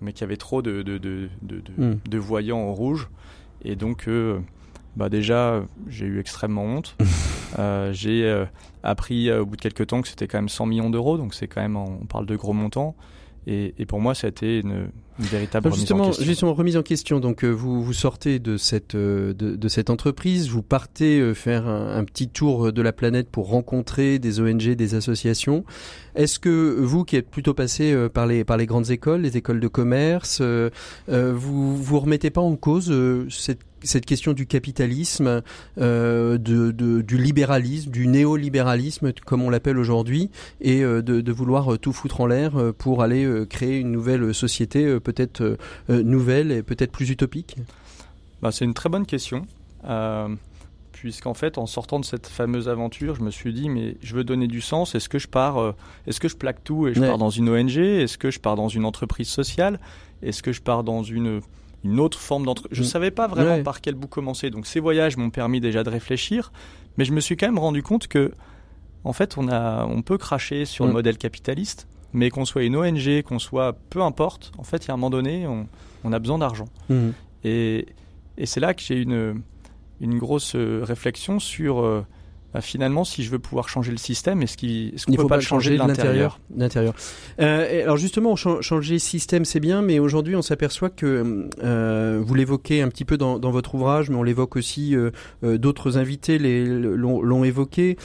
mais 0.00 0.12
qu'il 0.12 0.22
y 0.22 0.24
avait 0.24 0.38
trop 0.38 0.62
de, 0.62 0.82
de, 0.82 0.96
de, 0.98 1.28
de, 1.42 1.62
Mm. 1.76 1.98
de 2.08 2.18
voyants 2.18 2.58
en 2.60 2.72
rouge. 2.72 3.08
Et 3.64 3.76
donc, 3.76 4.08
euh, 4.08 4.40
bah 4.96 5.08
déjà, 5.10 5.62
j'ai 5.88 6.06
eu 6.06 6.20
extrêmement 6.20 6.64
honte. 6.64 6.96
Euh, 7.56 7.92
j'ai 7.92 8.44
appris 8.82 9.30
au 9.30 9.46
bout 9.46 9.54
de 9.54 9.60
quelques 9.60 9.86
temps 9.86 10.02
que 10.02 10.08
c'était 10.08 10.26
quand 10.26 10.38
même 10.38 10.48
100 10.48 10.66
millions 10.66 10.90
d'euros, 10.90 11.16
donc 11.18 11.34
c'est 11.34 11.46
quand 11.46 11.60
même, 11.60 11.76
on 11.76 12.04
parle 12.04 12.26
de 12.26 12.34
gros 12.34 12.52
montants. 12.52 12.96
Et, 13.46 13.74
et 13.78 13.86
pour 13.86 14.00
moi, 14.00 14.12
ça 14.16 14.26
a 14.26 14.30
été 14.30 14.58
une, 14.58 14.88
une 15.18 15.24
véritable 15.26 15.66
Alors 15.66 15.76
remise 15.76 15.82
en 15.92 15.94
justement, 15.96 16.06
question. 16.08 16.24
justement, 16.24 16.54
remise 16.54 16.76
en 16.76 16.82
question. 16.82 17.20
Donc, 17.20 17.44
euh, 17.44 17.50
vous, 17.50 17.82
vous 17.82 17.92
sortez 17.92 18.38
de 18.38 18.56
cette, 18.56 18.94
euh, 18.94 19.32
de, 19.32 19.54
de 19.56 19.68
cette 19.68 19.90
entreprise, 19.90 20.48
vous 20.48 20.62
partez 20.62 21.20
euh, 21.20 21.34
faire 21.34 21.66
un, 21.68 21.96
un 21.96 22.04
petit 22.04 22.28
tour 22.28 22.72
de 22.72 22.82
la 22.82 22.92
planète 22.92 23.28
pour 23.30 23.48
rencontrer 23.48 24.18
des 24.18 24.40
ONG, 24.40 24.70
des 24.74 24.94
associations. 24.94 25.64
Est-ce 26.16 26.38
que 26.38 26.76
vous, 26.80 27.04
qui 27.04 27.16
êtes 27.16 27.28
plutôt 27.30 27.54
passé 27.54 27.94
par 28.12 28.26
les, 28.26 28.44
par 28.44 28.56
les 28.56 28.66
grandes 28.66 28.90
écoles, 28.90 29.22
les 29.22 29.36
écoles 29.36 29.58
de 29.60 29.68
commerce, 29.68 30.40
vous 31.08 31.76
vous 31.76 32.00
remettez 32.00 32.30
pas 32.30 32.40
en 32.40 32.54
cause 32.56 32.92
cette 33.30 33.60
cette 33.86 34.06
question 34.06 34.32
du 34.32 34.46
capitalisme, 34.46 35.42
euh, 35.78 36.38
de, 36.38 36.70
de- 36.70 37.02
du 37.02 37.18
libéralisme, 37.18 37.90
du 37.90 38.06
néolibéralisme, 38.06 39.12
comme 39.26 39.42
on 39.42 39.50
l'appelle 39.50 39.76
aujourd'hui, 39.76 40.30
et 40.62 40.80
de, 40.80 41.02
de 41.02 41.32
vouloir 41.32 41.78
tout 41.78 41.92
foutre 41.92 42.22
en 42.22 42.26
l'air 42.26 42.52
pour 42.78 43.02
aller 43.02 43.28
créer 43.50 43.78
une 43.80 43.92
nouvelle 43.92 44.32
société, 44.32 44.98
peut-être 45.04 45.40
euh, 45.42 45.56
euh, 45.90 46.02
nouvelle 46.02 46.50
et 46.50 46.62
peut-être 46.64 46.90
plus 46.90 47.10
utopique? 47.10 47.56
Bah, 48.42 48.50
c'est 48.50 48.64
une 48.64 48.74
très 48.74 48.88
bonne 48.88 49.06
question. 49.06 49.46
Euh, 49.88 50.28
Puisqu'en 50.92 51.34
fait, 51.34 51.58
en 51.58 51.66
sortant 51.66 52.00
de 52.00 52.04
cette 52.04 52.28
fameuse 52.28 52.66
aventure, 52.68 53.14
je 53.16 53.20
me 53.22 53.30
suis 53.30 53.52
dit, 53.52 53.68
mais 53.68 53.96
je 54.00 54.14
veux 54.14 54.24
donner 54.24 54.46
du 54.46 54.62
sens. 54.62 54.94
Est-ce 54.94 55.08
que 55.10 55.18
je 55.18 55.28
pars, 55.28 55.74
est-ce 56.06 56.18
que 56.18 56.28
je 56.28 56.36
plaque 56.36 56.64
tout 56.64 56.86
et 56.88 56.94
je 56.94 57.00
Ouais. 57.00 57.08
pars 57.08 57.18
dans 57.18 57.28
une 57.30 57.50
ONG 57.50 57.76
Est-ce 57.76 58.16
que 58.16 58.30
je 58.30 58.38
pars 58.40 58.56
dans 58.56 58.68
une 58.68 58.86
entreprise 58.86 59.28
sociale? 59.28 59.80
Est-ce 60.22 60.42
que 60.42 60.52
je 60.52 60.62
pars 60.62 60.82
dans 60.82 61.02
une, 61.02 61.42
une 61.82 62.00
autre 62.00 62.18
forme 62.18 62.46
d'entreprise 62.46 62.78
Je 62.78 62.84
Mm. 62.84 62.86
savais 62.86 63.10
pas 63.10 63.26
vraiment 63.26 63.56
Ouais. 63.56 63.62
par 63.62 63.82
quel 63.82 63.96
bout 63.96 64.06
commencer. 64.06 64.48
Donc 64.48 64.66
ces 64.66 64.80
voyages 64.80 65.18
m'ont 65.18 65.28
permis 65.30 65.60
déjà 65.60 65.82
de 65.84 65.90
réfléchir, 65.90 66.52
mais 66.96 67.04
je 67.04 67.12
me 67.12 67.20
suis 67.20 67.36
quand 67.36 67.48
même 67.48 67.58
rendu 67.58 67.82
compte 67.82 68.06
que, 68.08 68.32
en 69.02 69.12
fait, 69.12 69.36
on 69.36 69.48
a, 69.48 69.84
on 69.84 70.00
peut 70.00 70.16
cracher 70.16 70.64
sur 70.64 70.86
le 70.86 70.92
Mm. 70.92 70.94
modèle 70.94 71.18
capitaliste, 71.18 71.86
mais 72.14 72.30
qu'on 72.30 72.44
soit 72.46 72.62
une 72.62 72.76
ONG, 72.76 73.22
qu'on 73.22 73.38
soit, 73.38 73.76
peu 73.90 74.00
importe. 74.00 74.52
En 74.56 74.62
fait, 74.62 74.86
il 74.86 74.88
y 74.88 74.90
a 74.90 74.94
un 74.94 74.96
moment 74.96 75.10
donné, 75.10 75.46
on, 75.46 75.66
on 76.04 76.12
a 76.12 76.18
besoin 76.18 76.38
d'argent. 76.38 76.66
Et, 77.42 77.86
et 78.38 78.46
c'est 78.46 78.60
là 78.60 78.72
que 78.72 78.80
j'ai 78.80 79.02
une, 79.02 79.42
une 80.00 80.18
grosse 80.18 80.54
euh, 80.54 80.80
réflexion 80.82 81.38
sur 81.38 81.80
euh, 81.80 82.06
bah, 82.54 82.60
finalement 82.60 83.04
si 83.04 83.22
je 83.24 83.30
veux 83.30 83.38
pouvoir 83.40 83.68
changer 83.68 83.90
le 83.90 83.98
système, 83.98 84.40
est-ce 84.42 84.56
qu'il 84.56 84.92
qu'on 84.92 85.12
Il 85.12 85.16
peut 85.16 85.22
faut 85.22 85.28
pas 85.28 85.36
le 85.36 85.42
changer 85.42 85.72
de 85.72 85.78
l'intérieur 85.88 86.38
de 86.50 86.60
l'intérieur. 86.60 86.94
Euh, 87.40 87.82
alors 87.82 87.96
justement, 87.96 88.36
chan- 88.36 88.60
changer 88.62 88.98
système, 88.98 89.44
c'est 89.44 89.60
bien, 89.60 89.82
mais 89.82 89.98
aujourd'hui, 89.98 90.36
on 90.36 90.42
s'aperçoit 90.42 90.88
que 90.90 91.48
euh, 91.62 92.20
vous 92.24 92.34
l'évoquez 92.34 92.80
un 92.80 92.88
petit 92.88 93.04
peu 93.04 93.16
dans, 93.18 93.38
dans 93.40 93.50
votre 93.50 93.74
ouvrage, 93.74 94.08
mais 94.08 94.16
on 94.16 94.22
l'évoque 94.22 94.56
aussi. 94.56 94.94
euh, 94.96 95.10
D'autres 95.42 95.98
invités 95.98 96.38
l'ont 96.38 97.44
évoqué. 97.44 97.96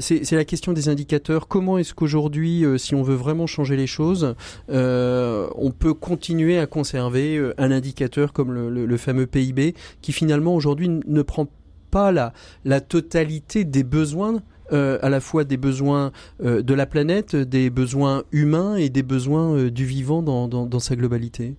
C'est 0.00 0.32
la 0.32 0.44
question 0.44 0.72
des 0.72 0.88
indicateurs. 0.88 1.46
Comment 1.48 1.76
est-ce 1.78 1.92
qu'aujourd'hui, 1.94 2.64
si 2.78 2.94
on 2.94 3.02
veut 3.02 3.14
vraiment 3.14 3.46
changer 3.46 3.76
les 3.76 3.86
choses, 3.86 4.34
on 4.68 5.70
peut 5.78 5.94
continuer 5.94 6.58
à 6.58 6.66
conserver 6.66 7.52
un 7.58 7.70
indicateur 7.70 8.32
comme 8.32 8.52
le, 8.52 8.70
le- 8.70 8.86
le 8.86 8.96
fameux 8.96 9.26
PIB, 9.26 9.74
qui 10.00 10.12
finalement 10.12 10.54
aujourd'hui 10.54 10.88
ne 10.88 11.22
prend 11.22 11.46
pas 11.90 12.12
la, 12.12 12.32
la 12.64 12.80
totalité 12.80 13.64
des 13.64 13.84
besoins 13.84 14.42
euh, 14.72 14.98
à 15.00 15.08
la 15.08 15.20
fois 15.20 15.44
des 15.44 15.56
besoins 15.56 16.12
euh, 16.42 16.62
de 16.62 16.74
la 16.74 16.84
planète, 16.84 17.34
des 17.34 17.70
besoins 17.70 18.24
humains 18.32 18.76
et 18.76 18.90
des 18.90 19.02
besoins 19.02 19.54
euh, 19.54 19.70
du 19.70 19.86
vivant 19.86 20.22
dans, 20.22 20.46
dans, 20.46 20.66
dans 20.66 20.78
sa 20.78 20.94
globalité. 20.94 21.54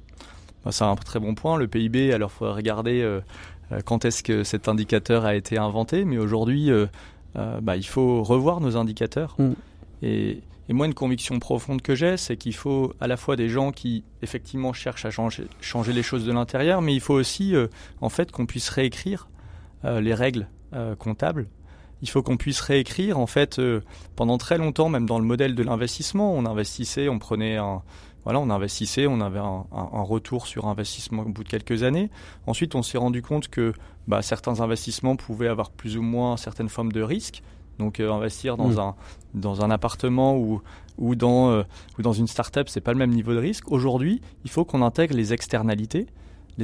Bah, 0.63 0.71
C'est 0.71 0.83
un 0.83 0.95
très 0.95 1.19
bon 1.19 1.33
point. 1.33 1.57
Le 1.57 1.67
PIB, 1.67 2.13
alors 2.13 2.29
il 2.31 2.37
faudrait 2.37 2.55
regarder 2.55 3.19
quand 3.85 4.05
est-ce 4.05 4.23
que 4.23 4.43
cet 4.43 4.67
indicateur 4.67 5.25
a 5.25 5.35
été 5.35 5.57
inventé, 5.57 6.05
mais 6.05 6.17
aujourd'hui, 6.17 6.69
bah, 7.35 7.77
il 7.77 7.85
faut 7.85 8.23
revoir 8.23 8.59
nos 8.61 8.77
indicateurs. 8.77 9.35
Mm. 9.39 9.51
Et, 10.01 10.41
et 10.67 10.73
moi, 10.73 10.85
une 10.85 10.93
conviction 10.93 11.39
profonde 11.39 11.81
que 11.81 11.95
j'ai, 11.95 12.17
c'est 12.17 12.37
qu'il 12.37 12.53
faut 12.53 12.93
à 12.99 13.07
la 13.07 13.17
fois 13.17 13.35
des 13.35 13.49
gens 13.49 13.71
qui 13.71 14.03
effectivement 14.21 14.73
cherchent 14.73 15.05
à 15.05 15.11
changer, 15.11 15.45
changer 15.61 15.93
les 15.93 16.03
choses 16.03 16.25
de 16.25 16.31
l'intérieur, 16.31 16.81
mais 16.81 16.93
il 16.93 17.01
faut 17.01 17.15
aussi 17.15 17.55
en 18.01 18.09
fait 18.09 18.31
qu'on 18.31 18.45
puisse 18.45 18.69
réécrire 18.69 19.29
les 19.83 20.13
règles 20.13 20.47
euh, 20.73 20.95
comptables. 20.95 21.47
Il 22.01 22.09
faut 22.09 22.23
qu'on 22.23 22.37
puisse 22.37 22.61
réécrire 22.61 23.19
en 23.19 23.27
fait 23.27 23.59
euh, 23.59 23.81
pendant 24.15 24.37
très 24.37 24.57
longtemps, 24.57 24.87
même 24.89 25.05
dans 25.05 25.19
le 25.19 25.25
modèle 25.25 25.53
de 25.55 25.63
l'investissement, 25.63 26.33
on 26.33 26.45
investissait, 26.45 27.09
on 27.09 27.19
prenait 27.19 27.57
un, 27.57 27.81
voilà, 28.23 28.39
on 28.39 28.49
investissait, 28.49 29.05
on 29.07 29.19
avait 29.19 29.39
un, 29.39 29.65
un- 29.73 29.89
un 29.93 30.01
retour 30.01 30.47
sur 30.47 30.67
investissement 30.67 31.23
au 31.23 31.29
bout 31.29 31.43
de 31.43 31.49
quelques 31.49 31.83
années. 31.83 32.09
Ensuite, 32.47 32.75
on 32.75 32.83
s'est 32.83 32.97
rendu 32.97 33.21
compte 33.21 33.49
que 33.49 33.73
bah, 34.08 34.21
certains 34.21 34.62
investissements 34.62 35.15
pouvaient 35.17 35.47
avoir 35.49 35.71
plus 35.71 35.97
ou 35.97 36.01
moins 36.01 36.37
certaines 36.37 36.69
formes 36.69 36.91
de 36.93 37.01
risques. 37.01 37.41
Donc, 37.79 37.99
euh, 37.99 38.12
investir 38.12 38.56
dans, 38.58 38.69
Mm. 38.69 38.79
un, 38.79 38.95
dans 39.33 39.63
un 39.63 39.71
appartement 39.71 40.37
ou, 40.37 40.62
ou, 40.97 41.15
dans, 41.15 41.49
euh, 41.51 41.63
ou 41.97 42.01
dans 42.01 42.12
une 42.13 42.27
start-up, 42.27 42.67
c'est 42.69 42.81
pas 42.81 42.91
le 42.93 42.97
même 42.99 43.12
niveau 43.12 43.33
de 43.33 43.39
risque. 43.39 43.71
Aujourd'hui, 43.71 44.21
il 44.43 44.49
faut 44.51 44.63
qu'on 44.65 44.81
intègre 44.81 45.15
les 45.15 45.31
externalités. 45.33 46.08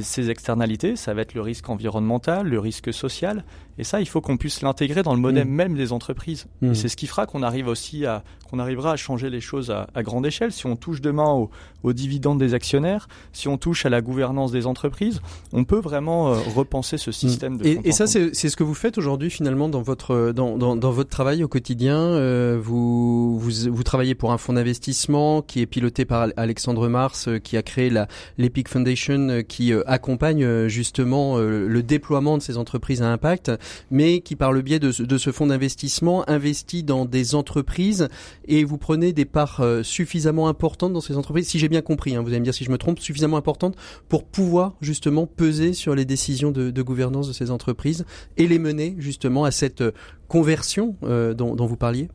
Ces 0.02 0.30
externalités, 0.30 0.96
ça 0.96 1.14
va 1.14 1.22
être 1.22 1.34
le 1.34 1.40
risque 1.40 1.68
environnemental, 1.68 2.46
le 2.48 2.58
risque 2.60 2.92
social. 2.92 3.44
Et 3.78 3.84
ça, 3.84 4.00
il 4.00 4.06
faut 4.08 4.20
qu'on 4.22 4.36
puisse 4.38 4.62
l'intégrer 4.62 5.02
dans 5.02 5.14
le 5.14 5.20
modèle 5.20 5.46
Mm. 5.46 5.50
même 5.50 5.74
des 5.74 5.92
entreprises. 5.92 6.46
Mm. 6.62 6.72
Et 6.72 6.74
c'est 6.74 6.88
ce 6.88 6.96
qui 6.96 7.06
fera 7.06 7.26
qu'on 7.26 7.42
arrive 7.42 7.68
aussi 7.68 8.06
à, 8.06 8.24
qu'on 8.50 8.58
arrivera 8.58 8.92
à 8.92 8.96
changer 8.96 9.28
les 9.28 9.40
choses 9.42 9.70
à, 9.70 9.86
à 9.94 10.02
grande 10.02 10.24
échelle. 10.26 10.50
Si 10.52 10.64
on 10.66 10.76
touche 10.76 11.00
demain 11.02 11.28
au- 11.30 11.50
aux 11.82 11.92
dividendes 11.92 12.38
des 12.38 12.54
actionnaires, 12.54 13.06
si 13.32 13.48
on 13.48 13.58
touche 13.58 13.84
à 13.84 13.90
la 13.90 14.00
gouvernance 14.00 14.50
des 14.50 14.66
entreprises, 14.66 15.20
on 15.52 15.64
peut 15.64 15.78
vraiment 15.80 16.32
euh, 16.32 16.38
repenser 16.54 16.96
ce 16.96 17.12
système 17.12 17.58
de 17.58 17.64
Mm. 17.68 17.80
Et, 17.84 17.92
ça, 17.92 18.06
c'est 18.06 18.34
c'est 18.34 18.48
ce 18.48 18.56
que 18.56 18.64
vous 18.64 18.74
faites 18.74 18.96
aujourd'hui 18.98 19.30
finalement 19.30 19.68
dans 19.68 19.82
votre 19.82 20.32
dans, 20.32 20.56
dans, 20.56 20.74
dans 20.76 20.90
votre 20.90 21.10
travail 21.10 21.44
au 21.44 21.48
quotidien. 21.48 21.96
Euh, 21.98 22.58
vous, 22.60 23.38
vous 23.38 23.50
vous 23.70 23.82
travaillez 23.82 24.14
pour 24.14 24.32
un 24.32 24.38
fonds 24.38 24.54
d'investissement 24.54 25.42
qui 25.42 25.60
est 25.60 25.66
piloté 25.66 26.04
par 26.06 26.28
Alexandre 26.36 26.88
Mars, 26.88 27.28
euh, 27.28 27.38
qui 27.38 27.56
a 27.58 27.62
créé 27.62 27.90
la 27.90 28.08
l'Epic 28.38 28.68
Foundation, 28.68 29.42
qui 29.46 29.72
accompagne 29.86 30.44
euh, 30.44 30.68
justement 30.68 31.38
euh, 31.38 31.66
le 31.66 31.82
déploiement 31.82 32.36
de 32.36 32.42
ces 32.42 32.56
entreprises 32.56 33.02
à 33.02 33.10
impact, 33.10 33.52
mais 33.90 34.20
qui 34.20 34.36
par 34.36 34.52
le 34.52 34.62
biais 34.62 34.78
de, 34.78 34.90
ce- 34.90 35.30
fonds 35.32 35.46
d'investissement 35.46 36.28
investit 36.28 36.82
dans 36.82 37.04
des 37.04 37.34
entreprises 37.34 38.08
et 38.46 38.64
vous 38.64 38.78
prenez 38.78 39.12
des 39.12 39.24
parts 39.24 39.60
euh, 39.60 39.82
suffisamment 39.82 40.48
importantes 40.48 40.92
dans 40.92 41.00
ces 41.00 41.16
entreprises. 41.16 41.48
Si 41.48 41.58
j'ai 41.58 41.68
bien 41.68 41.82
compris, 41.82 42.14
hein, 42.14 42.22
vous 42.22 42.28
allez 42.28 42.40
me 42.40 42.44
dire 42.44 42.54
si 42.54 42.64
je 42.64 42.70
me 42.70 42.78
trompe, 42.78 42.98
suffisamment 42.98 43.36
importantes 43.36 43.76
pour 44.08 44.24
pouvoir 44.24 44.74
justement 44.80 45.26
peser 45.26 45.72
sur 45.72 45.94
les 45.94 46.04
décisions 46.04 46.50
de, 46.50 46.82
gouvernance 46.82 47.28
de 47.28 47.32
ces 47.32 47.50
entreprises 47.50 48.04
et 48.36 48.46
les 48.46 48.58
mener 48.58 48.94
justement 48.98 49.44
à 49.44 49.50
cette 49.50 49.82
conversion 50.28 50.96
dont, 51.02 51.54
dont 51.54 51.66
vous 51.66 51.76
parliez? 51.76 52.08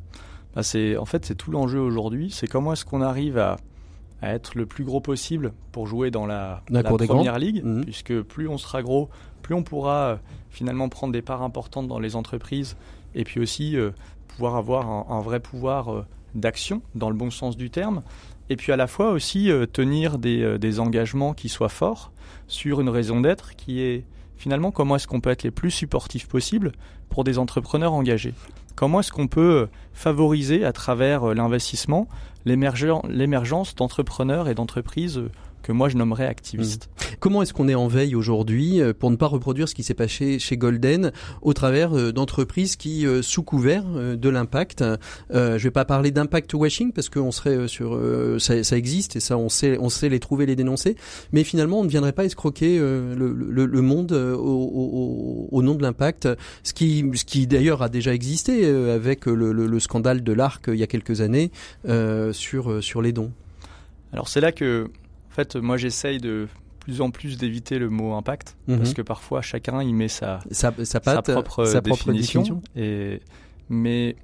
Bah, 0.55 0.63
c'est, 0.63 0.97
en 0.97 1.05
fait, 1.05 1.25
c'est 1.25 1.35
tout 1.35 1.51
l'enjeu 1.51 1.79
aujourd'hui. 1.79 2.29
C'est 2.31 2.47
comment 2.47 2.73
est-ce 2.73 2.85
qu'on 2.85 3.01
arrive 3.01 3.37
à, 3.37 3.57
à 4.21 4.33
être 4.33 4.55
le 4.55 4.65
plus 4.65 4.83
gros 4.83 5.01
possible 5.01 5.53
pour 5.71 5.87
jouer 5.87 6.11
dans 6.11 6.25
la, 6.25 6.61
première 6.83 7.39
ligue, 7.39 7.63
Mhm. 7.63 7.83
puisque 7.83 8.21
plus 8.21 8.47
on 8.47 8.57
sera 8.57 8.81
gros, 8.83 9.09
plus 9.41 9.55
on 9.55 9.63
pourra 9.63 9.95
euh, 9.95 10.15
finalement 10.49 10.89
prendre 10.89 11.13
des 11.13 11.21
parts 11.21 11.41
importantes 11.41 11.87
dans 11.87 11.99
les 11.99 12.15
entreprises, 12.15 12.75
et 13.15 13.23
puis 13.23 13.39
aussi 13.39 13.75
euh, 13.75 13.91
pouvoir 14.27 14.55
avoir 14.55 14.89
un, 14.89 15.05
un 15.17 15.21
vrai 15.21 15.39
pouvoir 15.39 15.91
euh, 15.91 16.05
d'action 16.35 16.81
dans 16.95 17.09
le 17.09 17.15
bon 17.15 17.31
sens 17.31 17.57
du 17.57 17.69
terme, 17.69 18.03
et 18.49 18.55
puis 18.55 18.71
à 18.71 18.75
la 18.75 18.87
fois 18.87 19.11
aussi 19.11 19.49
tenir 19.73 20.17
des, 20.17 20.57
des 20.59 20.79
engagements 20.79 21.33
qui 21.33 21.47
soient 21.49 21.69
forts 21.69 22.11
sur 22.47 22.81
une 22.81 22.89
raison 22.89 23.21
d'être 23.21 23.55
qui 23.55 23.79
est 23.81 24.03
finalement 24.35 24.71
comment 24.71 24.97
est-ce 24.97 25.07
qu'on 25.07 25.21
peut 25.21 25.29
être 25.29 25.43
les 25.43 25.51
plus 25.51 25.71
supportifs 25.71 26.27
possibles 26.27 26.73
pour 27.09 27.23
des 27.23 27.37
entrepreneurs 27.37 27.93
engagés? 27.93 28.33
Comment 28.75 28.99
est-ce 29.01 29.11
qu'on 29.11 29.27
peut 29.27 29.67
favoriser 29.93 30.65
à 30.65 30.73
travers 30.73 31.33
l'investissement 31.33 32.07
l'émergence 32.45 33.75
d'entrepreneurs 33.75 34.49
et 34.49 34.55
d'entreprises 34.55 35.21
que 35.61 35.71
moi 35.71 35.89
je 35.89 35.97
nommerais 35.97 36.25
activiste. 36.25 36.89
Mmh. 36.89 37.15
Comment 37.19 37.41
est-ce 37.41 37.53
qu'on 37.53 37.67
est 37.67 37.75
en 37.75 37.87
veille 37.87 38.15
aujourd'hui 38.15 38.81
euh, 38.81 38.93
pour 38.93 39.11
ne 39.11 39.15
pas 39.15 39.27
reproduire 39.27 39.69
ce 39.69 39.75
qui 39.75 39.83
s'est 39.83 39.93
passé 39.93 40.39
chez 40.39 40.57
Golden 40.57 41.11
au 41.41 41.53
travers 41.53 41.95
euh, 41.95 42.11
d'entreprises 42.11 42.75
qui, 42.75 43.05
euh, 43.05 43.21
sous 43.21 43.43
couvert 43.43 43.83
de 43.83 44.29
l'impact, 44.29 44.83
je 45.31 45.57
vais 45.57 45.71
pas 45.71 45.85
parler 45.85 46.11
d'impact 46.11 46.53
washing 46.53 46.91
parce 46.91 47.09
qu'on 47.09 47.31
serait 47.31 47.67
sur, 47.67 47.99
ça, 48.39 48.63
ça, 48.63 48.77
existe 48.77 49.15
et 49.15 49.19
ça 49.19 49.37
on 49.37 49.49
sait, 49.49 49.77
on 49.79 49.89
sait 49.89 50.09
les 50.09 50.19
trouver, 50.19 50.45
les 50.45 50.55
dénoncer, 50.55 50.95
mais 51.31 51.43
finalement 51.43 51.79
on 51.79 51.83
ne 51.83 51.89
viendrait 51.89 52.13
pas 52.13 52.25
escroquer 52.25 52.77
le, 52.79 53.13
le, 53.15 53.65
le, 53.65 53.81
monde 53.81 54.11
au, 54.11 54.37
au, 54.37 55.47
au, 55.51 55.61
nom 55.61 55.75
de 55.75 55.81
l'impact, 55.81 56.27
ce 56.63 56.73
qui, 56.73 57.05
ce 57.13 57.25
qui 57.25 57.47
d'ailleurs 57.47 57.81
a 57.81 57.89
déjà 57.89 58.13
existé 58.13 58.65
avec 58.65 59.25
le, 59.25 59.51
le 59.51 59.79
scandale 59.79 60.23
de 60.23 60.33
l'ARC 60.33 60.65
il 60.67 60.75
y 60.75 60.83
a 60.83 60.87
quelques 60.87 61.21
années 61.21 61.51
sur, 62.31 62.83
sur 62.83 63.01
les 63.01 63.11
dons. 63.11 63.31
Alors 64.13 64.27
c'est 64.27 64.41
là 64.41 64.51
que 64.51 64.89
en 65.31 65.33
fait, 65.33 65.55
moi, 65.55 65.77
j'essaye 65.77 66.17
de 66.17 66.49
plus 66.79 66.99
en 66.99 67.09
plus 67.09 67.37
d'éviter 67.37 67.79
le 67.79 67.89
mot 67.89 68.13
impact 68.15 68.57
mhm. 68.67 68.79
parce 68.79 68.93
que 68.93 69.01
parfois 69.01 69.41
chacun 69.41 69.81
y 69.81 69.93
met 69.93 70.07
sa, 70.07 70.39
sa, 70.49 70.73
sa, 70.83 70.99
propre, 70.99 71.63
sa 71.63 71.79
définition. 71.79 72.61
Et, 72.75 73.21
mais 73.69 74.17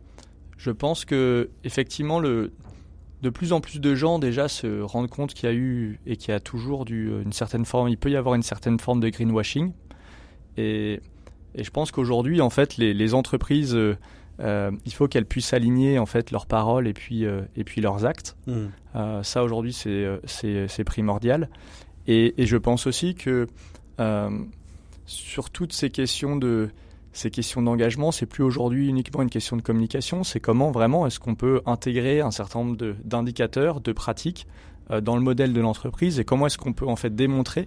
je 0.58 0.72
pense 0.72 1.06
que 1.06 1.50
effectivement, 1.64 2.20
le, 2.20 2.52
de 3.22 3.30
plus 3.30 3.54
en 3.54 3.62
plus 3.62 3.80
de 3.80 3.96
gens 3.96 4.20
déjà 4.20 4.48
se 4.50 4.82
rendent 4.82 5.10
compte 5.10 5.34
qu'il 5.34 5.48
y 5.48 5.52
a 5.52 5.56
eu 5.56 6.00
et 6.06 6.18
qu'il 6.18 6.32
y 6.32 6.36
a 6.36 6.40
toujours 6.40 6.84
du, 6.84 7.10
une 7.22 7.32
certaine 7.32 7.64
forme, 7.64 7.88
il 7.88 7.98
peut 7.98 8.10
y 8.10 8.18
avoir 8.18 8.36
une 8.36 8.44
certaine 8.44 8.80
forme 8.80 9.00
de 9.00 9.08
greenwashing. 9.08 9.72
Et, 10.58 11.00
et 11.56 11.64
je 11.64 11.72
pense 11.72 11.92
qu'aujourd'hui, 11.92 12.42
en 12.42 12.50
fait, 12.50 12.76
les, 12.78 12.94
les 12.94 13.14
entreprises 13.14 13.78
euh, 14.40 14.72
il 14.86 14.94
faut 14.94 15.08
qu'elles 15.08 15.26
puissent 15.26 15.54
aligner 15.54 15.98
en 16.00 16.06
fait 16.06 16.32
leurs 16.32 16.46
paroles 16.46 16.88
et 16.88 16.94
puis 16.94 17.26
euh, 17.26 17.42
et 17.56 17.64
puis 17.64 17.82
leurs 17.82 18.06
actes. 18.06 18.36
Mmh. 18.46 18.66
Euh, 18.96 19.24
ça 19.24 19.44
aujourd'hui 19.44 19.74
c'est 19.74 20.06
c'est 20.26 20.84
primordial. 20.84 21.50
Et, 22.10 22.42
et, 22.42 22.46
je 22.46 22.56
pense 22.56 22.88
aussi 22.88 23.16
que 23.16 23.48
sur 25.06 25.50
toutes 25.50 25.74
ces 25.74 25.90
questions 25.90 26.38
de 26.38 26.70
ces 27.12 27.32
questions 27.32 27.62
d'engagement, 27.62 28.12
c'est 28.12 28.28
plus 28.28 28.44
aujourd'hui 28.44 28.88
uniquement 28.88 29.24
une 29.24 29.30
question 29.30 29.58
de 29.58 29.62
communication, 29.62 30.24
c'est 30.24 30.40
comment 30.40 30.72
vraiment 30.72 31.08
est-ce 31.08 31.20
qu'on 31.20 31.36
peut 31.36 31.62
intégrer 31.66 32.22
un 32.22 32.32
certain 32.32 32.60
nombre 32.60 32.96
d'indicateurs, 33.04 33.82
de, 33.82 33.90
de, 33.90 33.92
pratiques 33.92 34.48
dans 35.02 35.16
le 35.16 35.22
modèle 35.22 35.52
de 35.52 35.60
l'entreprise 35.60 36.20
et 36.20 36.26
comment 36.26 36.46
est-ce 36.46 36.58
qu'on 36.58 36.74
peut 36.74 36.88
en 36.88 36.96
fait 36.96 37.14
démontrer 37.14 37.66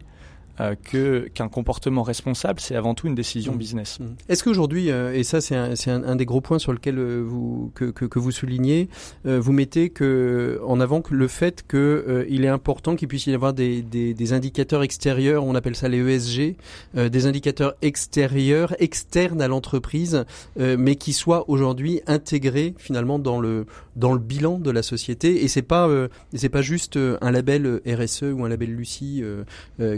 euh, 0.61 0.75
que 0.75 1.29
qu'un 1.33 1.49
comportement 1.49 2.03
responsable, 2.03 2.61
c'est 2.61 2.77
avant 2.77 2.95
tout 2.95 3.07
une 3.07 3.15
décision 3.15 3.55
mmh. 3.55 3.59
business. 3.59 4.01
Mmh. 4.01 4.05
Est-ce 4.29 4.45
qu'aujourd'hui, 4.45 4.91
euh, 4.91 5.15
et 5.15 5.23
ça 5.23 5.41
c'est 5.41 5.57
un, 5.57 5.73
un, 5.87 6.03
un, 6.05 6.17
des 6.17 6.27
gros 6.27 6.43
points 6.43 6.59
sur 6.59 6.73
lequel 6.73 6.99
euh, 6.99 7.23
vous 7.25 7.73
que, 7.75 7.87
que, 7.87 8.05
que 8.05 8.19
vous 8.19 8.31
soulignez, 8.31 8.89
vous 9.25 9.53
mettez 9.53 9.91
que 9.91 10.61
en 10.67 10.81
avant 10.81 11.01
que 11.01 11.15
le 11.15 11.29
fait 11.29 11.65
que 11.67 12.27
il 12.29 12.45
est 12.45 12.49
important 12.49 12.97
qu'il 12.97 13.09
puisse 13.09 13.27
y 13.27 13.35
avoir 13.35 13.55
des, 13.55 13.83
des, 13.83 14.13
des, 14.13 14.33
indicateurs 14.33 14.83
extérieurs, 14.83 15.45
on 15.45 15.55
appelle 15.55 15.77
ça 15.77 15.89
les 15.89 15.99
ESG, 15.99 16.57
des 16.95 17.27
indicateurs 17.27 17.75
extérieurs, 17.81 18.75
externes 18.81 19.41
à 19.41 19.49
l'entreprise, 19.49 20.25
mais 20.57 20.97
qui 20.97 21.13
soient 21.13 21.49
aujourd'hui 21.49 22.01
intégrés 22.07 22.75
finalement 22.79 23.19
dans 23.19 23.41
le 23.41 23.67
dans 23.97 24.13
le 24.13 24.19
bilan 24.19 24.59
de 24.59 24.71
la 24.71 24.83
société. 24.83 25.45
Et 25.45 25.49
c'est 25.49 25.63
pas 25.63 25.89
c'est 26.35 26.49
pas 26.49 26.63
juste 26.63 26.99
un 26.99 27.31
label 27.31 27.81
RSE 27.87 28.25
ou 28.35 28.45
un 28.45 28.49
label 28.49 28.75
Lucie 28.75 29.23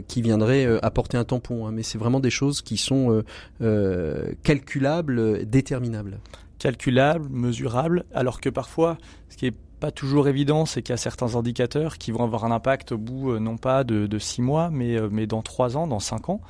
qui 0.08 0.22
viendrait 0.22 0.51
euh, 0.52 0.78
apporter 0.82 1.16
un 1.16 1.24
tampon, 1.24 1.66
hein, 1.66 1.72
mais 1.72 1.82
c'est 1.82 1.98
vraiment 1.98 2.20
des 2.20 2.30
choses 2.30 2.62
qui 2.62 2.76
sont 2.76 3.10
euh, 3.10 3.24
euh, 3.60 4.32
calculables, 4.42 5.46
déterminables. 5.46 6.20
Calculables, 6.58 7.28
mesurables, 7.30 8.04
alors 8.14 8.40
que 8.40 8.48
parfois, 8.48 8.98
ce 9.28 9.36
qui 9.36 9.46
est 9.46 9.56
pas 9.80 9.90
toujours 9.90 10.28
évident, 10.28 10.64
c'est 10.64 10.82
qu'il 10.82 10.92
y 10.92 10.94
a 10.94 10.98
certains 10.98 11.34
indicateurs 11.34 11.98
qui 11.98 12.12
vont 12.12 12.22
avoir 12.22 12.44
un 12.44 12.52
impact 12.52 12.92
au 12.92 12.98
bout, 12.98 13.38
non 13.40 13.56
pas 13.56 13.82
de, 13.82 14.18
six 14.18 14.40
mois, 14.40 14.70
mais, 14.70 14.96
mais 15.10 15.26
dans 15.26 15.42
trois 15.42 15.76
ans, 15.76 15.88
dans 15.88 15.98
cinq 15.98 16.28
ans. 16.28 16.40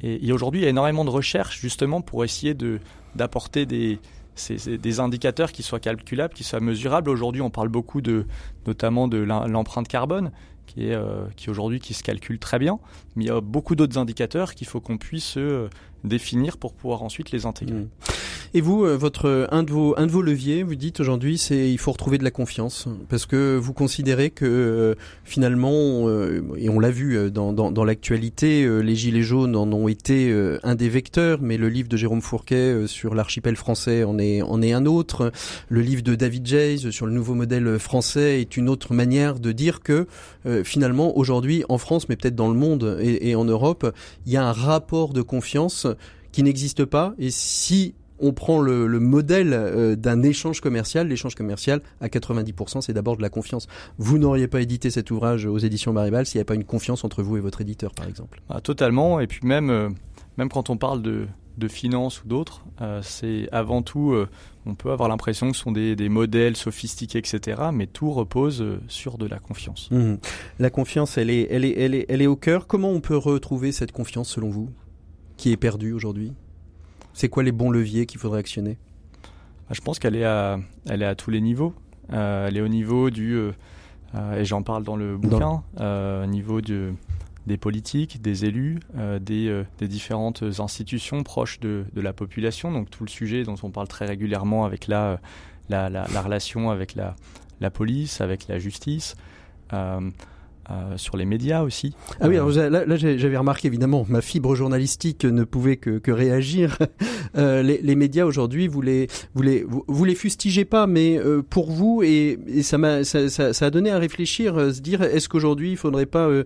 Et, 0.00 0.32
aujourd'hui, 0.32 0.60
il 0.60 0.64
y 0.64 0.66
a 0.66 0.70
énormément 0.70 1.04
de 1.04 1.10
recherches 1.10 1.60
justement 1.60 2.02
pour 2.02 2.24
essayer 2.24 2.54
de, 2.54 2.78
d'apporter 3.16 3.66
des, 3.66 3.98
des 4.66 5.00
indicateurs 5.00 5.50
qui 5.50 5.64
soient 5.64 5.80
calculables, 5.80 6.34
qui 6.34 6.44
soient 6.44 6.60
mesurables. 6.60 7.10
Aujourd'hui, 7.10 7.42
on 7.42 7.50
parle 7.50 7.68
beaucoup 7.68 8.00
de, 8.00 8.26
notamment 8.64 9.08
de 9.08 9.18
l'empreinte 9.18 9.88
carbone, 9.88 10.30
qui 10.68 10.88
est 10.88 10.94
euh, 10.94 11.24
qui 11.34 11.50
aujourd'hui 11.50 11.80
qui 11.80 11.94
se 11.94 12.04
calcule 12.04 12.38
très 12.38 12.60
bien, 12.60 12.78
mais 13.16 13.24
il 13.24 13.26
y 13.26 13.30
a 13.30 13.40
beaucoup 13.40 13.74
d'autres 13.74 13.98
indicateurs 13.98 14.54
qu'il 14.54 14.68
faut 14.68 14.80
qu'on 14.80 14.98
puisse 14.98 15.36
euh, 15.36 15.68
définir 16.04 16.56
pour 16.56 16.74
pouvoir 16.74 17.02
ensuite 17.02 17.30
les 17.30 17.46
intégrer. 17.46 17.80
Mmh. 17.80 17.88
Et 18.54 18.62
vous, 18.62 18.84
euh, 18.84 18.96
votre 18.96 19.46
un 19.50 19.62
de 19.62 19.70
vos 19.70 19.94
un 19.98 20.06
de 20.06 20.10
vos 20.10 20.22
leviers, 20.22 20.62
vous 20.62 20.74
dites 20.74 21.00
aujourd'hui, 21.00 21.36
c'est 21.36 21.70
il 21.70 21.78
faut 21.78 21.92
retrouver 21.92 22.16
de 22.16 22.24
la 22.24 22.30
confiance 22.30 22.88
parce 23.10 23.26
que 23.26 23.56
vous 23.56 23.74
considérez 23.74 24.30
que 24.30 24.46
euh, 24.46 24.94
finalement, 25.24 26.08
euh, 26.08 26.42
et 26.56 26.70
on 26.70 26.80
l'a 26.80 26.90
vu 26.90 27.30
dans, 27.30 27.52
dans, 27.52 27.70
dans 27.70 27.84
l'actualité, 27.84 28.66
les 28.82 28.96
gilets 28.96 29.22
jaunes 29.22 29.54
en 29.54 29.70
ont 29.72 29.88
été 29.88 30.34
un 30.62 30.74
des 30.74 30.88
vecteurs, 30.88 31.40
mais 31.42 31.56
le 31.56 31.68
livre 31.68 31.88
de 31.88 31.96
Jérôme 31.96 32.22
Fourquet 32.22 32.86
sur 32.86 33.14
l'archipel 33.14 33.56
français 33.56 34.04
en 34.04 34.18
est 34.18 34.40
en 34.42 34.62
est 34.62 34.72
un 34.72 34.86
autre. 34.86 35.32
Le 35.68 35.80
livre 35.80 36.02
de 36.02 36.14
David 36.14 36.46
Jays 36.46 36.90
sur 36.90 37.06
le 37.06 37.12
nouveau 37.12 37.34
modèle 37.34 37.78
français 37.78 38.40
est 38.40 38.56
une 38.56 38.68
autre 38.68 38.94
manière 38.94 39.38
de 39.38 39.52
dire 39.52 39.80
que 39.80 40.06
finalement 40.64 41.16
aujourd'hui 41.18 41.64
en 41.68 41.78
France, 41.78 42.08
mais 42.08 42.16
peut-être 42.16 42.36
dans 42.36 42.48
le 42.48 42.58
monde 42.58 42.98
et, 43.00 43.30
et 43.30 43.34
en 43.34 43.44
Europe, 43.44 43.92
il 44.26 44.32
y 44.32 44.36
a 44.36 44.46
un 44.46 44.52
rapport 44.52 45.12
de 45.12 45.22
confiance 45.22 45.86
qui 46.38 46.44
n'existe 46.44 46.84
pas. 46.84 47.14
Et 47.18 47.32
si 47.32 47.96
on 48.20 48.32
prend 48.32 48.60
le, 48.60 48.86
modèle 49.00 49.52
euh, 49.52 49.96
d'un 49.96 50.22
échange 50.22 50.60
commercial. 50.60 51.08
L'échange 51.08 51.34
commercial, 51.34 51.80
à 52.00 52.06
90%, 52.06 52.80
c'est 52.80 52.92
d'abord 52.92 53.16
de 53.16 53.22
la 53.22 53.28
confiance. 53.28 53.66
Vous 53.98 54.18
n'auriez 54.18 54.46
pas 54.46 54.60
édité 54.60 54.90
cet 54.90 55.10
ouvrage 55.10 55.46
aux 55.46 55.58
éditions 55.58 55.92
Maribal 55.92 56.26
s'il 56.26 56.38
n'y 56.38 56.42
avait 56.42 56.46
pas 56.46 56.54
une 56.54 56.62
confiance 56.62 57.02
entre 57.02 57.24
vous 57.24 57.38
et 57.38 57.40
votre 57.40 57.60
éditeur, 57.60 57.92
par 57.92 58.06
exemple. 58.06 58.40
Ah, 58.48 58.60
totalement. 58.60 59.18
Et 59.18 59.26
puis 59.26 59.40
même, 59.42 59.70
euh, 59.70 59.88
même 60.36 60.48
quand 60.48 60.70
on 60.70 60.76
parle 60.76 61.02
de, 61.02 61.26
de 61.56 61.66
finance 61.66 62.22
ou 62.22 62.28
d'autres, 62.28 62.64
euh, 62.82 63.00
c'est 63.02 63.48
avant 63.50 63.82
tout, 63.82 64.14
on 64.64 64.76
peut 64.76 64.92
avoir 64.92 65.08
l'impression 65.08 65.50
que 65.50 65.56
ce 65.56 65.62
sont 65.64 65.72
des, 65.72 65.96
des, 65.96 66.08
modèles 66.08 66.56
sophistiqués, 66.56 67.18
etc. 67.18 67.62
Mais 67.72 67.88
tout 67.88 68.12
repose 68.12 68.64
sur 68.86 69.18
de 69.18 69.26
la 69.26 69.40
confiance. 69.40 69.90
Mmh. 69.90 70.14
La 70.60 70.70
confiance, 70.70 71.18
elle 71.18 71.30
est, 71.30 71.48
elle, 71.50 71.64
est, 71.64 71.76
elle, 71.76 71.96
est, 71.96 72.06
elle 72.08 72.22
est 72.22 72.28
au 72.28 72.36
cœur. 72.36 72.68
Comment 72.68 72.90
on 72.90 73.00
peut 73.00 73.16
retrouver 73.16 73.72
cette 73.72 73.90
confiance 73.90 74.28
selon 74.28 74.50
vous, 74.50 74.70
qui 75.38 75.52
est 75.52 75.56
perdue 75.56 75.94
aujourd'hui? 75.94 76.34
C'est 77.14 77.30
quoi 77.30 77.42
les 77.42 77.52
bons 77.52 77.70
leviers 77.70 78.04
qu'il 78.04 78.20
faudrait 78.20 78.40
actionner? 78.40 78.76
Bah, 79.68 79.74
Je 79.74 79.80
pense 79.80 79.98
qu'elle 79.98 80.16
est, 80.16 80.24
à, 80.24 80.58
elle 80.86 81.00
est 81.00 81.06
à 81.06 81.14
tous 81.14 81.30
les 81.30 81.40
niveaux. 81.40 81.72
Euh, 82.12 82.48
elle 82.48 82.56
est 82.58 82.60
au 82.60 82.68
niveau 82.68 83.08
du, 83.10 83.34
euh, 83.34 83.52
euh, 84.14 84.40
et 84.40 84.44
j'en 84.44 84.62
parle 84.62 84.84
dans 84.84 84.96
le 84.96 85.16
bouquin, 85.16 85.62
au 85.78 86.26
niveau 86.26 86.60
de, 86.60 86.92
des 87.46 87.56
politiques, 87.56 88.20
des 88.20 88.44
élus, 88.44 88.80
des, 89.20 89.64
des, 89.78 89.88
différentes 89.88 90.42
institutions 90.42 91.22
proches 91.22 91.60
de, 91.60 91.86
de, 91.94 92.00
la 92.00 92.12
population. 92.12 92.70
Donc 92.70 92.90
tout 92.90 93.04
le 93.04 93.10
sujet 93.10 93.44
dont 93.44 93.56
on 93.62 93.70
parle 93.70 93.88
très 93.88 94.06
régulièrement 94.06 94.64
avec 94.64 94.86
la, 94.86 95.20
la, 95.68 95.88
la, 95.88 96.06
la 96.12 96.22
relation 96.22 96.70
avec 96.70 96.94
la, 96.94 97.14
la 97.60 97.70
police, 97.70 98.20
avec 98.20 98.48
la 98.48 98.58
justice. 98.58 99.16
Euh, 100.70 100.98
sur 100.98 101.16
les 101.16 101.24
médias 101.24 101.62
aussi. 101.62 101.94
Ah 102.20 102.28
oui, 102.28 102.36
alors 102.36 102.50
là, 102.50 102.84
là 102.84 102.96
j'avais 102.96 103.38
remarqué 103.38 103.68
évidemment, 103.68 104.04
ma 104.06 104.20
fibre 104.20 104.54
journalistique 104.54 105.24
ne 105.24 105.44
pouvait 105.44 105.78
que, 105.78 105.98
que 105.98 106.10
réagir. 106.10 106.78
Euh, 107.36 107.62
les, 107.62 107.78
les, 107.82 107.94
médias 107.94 108.24
aujourd'hui, 108.24 108.68
vous 108.68 108.80
les, 108.80 109.06
vous 109.34 109.42
les, 109.42 109.64
vous, 109.68 110.04
les 110.04 110.14
fustigez 110.14 110.64
pas, 110.64 110.86
mais 110.86 111.18
euh, 111.18 111.42
pour 111.42 111.70
vous 111.70 112.02
et, 112.02 112.38
et 112.46 112.62
ça 112.62 112.78
m'a, 112.78 113.04
ça, 113.04 113.28
ça, 113.28 113.52
ça, 113.52 113.66
a 113.66 113.70
donné 113.70 113.90
à 113.90 113.98
réfléchir, 113.98 114.56
euh, 114.56 114.72
se 114.72 114.80
dire, 114.80 115.02
est-ce 115.02 115.28
qu'aujourd'hui 115.28 115.72
il 115.72 115.76
faudrait 115.76 116.06
pas 116.06 116.26
euh, 116.26 116.44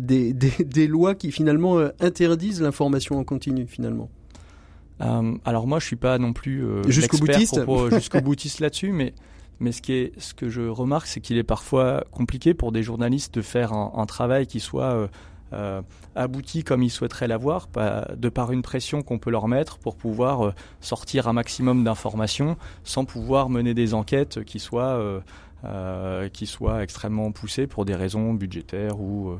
des, 0.00 0.32
des, 0.32 0.52
des, 0.64 0.86
lois 0.86 1.16
qui 1.16 1.32
finalement 1.32 1.78
interdisent 1.98 2.62
l'information 2.62 3.18
en 3.18 3.24
continu 3.24 3.66
finalement? 3.66 4.08
Alors 5.00 5.66
moi, 5.66 5.80
je 5.80 5.86
suis 5.86 5.96
pas 5.96 6.16
non 6.18 6.32
plus 6.32 6.64
jusqu'au 6.86 7.18
boutiste, 7.18 7.60
jusqu'au 7.90 8.20
boutiste 8.20 8.60
là-dessus, 8.60 8.92
mais 8.92 9.14
mais 9.60 9.72
ce, 9.72 9.82
qui 9.82 9.92
est, 9.92 10.12
ce 10.18 10.34
que 10.34 10.48
je 10.48 10.62
remarque, 10.62 11.06
c'est 11.06 11.20
qu'il 11.20 11.38
est 11.38 11.44
parfois 11.44 12.04
compliqué 12.10 12.54
pour 12.54 12.72
des 12.72 12.82
journalistes 12.82 13.34
de 13.34 13.42
faire 13.42 13.72
un, 13.72 14.06
travail 14.06 14.46
qui 14.46 14.60
soit 14.60 14.92
euh, 14.92 15.08
euh 15.52 15.82
abouti 16.16 16.62
comme 16.62 16.82
ils 16.82 16.90
souhaiteraient 16.90 17.26
l'avoir, 17.26 17.68
de 18.16 18.28
par 18.28 18.52
une 18.52 18.62
pression 18.62 19.02
qu'on 19.02 19.18
peut 19.18 19.30
leur 19.30 19.48
mettre 19.48 19.78
pour 19.78 19.96
pouvoir 19.96 20.46
euh, 20.46 20.54
sortir 20.80 21.26
un 21.26 21.32
maximum 21.32 21.82
d'informations 21.82 22.56
sans 22.84 23.04
pouvoir 23.04 23.50
mener 23.50 23.74
des 23.74 23.94
enquêtes 23.94 24.44
qui 24.44 24.60
soient, 24.60 25.22
qui 26.32 26.46
soient 26.46 26.82
extrêmement 26.82 27.32
poussées 27.32 27.66
pour 27.66 27.84
des 27.84 27.94
raisons 27.94 28.34
budgétaires 28.34 29.00
ou, 29.00 29.32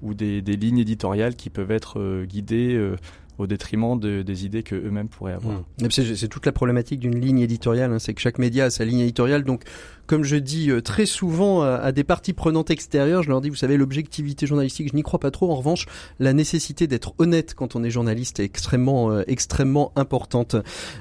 ou 0.00 0.14
des, 0.14 0.40
des, 0.40 0.56
lignes 0.56 0.78
éditoriales 0.78 1.34
qui 1.34 1.50
peuvent 1.50 1.72
être 1.72 2.24
guidées 2.24 2.94
au 3.42 3.46
détriment 3.46 3.98
de- 3.98 4.22
des 4.22 4.44
idées 4.46 4.62
que 4.62 4.74
eux-mêmes 4.74 5.08
pourraient 5.08 5.34
avoir. 5.34 5.60
Mmh. 5.80 5.90
C'est 5.90 6.28
toute 6.28 6.46
la 6.46 6.52
problématique 6.52 7.00
d'une 7.00 7.18
ligne 7.20 7.40
éditoriale, 7.40 7.92
hein, 7.92 7.98
c'est 7.98 8.14
que 8.14 8.20
chaque 8.20 8.38
média 8.38 8.64
a 8.66 8.70
sa 8.70 8.84
ligne 8.84 9.00
éditoriale. 9.00 9.44
Donc, 9.44 9.62
comme 10.06 10.24
je 10.24 10.36
dis 10.36 10.70
euh, 10.70 10.80
très 10.80 11.06
souvent 11.06 11.62
à, 11.62 11.74
à 11.74 11.92
des 11.92 12.04
parties 12.04 12.32
prenantes 12.32 12.70
extérieures, 12.70 13.22
je 13.22 13.28
leur 13.28 13.40
dis, 13.40 13.50
vous 13.50 13.56
savez, 13.56 13.76
l'objectivité 13.76 14.46
journalistique, 14.46 14.88
je 14.90 14.96
n'y 14.96 15.02
crois 15.02 15.20
pas 15.20 15.30
trop. 15.30 15.50
En 15.50 15.56
revanche, 15.56 15.86
la 16.18 16.32
nécessité 16.32 16.86
d'être 16.86 17.14
honnête 17.18 17.54
quand 17.54 17.76
on 17.76 17.84
est 17.84 17.90
journaliste 17.90 18.40
est 18.40 18.44
extrêmement, 18.44 19.10
euh, 19.12 19.22
extrêmement 19.26 19.92
importante. 19.96 20.56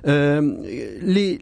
Euh, 0.08 0.58
les 1.02 1.40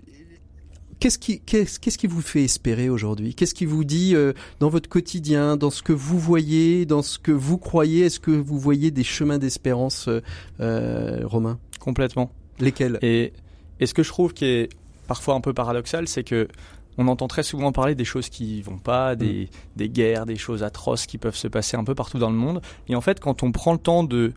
Qu'est-ce 1.00 1.18
qui, 1.18 1.40
qu'est-ce, 1.40 1.80
qu'est-ce 1.80 1.98
qui 1.98 2.08
vous 2.08 2.22
fait 2.22 2.44
espérer 2.44 2.90
aujourd'hui? 2.90 3.34
Qu'est-ce 3.34 3.54
qui 3.54 3.66
vous 3.66 3.86
dit 3.86 4.16
euh, 4.16 4.34
dans 4.60 4.68
votre 4.68 4.90
quotidien, 4.90 5.56
dans 5.56 5.70
ce 5.70 5.82
que 5.82 5.94
vous 5.94 6.20
voyez, 6.20 6.86
dans 6.86 7.02
ce 7.02 7.18
que 7.18 7.32
vous 7.32 7.58
croyez? 7.58 8.06
Est-ce 8.06 8.20
que 8.20 8.32
vous 8.32 8.60
voyez 8.60 8.92
des 8.92 9.06
chemins 9.06 9.38
d'espérance, 9.38 10.10
euh, 10.10 10.22
euh, 10.60 11.22
Romain 11.24 11.58
Complètement. 11.80 12.32
Lesquels? 12.60 13.00
Et, 13.02 13.32
et 13.80 13.86
ce 13.86 13.94
que 13.94 14.04
je 14.04 14.10
trouve 14.10 14.34
qui 14.34 14.44
est 14.46 14.70
parfois 15.08 15.36
un 15.36 15.42
peu 15.42 15.54
paradoxal, 15.54 16.08
c'est 16.08 16.26
que 16.26 16.50
on 16.98 17.08
entend 17.08 17.30
très 17.30 17.44
souvent 17.44 17.72
parler 17.72 17.96
des 17.96 18.04
choses 18.04 18.28
qui 18.28 18.62
vont 18.62 18.78
pas, 18.78 19.16
des, 19.16 19.50
des 19.78 19.88
guerres, 19.88 20.26
des 20.26 20.36
choses 20.36 20.64
atroces 20.64 21.06
qui 21.06 21.18
peuvent 21.18 21.36
se 21.36 21.48
passer 21.48 21.78
un 21.78 21.86
peu 21.86 21.96
partout 21.96 22.20
dans 22.20 22.30
le 22.30 22.36
monde. 22.36 22.62
Et 22.90 22.96
en 22.96 23.00
fait, 23.00 23.22
quand 23.22 23.42
on 23.42 23.54
prend 23.54 23.72
le 23.72 23.80
temps 23.80 24.04
de, 24.04 24.34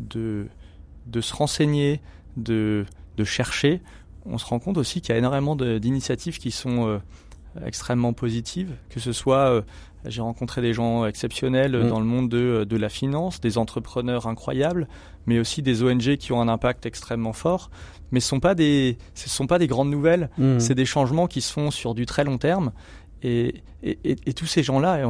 de, 0.00 0.46
de 1.06 1.20
se 1.20 1.34
renseigner, 1.34 2.00
de, 2.38 2.86
de 3.18 3.24
chercher, 3.24 3.82
on 4.28 4.38
se 4.38 4.46
rend 4.46 4.58
compte 4.58 4.78
aussi 4.78 5.00
qu'il 5.00 5.12
y 5.12 5.14
a 5.14 5.18
énormément 5.18 5.56
d'initiatives 5.56 6.38
qui 6.38 6.50
sont 6.50 6.86
euh, 6.88 6.98
extrêmement 7.64 8.12
positives, 8.12 8.72
que 8.90 9.00
ce 9.00 9.12
soit 9.12 9.50
euh, 9.50 9.62
j'ai 10.04 10.20
rencontré 10.20 10.62
des 10.62 10.72
gens 10.72 11.06
exceptionnels 11.06 11.76
Mm. 11.76 11.88
dans 11.88 12.00
le 12.00 12.06
monde 12.06 12.28
de, 12.28 12.64
de 12.68 12.76
la 12.76 12.88
finance, 12.88 13.40
des 13.40 13.58
entrepreneurs 13.58 14.26
incroyables, 14.26 14.88
mais 15.26 15.38
aussi 15.38 15.62
des 15.62 15.82
ONG 15.82 16.16
qui 16.16 16.32
ont 16.32 16.40
un 16.40 16.48
impact 16.48 16.86
extrêmement 16.86 17.32
fort. 17.32 17.70
Mais 18.12 18.20
ce 18.20 18.28
sont 18.28 18.40
pas 18.40 18.54
des, 18.54 18.98
ce 19.14 19.28
sont 19.28 19.46
pas 19.46 19.58
des 19.58 19.66
grandes 19.66 19.90
nouvelles. 19.90 20.30
Mmh. 20.38 20.60
C'est 20.60 20.74
des 20.74 20.84
changements 20.84 21.26
qui 21.26 21.40
se 21.40 21.52
font 21.52 21.70
sur 21.70 21.94
du 21.94 22.06
très 22.06 22.24
long 22.24 22.38
terme. 22.38 22.72
Et, 23.28 23.54
et, 23.82 23.98
et- 24.04 24.16
et 24.26 24.32
tous 24.34 24.46
ces 24.46 24.62
gens-là, 24.62 25.02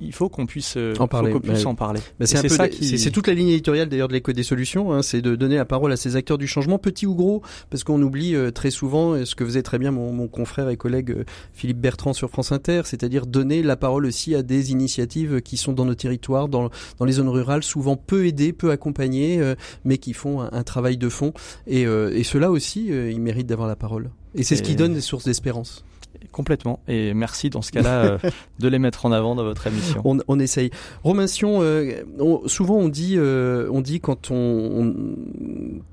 il 0.00 0.12
faut, 0.12 0.28
qu'on 0.28 0.46
puisse, 0.46 0.74
euh, 0.76 0.94
En 1.00 1.08
parler, 1.08 1.32
faut 1.32 1.40
qu'on 1.40 1.48
puisse 1.48 1.60
ouais. 1.62 1.66
en 1.66 1.74
parler. 1.74 1.98
Bah, 2.18 2.24
Et 2.24 2.26
c'est 2.26 2.38
un 2.38 2.42
peu 2.42 2.48
ça 2.48 2.68
des- 2.68 2.70
qui- 2.76 2.86
c'est 2.86 2.96
c'est 2.96 3.10
toute 3.10 3.26
la 3.26 3.34
ligne 3.34 3.48
éditoriale 3.48 3.88
d'ailleurs 3.88 4.06
de 4.06 4.12
l'éco 4.12 4.32
des 4.32 4.44
solutions, 4.44 4.92
hein, 4.92 5.02
c'est 5.02 5.20
de 5.20 5.34
donner 5.34 5.56
la 5.56 5.64
parole 5.64 5.90
à 5.90 5.96
ces 5.96 6.14
acteurs 6.14 6.38
du 6.38 6.46
changement, 6.46 6.78
petits 6.78 7.06
ou 7.06 7.14
gros, 7.16 7.42
parce 7.70 7.82
qu'on 7.82 8.00
oublie 8.02 8.36
euh, 8.36 8.52
très 8.52 8.70
souvent 8.70 9.14
euh, 9.14 9.24
ce 9.24 9.34
que 9.34 9.44
faisait 9.44 9.62
très 9.62 9.78
bien 9.78 9.90
mon, 9.90 10.12
mon 10.12 10.28
confrère 10.28 10.68
et 10.68 10.76
collègue 10.76 11.10
euh, 11.10 11.24
Philippe 11.54 11.80
Bertrand 11.80 12.12
sur 12.12 12.30
France 12.30 12.52
Inter, 12.52 12.82
c'est-à-dire 12.84 13.26
donner 13.26 13.62
la 13.64 13.76
parole 13.76 14.06
aussi 14.06 14.34
à 14.36 14.42
des 14.42 14.70
initiatives 14.70 15.40
qui 15.42 15.56
sont 15.56 15.72
dans 15.72 15.84
nos 15.86 15.94
territoires, 15.96 16.48
dans, 16.48 16.70
dans 16.98 17.04
les 17.04 17.12
zones 17.14 17.28
rurales, 17.28 17.64
souvent 17.64 17.96
peu 17.96 18.26
aidées, 18.26 18.52
peu 18.52 18.70
accompagnées, 18.70 19.40
euh, 19.40 19.56
mais 19.84 19.98
qui 19.98 20.12
font 20.12 20.40
un, 20.40 20.50
un 20.52 20.62
travail 20.62 20.98
de 20.98 21.08
fond. 21.08 21.32
Et, 21.66 21.82
et 21.82 22.22
ceux-là 22.22 22.50
aussi, 22.52 22.86
ils 22.86 23.20
méritent 23.20 23.46
d'avoir 23.48 23.66
la 23.68 23.76
parole. 23.76 24.10
Et 24.34 24.42
c'est 24.42 24.54
ce 24.56 24.62
qui 24.62 24.76
donne 24.76 24.94
des 24.94 25.00
sources 25.00 25.24
d'espérance. 25.24 25.84
Complètement. 26.32 26.80
Et 26.88 27.14
merci 27.14 27.50
dans 27.50 27.62
ce 27.62 27.72
cas-là 27.72 28.04
euh, 28.04 28.18
de 28.58 28.68
les 28.68 28.78
mettre 28.78 29.06
en 29.06 29.12
avant 29.12 29.34
dans 29.34 29.44
votre 29.44 29.66
émission. 29.66 30.00
On, 30.04 30.18
on 30.28 30.38
essaye. 30.38 30.70
Romain 31.02 31.26
Sion, 31.26 31.62
euh, 31.62 32.02
on- 32.18 32.46
souvent 32.48 32.76
on 32.76 32.88
dit, 32.88 33.14
euh, 33.16 33.68
on 33.72 33.80
dit 33.80 34.00
quand 34.00 34.30
on, 34.30 34.34
on- 34.36 34.94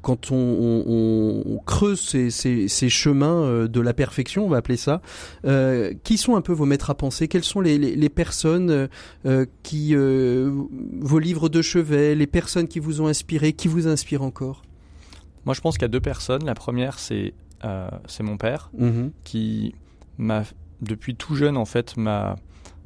quand 0.02 0.32
creuse 1.66 2.00
ces, 2.02 2.30
ces- 2.30 2.68
ces 2.68 2.90
chemins 2.90 3.66
de 3.66 3.80
la 3.82 3.94
perfection, 3.94 4.46
on 4.46 4.50
va 4.50 4.58
appeler 4.58 4.78
ça. 4.78 5.02
qui 6.04 6.18
sont 6.18 6.36
un 6.36 6.42
peu 6.42 6.54
vos 6.54 6.66
maîtres 6.66 6.90
à 6.90 6.96
penser? 6.96 7.28
Quelles 7.28 7.44
sont 7.44 7.62
les, 7.62 7.78
les, 7.78 7.96
les 7.96 8.10
personnes 8.10 8.88
qui 9.64 9.96
vos 9.96 11.20
livres 11.20 11.50
de 11.50 11.62
chevet, 11.62 12.16
les 12.16 12.28
personnes 12.28 12.68
qui 12.68 12.80
vous 12.80 13.02
ont 13.02 13.08
inspiré, 13.08 13.54
qui 13.54 13.68
vous 13.68 13.88
inspirent 13.88 14.24
encore? 14.24 14.62
Moi, 15.46 15.54
je 15.54 15.62
pense 15.62 15.76
qu'il 15.76 15.84
y 15.84 15.86
a 15.86 15.90
deux 15.90 16.00
personnes. 16.02 16.46
La 16.46 16.56
première, 16.56 17.00
c'est 17.00 17.34
c'est 18.08 18.24
mon 18.24 18.38
père, 18.38 18.70
Mhm. 18.78 19.12
qui 19.24 19.74
m'a, 20.24 20.44
depuis 20.82 21.16
tout 21.16 21.36
jeune, 21.36 21.58
en 21.58 21.66
fait, 21.66 21.96
m'a 21.98 22.36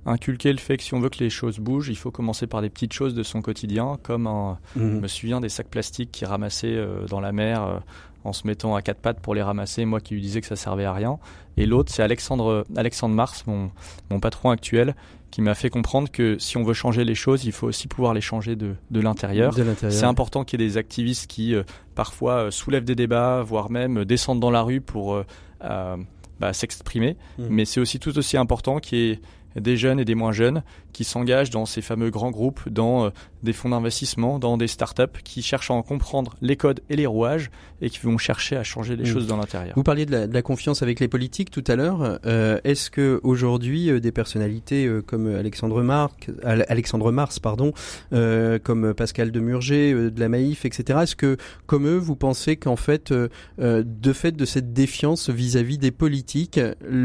inculqué 0.06 0.52
le 0.52 0.58
fait 0.58 0.78
que 0.78 0.84
si 0.84 0.94
on 0.94 1.00
veut 1.00 1.10
que 1.10 1.20
les 1.20 1.30
choses 1.30 1.60
bougent, 1.60 1.90
il 1.90 1.98
faut 1.98 2.12
commencer 2.12 2.48
par 2.48 2.62
des 2.62 2.70
petites 2.70 2.94
choses 2.94 3.14
de 3.14 3.24
son 3.24 3.42
quotidien, 3.42 3.98
comme 4.04 4.26
un, 4.28 4.58
Je 4.76 4.82
Mhm. 4.82 5.00
me 5.02 5.08
souviens 5.08 5.42
des 5.42 5.50
sacs 5.50 5.68
plastiques 5.70 6.12
qu'il 6.12 6.28
ramassait 6.28 6.68
euh, 6.76 7.06
dans 7.08 7.20
la 7.20 7.32
mer 7.34 7.64
euh, 7.64 7.80
en 8.24 8.32
se 8.34 8.48
mettant 8.48 8.76
à 8.76 8.82
quatre 8.82 9.00
pattes 9.00 9.20
pour 9.20 9.36
les 9.36 9.42
ramasser, 9.42 9.86
moi 9.86 10.00
qui 10.00 10.14
lui 10.14 10.22
disais 10.22 10.42
que 10.42 10.48
ça 10.48 10.56
servait 10.56 10.86
à 10.86 10.94
rien. 10.94 11.18
Et 11.58 11.66
l'autre, 11.66 11.92
c'est 11.94 12.04
Alexandre, 12.04 12.66
Alexandre 12.76 13.16
Mars, 13.16 13.44
mon, 13.48 13.72
mon 14.10 14.20
patron 14.20 14.50
actuel, 14.50 14.96
qui 15.32 15.42
m'a 15.42 15.56
fait 15.56 15.70
comprendre 15.70 16.10
que 16.10 16.38
si 16.40 16.56
on 16.58 16.64
veut 16.64 16.74
changer 16.74 17.04
les 17.04 17.16
choses, 17.16 17.44
il 17.46 17.52
faut 17.52 17.68
aussi 17.68 17.88
pouvoir 17.88 18.14
les 18.14 18.22
changer 18.22 18.56
de, 18.56 18.76
de 18.92 19.00
l'intérieur. 19.02 19.54
C'est 19.92 20.06
important 20.06 20.44
qu'il 20.46 20.62
y 20.62 20.64
ait 20.64 20.68
des 20.68 20.78
activistes 20.78 21.28
qui 21.28 21.54
euh, 21.54 21.64
parfois 21.96 22.50
soulèvent 22.52 22.86
des 22.86 22.96
débats, 22.96 23.42
voire 23.44 23.70
même 23.70 24.06
descendent 24.06 24.40
dans 24.40 24.52
la 24.52 24.62
rue 24.62 24.80
pour 24.82 25.16
euh, 25.64 25.98
bah, 26.40 26.54
s'exprimer. 26.54 27.18
Mhm. 27.38 27.48
Mais 27.50 27.66
c'est 27.66 27.80
aussi 27.80 28.00
tout 28.00 28.18
aussi 28.18 28.38
important 28.38 28.80
qu'il 28.80 28.98
y 28.98 29.12
ait 29.12 29.20
des 29.56 29.78
jeunes 29.78 30.00
et 30.00 30.06
des 30.06 30.16
moins 30.16 30.32
jeunes 30.32 30.64
qui 30.94 31.04
s'engagent 31.04 31.50
dans 31.50 31.66
ces 31.66 31.82
fameux 31.82 32.10
grands 32.10 32.32
groupes, 32.32 32.70
dans 32.70 33.06
euh, 33.06 33.10
des 33.44 33.54
fonds 33.54 33.70
d'investissement, 33.70 34.40
dans 34.40 34.58
des 34.58 34.68
startups 34.68 35.04
qui 35.24 35.42
cherchent 35.42 35.72
à 35.72 35.74
en 35.74 35.84
comprendre 35.84 36.36
les 36.42 36.56
codes 36.56 36.80
et 36.90 36.96
les 36.96 37.06
rouages 37.06 37.50
et 37.82 37.90
qui 37.90 38.00
vont 38.00 38.18
chercher 38.18 38.56
à 38.58 38.64
changer 38.64 38.96
les 38.96 39.04
Mhm. 39.04 39.10
choses 39.14 39.28
dans 39.28 39.38
l'intérieur. 39.38 39.74
Vous 39.76 39.84
parliez 39.84 40.06
de 40.06 40.12
la, 40.12 40.28
de 40.28 40.34
la 40.34 40.42
confiance 40.42 40.82
avec 40.82 41.00
les 41.00 41.08
politiques 41.08 41.52
tout 41.52 41.64
à 41.68 41.76
l'heure. 41.76 42.20
Euh, 42.26 42.60
Est-ce 42.64 42.90
que 42.90 43.20
aujourd'hui 43.24 43.90
euh, 43.92 44.00
des 44.00 44.12
personnalités 44.12 44.86
euh, 44.88 45.02
comme 45.02 45.28
Alexandre 45.28 45.82
Marc, 45.84 46.30
Al- 46.44 46.66
Alexandre 46.70 47.12
Mars, 47.12 47.40
pardon, 47.40 47.74
euh, 48.14 48.58
comme 48.60 48.94
Pascal 48.94 49.32
Demurger 49.32 49.94
euh, 49.94 50.10
de 50.12 50.20
la 50.20 50.30
Maïf, 50.30 50.66
etc. 50.66 51.00
Est-ce 51.04 51.16
que, 51.16 51.38
comme 51.68 51.88
eux, 51.88 51.98
vous 51.98 52.16
pensez 52.16 52.56
qu'en 52.58 52.76
fait, 52.76 53.12
euh, 53.12 53.28
euh, 53.60 53.84
de 53.86 54.14
fait 54.14 54.32
de 54.36 54.46
cette 54.46 54.74
défiance 54.74 55.30
vis-à-vis 55.30 55.78
des 55.78 55.92
politiques, 55.92 56.60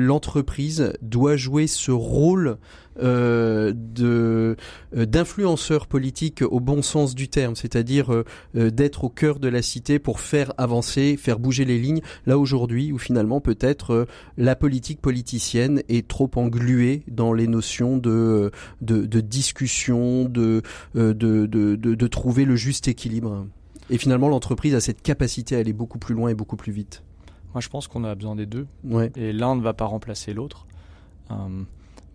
l'entreprise 0.06 0.92
doit 1.02 1.36
jouer 1.36 1.66
ce 1.66 1.90
rôle 1.90 2.56
euh, 3.01 3.72
de 3.74 4.57
euh, 4.97 5.07
d'influenceur 5.07 5.86
politique 5.86 6.43
au 6.43 6.61
bon 6.61 6.82
sens 6.82 7.14
du 7.14 7.28
terme, 7.28 7.57
c'est-à-dire 7.57 8.12
euh, 8.12 8.24
d'être 8.70 9.05
au 9.05 9.09
cœur 9.09 9.38
de 9.38 9.49
la 9.49 9.62
cité 9.62 9.99
pour 9.99 10.20
faire 10.20 10.53
avancer, 10.59 11.16
faire 11.16 11.38
bouger 11.38 11.64
les 11.64 11.78
lignes. 11.78 12.01
Là 12.26 12.38
aujourd'hui, 12.38 12.93
où 12.93 12.99
finalement 12.99 13.40
peut-être 13.40 13.93
euh, 13.93 14.05
la 14.36 14.57
politique 14.57 15.01
politicienne 15.01 15.82
est 15.88 16.07
trop 16.09 16.30
engluée 16.36 17.03
dans 17.09 17.32
les 17.32 17.47
notions 17.47 17.97
de 17.97 18.51
de, 18.80 19.07
de 19.07 19.20
discussion, 19.20 20.24
de, 20.24 20.62
de, 20.95 21.12
de 21.12 21.47
de 21.47 21.76
de 21.76 22.07
trouver 22.07 22.45
le 22.45 22.57
juste 22.57 22.88
équilibre. 22.88 23.47
Et 23.90 23.99
finalement, 23.99 24.28
l'entreprise 24.28 24.74
a 24.74 24.80
cette 24.80 25.03
capacité 25.03 25.57
à 25.57 25.59
aller 25.59 25.72
beaucoup 25.72 25.99
plus 25.99 26.14
loin 26.14 26.30
et 26.30 26.34
beaucoup 26.34 26.57
plus 26.57 26.72
vite. 26.72 27.03
Moi, 27.53 27.61
je 27.61 27.68
pense 27.68 27.88
qu'on 27.88 28.05
a 28.05 28.14
besoin 28.14 28.36
des 28.36 28.47
deux 28.47 28.66
Ouais. 28.84 29.11
et 29.16 29.32
l'un 29.32 29.57
ne 29.57 29.61
va 29.61 29.74
pas 29.74 29.84
remplacer 29.84 30.32
l'autre. 30.32 30.66
Euh, 31.30 31.34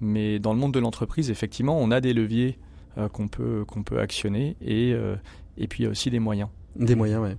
mais 0.02 0.40
dans 0.40 0.54
le 0.54 0.60
monde 0.60 0.74
de 0.74 0.80
l'entreprise, 0.80 1.30
effectivement, 1.30 1.78
on 1.80 1.92
a 1.92 2.02
des 2.02 2.14
leviers 2.14 2.58
euh, 2.98 3.10
qu'on 3.10 3.28
peut, 3.28 3.66
qu'on 3.66 3.84
peut 3.84 4.00
actionner 4.00 4.56
et, 4.62 4.94
euh, 4.94 5.16
et 5.58 5.68
puis 5.68 5.84
il 5.84 5.86
y 5.86 5.88
a 5.88 5.92
aussi 5.92 6.10
des 6.10 6.20
moyens. 6.20 6.50
Des 6.78 6.96
moyens, 6.96 7.22
ouais. 7.24 7.36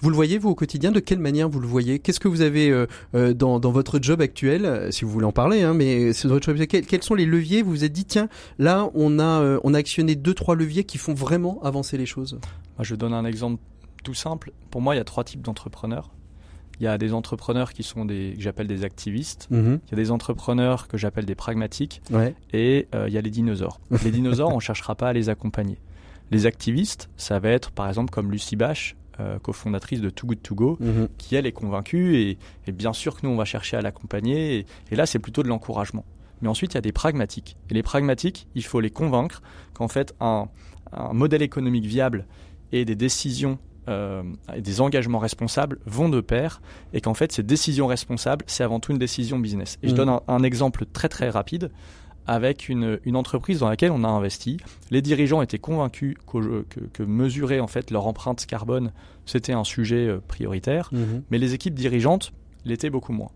Vous 0.00 0.10
le 0.10 0.16
voyez, 0.16 0.38
vous, 0.38 0.48
au 0.48 0.54
quotidien 0.56 0.90
De 0.90 0.98
quelle 0.98 1.20
manière 1.20 1.48
vous 1.48 1.60
le 1.60 1.66
voyez? 1.68 2.00
Qu'est-ce 2.00 2.18
que 2.18 2.26
vous 2.26 2.40
avez 2.40 2.70
euh, 2.70 2.86
euh, 3.14 3.32
dans, 3.34 3.60
dans 3.60 3.70
votre 3.70 4.00
job 4.02 4.20
actuel, 4.20 4.64
euh, 4.64 4.90
si 4.90 5.04
vous 5.04 5.12
voulez 5.12 5.26
en 5.26 5.32
parler, 5.32 5.62
hein, 5.62 5.74
mais 5.74 6.10
dans 6.24 6.30
votre 6.30 6.52
job 6.52 6.66
quels, 6.66 6.86
quels 6.86 7.02
sont 7.02 7.14
les 7.14 7.26
leviers? 7.26 7.62
Vous 7.62 7.70
vous 7.70 7.84
êtes 7.84 7.92
dit, 7.92 8.04
tiens, 8.04 8.28
là, 8.58 8.90
on 8.94 9.20
a, 9.20 9.40
euh, 9.42 9.60
on 9.62 9.74
a 9.74 9.78
actionné 9.78 10.16
deux, 10.16 10.34
trois 10.34 10.56
leviers 10.56 10.82
qui 10.84 10.98
font 10.98 11.14
vraiment 11.14 11.62
avancer 11.62 11.96
les 11.98 12.06
choses. 12.06 12.40
Je 12.80 12.94
donne 12.96 13.14
un 13.14 13.24
exemple 13.24 13.62
tout 14.02 14.14
simple. 14.14 14.52
Pour 14.70 14.80
moi, 14.80 14.94
il 14.94 14.98
y 14.98 15.00
a 15.00 15.04
trois 15.04 15.22
types 15.22 15.42
d'entrepreneurs. 15.42 16.10
Il 16.80 16.84
y 16.84 16.86
a 16.86 16.96
des 16.98 17.12
entrepreneurs 17.12 17.72
qui 17.74 17.82
sont 17.82 18.04
des, 18.06 18.32
que 18.36 18.42
j'appelle 18.42 18.66
des 18.66 18.84
activistes. 18.84 19.48
Il 19.50 19.58
y 19.90 19.92
a 19.92 19.96
des 19.96 20.10
entrepreneurs 20.10 20.88
que 20.88 20.96
j'appelle 20.96 21.26
des 21.26 21.34
pragmatiques. 21.34 22.00
Ouais. 22.10 22.34
Et 22.54 22.88
euh, 22.94 23.06
il 23.06 23.12
y 23.14 23.18
a 23.18 23.20
les 23.20 23.28
dinosaures. 23.30 23.80
Les 24.04 24.10
dinosaures, 24.10 24.50
on 24.50 24.56
ne 24.56 24.60
cherchera 24.60 24.94
pas 24.94 25.10
à 25.10 25.12
les 25.12 25.28
accompagner. 25.28 25.76
Les 26.30 26.46
activistes, 26.46 27.10
ça 27.16 27.38
va 27.38 27.50
être 27.50 27.70
par 27.70 27.88
exemple 27.88 28.10
comme 28.10 28.30
Lucie 28.32 28.56
Bache, 28.56 28.96
euh, 29.18 29.38
cofondatrice 29.40 30.00
de 30.00 30.08
Too 30.08 30.26
Good 30.28 30.42
To 30.42 30.54
Go, 30.54 30.76
Mhm. 30.80 31.08
qui 31.18 31.34
elle 31.34 31.44
est 31.46 31.52
convaincue 31.52 32.16
et, 32.16 32.38
et 32.66 32.72
bien 32.72 32.92
sûr 32.94 33.14
que 33.20 33.26
nous 33.26 33.32
on 33.32 33.36
va 33.36 33.44
chercher 33.44 33.76
à 33.76 33.82
l'accompagner 33.82 34.58
et, 34.60 34.66
et 34.90 34.96
là 34.96 35.04
c'est 35.06 35.18
plutôt 35.18 35.42
de 35.42 35.48
l'encouragement. 35.48 36.04
Mais 36.40 36.48
ensuite 36.48 36.72
il 36.72 36.76
y 36.76 36.78
a 36.78 36.82
des 36.82 36.92
pragmatiques 36.92 37.56
et 37.68 37.74
les 37.74 37.82
pragmatiques 37.82 38.46
il 38.54 38.64
faut 38.64 38.80
les 38.80 38.88
convaincre 38.90 39.42
qu'en 39.74 39.88
fait 39.88 40.14
un, 40.20 40.48
un 40.92 41.12
modèle 41.12 41.42
économique 41.42 41.84
viable 41.84 42.24
et 42.72 42.84
des 42.86 42.94
décisions 42.94 43.58
euh, 43.90 44.22
et 44.54 44.62
des 44.62 44.80
engagements 44.80 45.18
responsables 45.18 45.78
vont 45.84 46.08
de 46.08 46.20
pair 46.20 46.62
et 46.92 47.00
qu'en 47.00 47.14
fait 47.14 47.32
ces 47.32 47.42
décisions 47.42 47.86
responsables 47.86 48.44
c'est 48.48 48.64
avant 48.64 48.80
tout 48.80 48.92
une 48.92 48.98
décision 48.98 49.38
business. 49.38 49.78
Et 49.82 49.88
je 49.88 49.92
Mhm. 49.92 49.96
donne 49.98 50.08
un, 50.08 50.20
un 50.28 50.42
exemple 50.42 50.84
très 50.92 51.08
très 51.08 51.28
rapide 51.30 51.70
avec 52.26 52.68
une, 52.68 53.00
une 53.04 53.16
entreprise 53.16 53.58
dans 53.60 53.68
laquelle 53.68 53.90
on 53.90 54.04
a 54.04 54.08
investi. 54.08 54.58
Les 54.90 55.02
dirigeants 55.02 55.42
étaient 55.42 55.58
convaincus 55.58 56.16
que, 56.30 56.64
que 56.92 57.02
mesurer 57.02 57.58
en 57.60 57.66
fait 57.66 57.90
leur 57.90 58.06
empreinte 58.06 58.46
carbone 58.46 58.92
c'était 59.26 59.52
un 59.52 59.64
sujet 59.64 60.06
euh, 60.06 60.20
prioritaire 60.28 60.90
Mhm. 60.92 61.22
mais 61.30 61.38
les 61.38 61.54
équipes 61.54 61.74
dirigeantes 61.74 62.32
l'étaient 62.64 62.90
beaucoup 62.90 63.12
moins. 63.12 63.30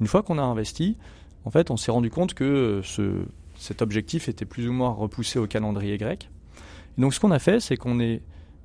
Une 0.00 0.06
fois 0.08 0.22
qu'on 0.22 0.38
a 0.38 0.42
investi, 0.42 0.96
en 1.44 1.50
fait, 1.50 1.70
on 1.70 1.76
s'est 1.76 1.92
rendu 1.92 2.10
compte 2.10 2.34
que 2.34 2.44
euh, 2.44 2.82
ce, 2.82 3.22
cet 3.56 3.80
objectif 3.82 4.28
était 4.28 4.44
plus 4.44 4.66
ou 4.68 4.72
moins 4.72 4.90
repoussé 4.90 5.38
au 5.38 5.46
calendrier 5.46 5.96
grec. 5.98 6.28
Et 6.98 7.00
donc, 7.00 7.14
ce 7.14 7.20
qu'on 7.20 7.30
a 7.30 7.38
fait, 7.38 7.60
c'est 7.60 7.76
qu'on 7.76 8.00
est, 8.00 8.20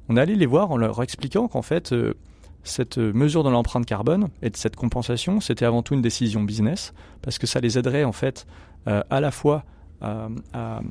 on 0.09 0.17
est 0.17 0.21
allé 0.21 0.35
les 0.35 0.45
voir 0.45 0.71
en 0.71 0.77
leur 0.77 1.01
expliquant 1.01 1.47
qu'en 1.47 1.61
fait, 1.61 1.93
euh, 1.93 2.13
cette 2.63 2.97
mesure 2.97 3.43
de 3.43 3.49
l'empreinte 3.49 3.85
carbone 3.85 4.27
et 4.41 4.49
de 4.49 4.57
cette 4.57 4.75
compensation, 4.75 5.39
c'était 5.39 5.65
avant 5.65 5.81
tout 5.81 5.93
une 5.93 6.01
décision 6.01 6.43
business, 6.43 6.93
parce 7.21 7.37
que 7.37 7.47
ça 7.47 7.59
les 7.61 7.77
aiderait 7.77 8.03
en 8.03 8.11
fait 8.11 8.45
euh, 8.87 9.01
à 9.09 9.21
la 9.21 9.31
fois 9.31 9.63
à, 10.01 10.27
à- 10.53 10.81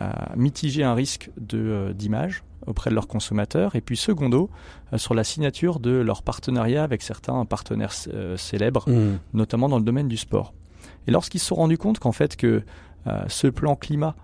à 0.00 0.36
mitiger 0.36 0.84
un 0.84 0.94
risque 0.94 1.30
de, 1.40 1.58
euh, 1.58 1.92
d'image 1.92 2.44
auprès 2.68 2.90
de 2.90 2.94
leurs 2.94 3.08
consommateurs, 3.08 3.74
et 3.74 3.80
puis 3.80 3.96
secondo, 3.96 4.48
euh, 4.92 4.98
sur 4.98 5.12
la 5.14 5.24
signature 5.24 5.80
de 5.80 5.90
leur 5.90 6.22
partenariat 6.22 6.84
avec 6.84 7.02
certains 7.02 7.44
partenaires 7.46 7.92
célèbres 8.36 8.88
Mmh. 8.88 9.18
notamment 9.34 9.68
dans 9.68 9.78
le 9.78 9.84
domaine 9.84 10.06
du 10.08 10.16
sport. 10.16 10.52
Et 11.06 11.10
lorsqu'ils 11.10 11.40
se 11.40 11.46
sont 11.46 11.56
rendus 11.56 11.78
compte 11.78 11.98
qu'en 11.98 12.12
fait 12.12 12.36
que 12.36 12.62
ce 13.28 13.46
plan 13.48 13.74
climat 13.74 14.14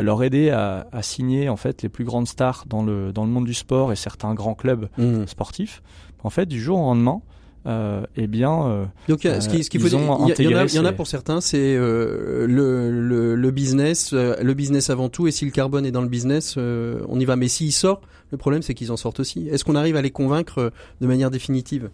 leur 0.00 0.22
aidait 0.22 0.50
à, 0.50 0.86
à 0.92 1.02
signer 1.02 1.48
en 1.50 1.56
fait 1.56 1.82
les 1.82 1.88
plus 1.90 2.04
grandes 2.04 2.26
stars 2.28 2.64
dans 2.66 2.82
le 2.82 3.12
dans 3.12 3.24
le 3.24 3.30
monde 3.30 3.44
du 3.44 3.54
sport 3.54 3.92
et 3.92 3.96
certains 3.96 4.32
grands 4.34 4.54
clubs 4.54 4.88
Mmh. 4.96 5.26
sportifs, 5.26 5.82
en 6.24 6.30
fait 6.30 6.46
du 6.46 6.60
jour 6.60 6.78
au 6.78 6.82
lendemain, 6.84 7.20
euh, 7.66 8.02
eh 8.16 8.26
bien 8.26 8.66
euh, 8.66 8.84
Donc, 9.08 9.24
euh, 9.26 9.40
ce 9.40 9.48
qui- 9.48 9.62
ce 9.64 9.70
qu'il 9.70 9.80
faut 9.80 9.88
dire, 9.88 9.98
il 9.98 10.04
y, 10.04 10.54
en 10.54 10.56
a, 10.58 10.64
y 10.66 10.78
en 10.78 10.84
a 10.84 10.92
pour 10.92 11.06
certains, 11.06 11.40
c'est 11.40 11.76
euh, 11.76 12.46
le, 12.46 12.90
le, 12.90 13.34
le 13.36 13.50
business, 13.50 14.10
euh, 14.14 14.34
le 14.42 14.54
business 14.54 14.88
avant 14.90 15.08
tout. 15.08 15.26
Et 15.28 15.30
si 15.30 15.44
le 15.44 15.50
carbone 15.52 15.84
est 15.86 15.92
dans 15.92 16.02
le 16.02 16.08
business, 16.08 16.54
euh, 16.58 17.00
on 17.08 17.20
y 17.20 17.24
va. 17.24 17.36
Mais 17.36 17.48
s'il 17.48 17.72
sort, 17.72 18.00
le 18.30 18.38
problème 18.38 18.62
c'est 18.62 18.74
qu'ils 18.74 18.90
en 18.92 18.96
sortent 18.96 19.20
aussi. 19.20 19.48
Est-ce 19.48 19.64
qu'on 19.64 19.76
arrive 19.76 19.96
à 19.96 20.02
les 20.02 20.10
convaincre 20.10 20.58
euh, 20.58 20.70
de 21.00 21.06
manière 21.06 21.30
définitive? 21.30 21.90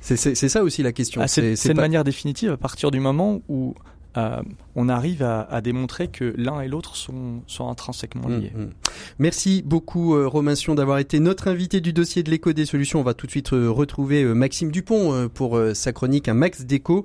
C'est 0.00 0.16
ça 0.34 0.62
aussi 0.62 0.82
la 0.84 0.92
question. 0.92 1.20
ah, 1.22 1.26
c'est 1.28 1.52
de 1.54 1.72
pas- 1.74 1.80
manière 1.82 2.04
définitive 2.04 2.52
à 2.52 2.56
partir 2.56 2.90
du 2.92 3.00
moment 3.00 3.40
où 3.48 3.74
euh, 4.16 4.40
on 4.74 4.88
arrive 4.88 5.22
à, 5.22 5.60
démontrer 5.60 6.08
que 6.08 6.32
l'un 6.36 6.60
et 6.60 6.68
l'autre 6.68 6.96
sont, 6.96 7.42
sont 7.46 7.68
intrinsèquement 7.68 8.28
liés. 8.28 8.52
Mm, 8.54 8.62
mm. 8.62 8.70
Merci 9.18 9.62
beaucoup 9.64 10.14
euh, 10.14 10.26
Romain 10.26 10.54
Sion 10.54 10.74
d'avoir 10.74 10.98
été 10.98 11.18
notre 11.18 11.48
invité 11.48 11.80
du 11.80 11.92
dossier 11.92 12.22
de 12.22 12.30
l'éco 12.30 12.52
des 12.52 12.64
solutions. 12.64 13.00
On 13.00 13.02
va 13.02 13.14
tout 13.14 13.26
de 13.26 13.32
suite 13.32 13.52
euh, 13.52 13.68
retrouver 13.68 14.24
Maxime 14.24 14.70
Dupont 14.70 15.28
pour 15.28 15.60
sa 15.74 15.92
chronique 15.92 16.28
un 16.28 16.34
max 16.34 16.62
d'éco. 16.62 17.04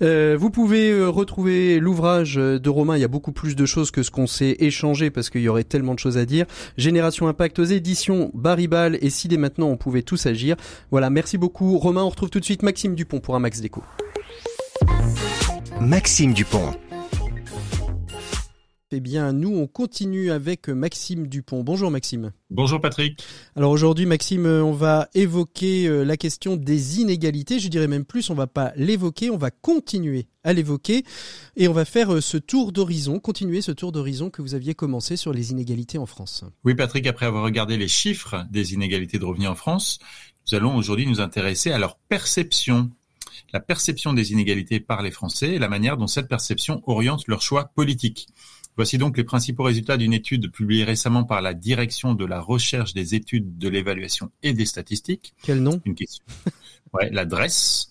Vous 0.00 0.50
pouvez 0.50 1.04
retrouver 1.04 1.80
l'ouvrage 1.80 2.34
de 2.36 2.68
Romain. 2.68 2.96
Il 2.96 3.00
y 3.00 3.04
a 3.04 3.08
beaucoup 3.08 3.32
plus 3.32 3.56
de 3.56 3.66
choses 3.66 3.90
que 3.90 4.02
ce 4.02 4.10
qu'on 4.10 4.26
s'est 4.26 4.56
échangé 4.60 5.10
parce 5.10 5.30
qu'il 5.30 5.40
y 5.40 5.48
aurait 5.48 5.64
tellement 5.64 5.94
de 5.94 5.98
choses 5.98 6.18
à 6.18 6.26
dire. 6.26 6.46
Génération 6.76 7.28
Impact 7.28 7.58
aux 7.58 7.64
éditions 7.64 8.30
Baribal 8.34 8.98
et 9.00 9.10
si 9.10 9.28
dès 9.28 9.38
maintenant 9.38 9.68
on 9.68 9.76
pouvait 9.76 10.02
tous 10.02 10.26
agir. 10.26 10.56
Voilà, 10.90 11.10
merci 11.10 11.38
beaucoup 11.38 11.78
Romain. 11.78 12.02
On 12.02 12.10
retrouve 12.10 12.30
tout 12.30 12.40
de 12.40 12.44
suite 12.44 12.62
Maxime 12.62 12.94
Dupont 12.94 13.20
pour 13.20 13.36
un 13.36 13.40
max 13.40 13.60
d'éco. 13.60 13.82
Maxime 15.80 16.32
Dupont. 16.32 16.72
Eh 18.92 19.00
bien, 19.00 19.32
nous, 19.32 19.54
on 19.54 19.66
continue 19.66 20.30
avec 20.30 20.68
Maxime 20.68 21.26
Dupont. 21.26 21.62
Bonjour 21.62 21.90
Maxime. 21.90 22.32
Bonjour 22.50 22.80
Patrick. 22.80 23.22
Alors 23.56 23.72
aujourd'hui, 23.72 24.06
Maxime, 24.06 24.46
on 24.46 24.72
va 24.72 25.08
évoquer 25.14 25.86
euh, 25.86 26.04
la 26.04 26.16
question 26.16 26.56
des 26.56 27.00
inégalités. 27.00 27.58
Je 27.58 27.68
dirais 27.68 27.88
même 27.88 28.04
plus, 28.04 28.30
on 28.30 28.34
va 28.34 28.46
pas 28.46 28.72
l'évoquer, 28.76 29.28
on 29.28 29.36
va 29.36 29.50
continuer 29.50 30.28
à 30.44 30.52
l'évoquer 30.52 31.04
et 31.56 31.68
on 31.68 31.72
va 31.72 31.84
faire 31.84 32.14
euh, 32.14 32.20
ce 32.20 32.38
tour 32.38 32.72
d'horizon, 32.72 33.18
continuer 33.18 33.60
ce 33.60 33.72
tour 33.72 33.92
d'horizon 33.92 34.30
que 34.30 34.40
vous 34.40 34.54
aviez 34.54 34.74
commencé 34.74 35.16
sur 35.16 35.32
les 35.32 35.50
inégalités 35.50 35.98
en 35.98 36.06
France. 36.06 36.44
Oui 36.64 36.74
Patrick, 36.74 37.06
après 37.06 37.26
avoir 37.26 37.44
regardé 37.44 37.76
les 37.76 37.88
chiffres 37.88 38.46
des 38.50 38.72
inégalités 38.72 39.18
de 39.18 39.24
revenus 39.24 39.48
en 39.48 39.54
France, 39.54 39.98
nous 40.50 40.56
allons 40.56 40.76
aujourd'hui 40.76 41.06
nous 41.06 41.20
intéresser 41.20 41.70
à 41.72 41.78
leur 41.78 41.96
perception. 42.08 42.90
La 43.52 43.60
perception 43.60 44.12
des 44.12 44.32
inégalités 44.32 44.80
par 44.80 45.02
les 45.02 45.10
Français 45.10 45.54
et 45.54 45.58
la 45.58 45.68
manière 45.68 45.96
dont 45.96 46.06
cette 46.06 46.28
perception 46.28 46.82
oriente 46.86 47.24
leurs 47.28 47.42
choix 47.42 47.70
politiques. 47.74 48.28
Voici 48.76 48.98
donc 48.98 49.16
les 49.16 49.24
principaux 49.24 49.62
résultats 49.62 49.96
d'une 49.96 50.12
étude 50.12 50.50
publiée 50.52 50.84
récemment 50.84 51.24
par 51.24 51.40
la 51.40 51.54
Direction 51.54 52.12
de 52.14 52.24
la 52.26 52.40
recherche 52.40 52.92
des 52.92 53.14
études, 53.14 53.56
de 53.56 53.68
l'évaluation 53.68 54.30
et 54.42 54.52
des 54.52 54.66
statistiques. 54.66 55.32
Quel 55.42 55.62
nom? 55.62 55.80
Une 55.86 55.94
question. 55.94 56.24
Ouais, 56.92 57.08
l'adresse. 57.10 57.90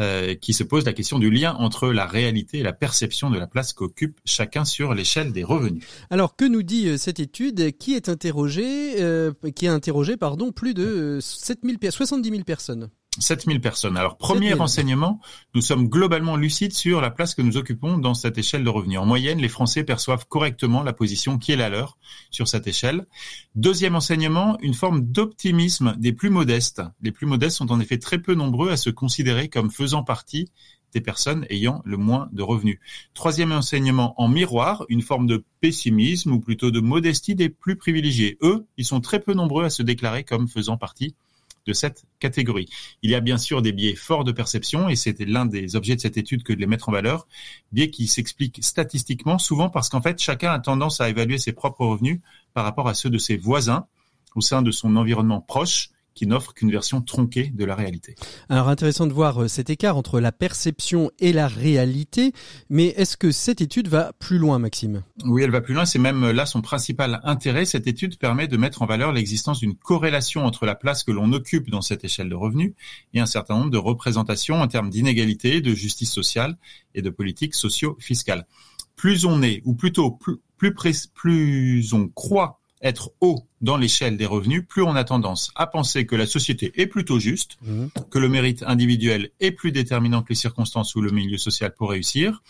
Euh, 0.00 0.36
qui 0.36 0.52
se 0.52 0.62
pose 0.62 0.84
la 0.84 0.92
question 0.92 1.18
du 1.18 1.28
lien 1.28 1.54
entre 1.54 1.88
la 1.88 2.06
réalité 2.06 2.58
et 2.58 2.62
la 2.62 2.72
perception 2.72 3.30
de 3.30 3.36
la 3.36 3.48
place 3.48 3.72
qu'occupe 3.72 4.20
chacun 4.24 4.64
sur 4.64 4.94
l'échelle 4.94 5.32
des 5.32 5.42
revenus. 5.42 5.82
Alors 6.08 6.36
que 6.36 6.44
nous 6.44 6.62
dit 6.62 6.86
euh, 6.88 6.96
cette 6.96 7.18
étude? 7.18 7.76
Qui 7.78 7.94
est 7.94 8.08
interrogé, 8.08 9.02
euh, 9.02 9.32
qui 9.56 9.66
a 9.66 9.72
interrogé 9.72 10.16
pardon 10.16 10.52
plus 10.52 10.72
de 10.72 10.84
euh, 10.84 11.20
7000 11.20 11.80
per- 11.80 11.90
70 11.90 12.30
000 12.30 12.44
personnes. 12.44 12.90
7000 13.20 13.60
personnes. 13.60 13.96
Alors, 13.96 14.16
premier 14.16 14.48
7000. 14.48 14.60
renseignement, 14.60 15.20
nous 15.54 15.60
sommes 15.60 15.88
globalement 15.88 16.36
lucides 16.36 16.72
sur 16.72 17.00
la 17.00 17.10
place 17.10 17.34
que 17.34 17.42
nous 17.42 17.56
occupons 17.56 17.98
dans 17.98 18.14
cette 18.14 18.38
échelle 18.38 18.64
de 18.64 18.70
revenus. 18.70 18.98
En 18.98 19.06
moyenne, 19.06 19.38
les 19.38 19.48
Français 19.48 19.84
perçoivent 19.84 20.26
correctement 20.28 20.82
la 20.82 20.92
position 20.92 21.38
qui 21.38 21.52
est 21.52 21.56
la 21.56 21.68
leur 21.68 21.98
sur 22.30 22.48
cette 22.48 22.66
échelle. 22.66 23.06
Deuxième 23.54 23.94
enseignement, 23.94 24.58
une 24.60 24.74
forme 24.74 25.02
d'optimisme 25.02 25.94
des 25.98 26.12
plus 26.12 26.30
modestes. 26.30 26.82
Les 27.00 27.12
plus 27.12 27.26
modestes 27.26 27.56
sont 27.56 27.72
en 27.72 27.80
effet 27.80 27.98
très 27.98 28.18
peu 28.18 28.34
nombreux 28.34 28.70
à 28.70 28.76
se 28.76 28.90
considérer 28.90 29.48
comme 29.48 29.70
faisant 29.70 30.02
partie 30.02 30.50
des 30.92 31.00
personnes 31.00 31.46
ayant 31.50 31.82
le 31.84 31.96
moins 31.96 32.28
de 32.32 32.42
revenus. 32.42 32.78
Troisième 33.14 33.52
enseignement 33.52 34.14
en 34.20 34.28
miroir, 34.28 34.84
une 34.88 35.02
forme 35.02 35.26
de 35.26 35.44
pessimisme 35.60 36.32
ou 36.32 36.40
plutôt 36.40 36.70
de 36.70 36.80
modestie 36.80 37.34
des 37.34 37.48
plus 37.48 37.76
privilégiés. 37.76 38.38
Eux, 38.42 38.66
ils 38.76 38.84
sont 38.84 39.00
très 39.00 39.20
peu 39.20 39.34
nombreux 39.34 39.64
à 39.64 39.70
se 39.70 39.82
déclarer 39.82 40.24
comme 40.24 40.48
faisant 40.48 40.76
partie 40.76 41.14
de 41.68 41.72
cette 41.74 42.04
catégorie. 42.18 42.68
Il 43.02 43.10
y 43.10 43.14
a 43.14 43.20
bien 43.20 43.38
sûr 43.38 43.62
des 43.62 43.72
biais 43.72 43.94
forts 43.94 44.24
de 44.24 44.32
perception 44.32 44.88
et 44.88 44.96
c'était 44.96 45.26
l'un 45.26 45.46
des 45.46 45.76
objets 45.76 45.94
de 45.94 46.00
cette 46.00 46.16
étude 46.16 46.42
que 46.42 46.52
de 46.52 46.58
les 46.58 46.66
mettre 46.66 46.88
en 46.88 46.92
valeur, 46.92 47.28
biais 47.70 47.90
qui 47.90 48.08
s'expliquent 48.08 48.64
statistiquement 48.64 49.38
souvent 49.38 49.68
parce 49.68 49.88
qu'en 49.88 50.00
fait 50.00 50.18
chacun 50.20 50.50
a 50.50 50.58
tendance 50.58 51.00
à 51.00 51.08
évaluer 51.08 51.38
ses 51.38 51.52
propres 51.52 51.84
revenus 51.84 52.20
par 52.54 52.64
rapport 52.64 52.88
à 52.88 52.94
ceux 52.94 53.10
de 53.10 53.18
ses 53.18 53.36
voisins 53.36 53.86
au 54.34 54.40
sein 54.40 54.62
de 54.62 54.70
son 54.70 54.96
environnement 54.96 55.40
proche 55.40 55.90
qui 56.18 56.26
n'offre 56.26 56.52
qu'une 56.52 56.72
version 56.72 57.00
tronquée 57.00 57.52
de 57.54 57.64
la 57.64 57.76
réalité. 57.76 58.16
Alors 58.48 58.68
intéressant 58.68 59.06
de 59.06 59.12
voir 59.12 59.44
euh, 59.44 59.46
cet 59.46 59.70
écart 59.70 59.96
entre 59.96 60.18
la 60.18 60.32
perception 60.32 61.12
et 61.20 61.32
la 61.32 61.46
réalité, 61.46 62.32
mais 62.68 62.86
est-ce 62.96 63.16
que 63.16 63.30
cette 63.30 63.60
étude 63.60 63.86
va 63.86 64.12
plus 64.18 64.38
loin 64.38 64.58
Maxime? 64.58 65.04
Oui, 65.24 65.44
elle 65.44 65.52
va 65.52 65.60
plus 65.60 65.74
loin. 65.74 65.84
C'est 65.84 66.00
même 66.00 66.28
là 66.32 66.44
son 66.44 66.60
principal 66.60 67.20
intérêt. 67.22 67.64
Cette 67.66 67.86
étude 67.86 68.18
permet 68.18 68.48
de 68.48 68.56
mettre 68.56 68.82
en 68.82 68.86
valeur 68.86 69.12
l'existence 69.12 69.60
d'une 69.60 69.76
corrélation 69.76 70.44
entre 70.44 70.66
la 70.66 70.74
place 70.74 71.04
que 71.04 71.12
l'on 71.12 71.32
occupe 71.32 71.70
dans 71.70 71.82
cette 71.82 72.02
échelle 72.02 72.28
de 72.28 72.34
revenus 72.34 72.72
et 73.14 73.20
un 73.20 73.26
certain 73.26 73.56
nombre 73.56 73.70
de 73.70 73.78
représentations 73.78 74.60
en 74.60 74.66
termes 74.66 74.90
d'inégalité, 74.90 75.60
de 75.60 75.72
justice 75.72 76.10
sociale 76.10 76.58
et 76.96 77.02
de 77.02 77.10
politique 77.10 77.54
socio-fiscale. 77.54 78.48
Plus 78.96 79.24
on 79.24 79.40
est, 79.40 79.62
ou 79.64 79.74
plutôt 79.74 80.10
plus, 80.10 80.40
plus 81.14 81.92
on 81.92 82.08
croit 82.08 82.57
être 82.82 83.10
haut 83.20 83.42
dans 83.60 83.76
l'échelle 83.76 84.16
des 84.16 84.26
revenus, 84.26 84.64
plus 84.68 84.82
on 84.82 84.94
a 84.94 85.04
tendance 85.04 85.50
à 85.56 85.66
penser 85.66 86.06
que 86.06 86.14
la 86.16 86.26
société 86.26 86.72
est 86.80 86.86
plutôt 86.86 87.18
juste, 87.18 87.58
que 88.10 88.18
le 88.18 88.28
mérite 88.28 88.62
individuel 88.66 89.30
est 89.40 89.50
plus 89.52 89.72
déterminant 89.72 90.22
que 90.22 90.28
les 90.30 90.34
circonstances 90.36 90.94
ou 90.94 91.00
le 91.00 91.10
milieu 91.10 91.38
social 91.38 91.74
pour 91.74 91.90
réussir. 91.90 92.42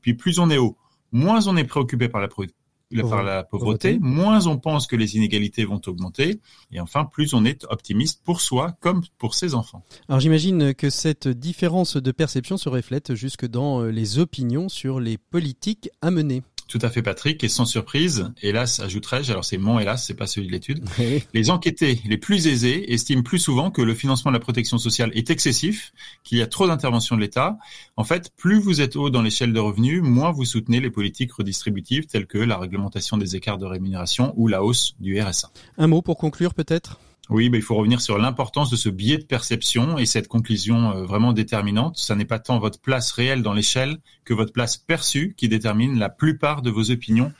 Puis 0.00 0.14
plus 0.14 0.38
on 0.38 0.50
est 0.50 0.58
haut, 0.58 0.76
moins 1.12 1.46
on 1.46 1.56
est 1.56 1.64
préoccupé 1.64 2.08
par 2.08 2.20
la, 2.20 2.28
pro- 2.28 2.44
la- 2.90 3.02
par 3.02 3.22
la 3.22 3.44
pauvreté, 3.44 3.94
Pauvreté. 3.94 3.98
moins 4.00 4.46
on 4.46 4.58
pense 4.58 4.86
que 4.86 4.96
les 4.96 5.16
inégalités 5.16 5.64
vont 5.64 5.80
augmenter, 5.86 6.40
et 6.72 6.80
enfin 6.80 7.04
plus 7.04 7.34
on 7.34 7.44
est 7.44 7.64
optimiste 7.70 8.22
pour 8.24 8.40
soi 8.40 8.76
comme 8.80 9.02
pour 9.18 9.34
ses 9.34 9.54
enfants. 9.54 9.84
Alors 10.08 10.20
j'imagine 10.20 10.74
que 10.74 10.88
cette 10.90 11.28
différence 11.28 11.96
de 11.96 12.10
perception 12.12 12.56
se 12.56 12.68
reflète 12.68 13.14
jusque 13.14 13.46
dans 13.46 13.82
euh, 13.82 13.90
les 13.90 14.18
opinions 14.18 14.68
sur 14.68 15.00
les 15.00 15.18
politiques 15.18 15.90
à 16.02 16.10
mener. 16.10 16.42
Tout 16.68 16.78
à 16.82 16.90
fait 16.90 17.00
Patrick, 17.00 17.42
et 17.42 17.48
sans 17.48 17.64
surprise, 17.64 18.30
hélas 18.42 18.80
ajouterais-je, 18.80 19.32
alors 19.32 19.44
c'est 19.44 19.56
mon 19.56 19.78
hélas, 19.78 20.04
c'est 20.04 20.14
pas 20.14 20.26
celui 20.26 20.48
de 20.48 20.52
l'étude, 20.52 20.84
Les 21.34 21.50
enquêtés 21.50 22.02
les 22.06 22.18
plus 22.18 22.46
aisés 22.46 22.92
estiment 22.92 23.22
plus 23.22 23.38
souvent 23.38 23.70
que 23.70 23.80
le 23.80 23.94
financement 23.94 24.30
de 24.30 24.36
la 24.36 24.40
protection 24.40 24.76
sociale 24.76 25.10
est 25.14 25.30
excessif, 25.30 25.92
qu'il 26.24 26.36
y 26.36 26.42
a 26.42 26.46
trop 26.46 26.66
d'intervention 26.66 27.16
de 27.16 27.22
l'État. 27.22 27.56
En 27.96 28.04
fait, 28.04 28.30
plus 28.36 28.60
vous 28.60 28.82
êtes 28.82 28.96
haut 28.96 29.08
dans 29.08 29.22
l'échelle 29.22 29.54
de 29.54 29.60
revenus, 29.60 30.02
moins 30.02 30.30
vous 30.30 30.44
soutenez 30.44 30.80
les 30.80 30.90
politiques 30.90 31.32
redistributives 31.32 32.06
telles 32.06 32.26
que 32.26 32.38
la 32.38 32.58
réglementation 32.58 33.16
des 33.16 33.34
écarts 33.34 33.58
de 33.58 33.66
rémunération 33.66 34.34
ou 34.36 34.46
la 34.46 34.62
hausse 34.62 34.94
du 35.00 35.18
RSA. 35.20 35.50
Un 35.78 35.86
mot 35.86 36.02
pour 36.02 36.18
conclure 36.18 36.52
peut-être? 36.52 36.98
Oui, 37.30 37.50
ben, 37.50 37.58
il 37.58 37.62
faut 37.62 37.74
revenir 37.74 38.00
sur 38.00 38.16
l'importance 38.16 38.70
de 38.70 38.76
ce 38.76 38.88
biais 38.88 39.18
de 39.18 39.24
perception 39.24 39.98
et 39.98 40.06
cette 40.06 40.28
conclusion 40.28 40.92
euh, 40.92 41.04
vraiment 41.04 41.34
déterminante. 41.34 41.98
Ça 41.98 42.14
n'est 42.14 42.24
pas 42.24 42.38
tant 42.38 42.58
votre 42.58 42.80
place 42.80 43.12
réelle 43.12 43.42
dans 43.42 43.52
l'échelle 43.52 43.98
que 44.24 44.32
votre 44.32 44.52
place 44.52 44.78
perçue 44.78 45.34
qui 45.36 45.48
détermine 45.48 45.98
la 45.98 46.08
plupart 46.08 46.62
de 46.62 46.70
vos 46.70 46.90
opinions 46.90 47.32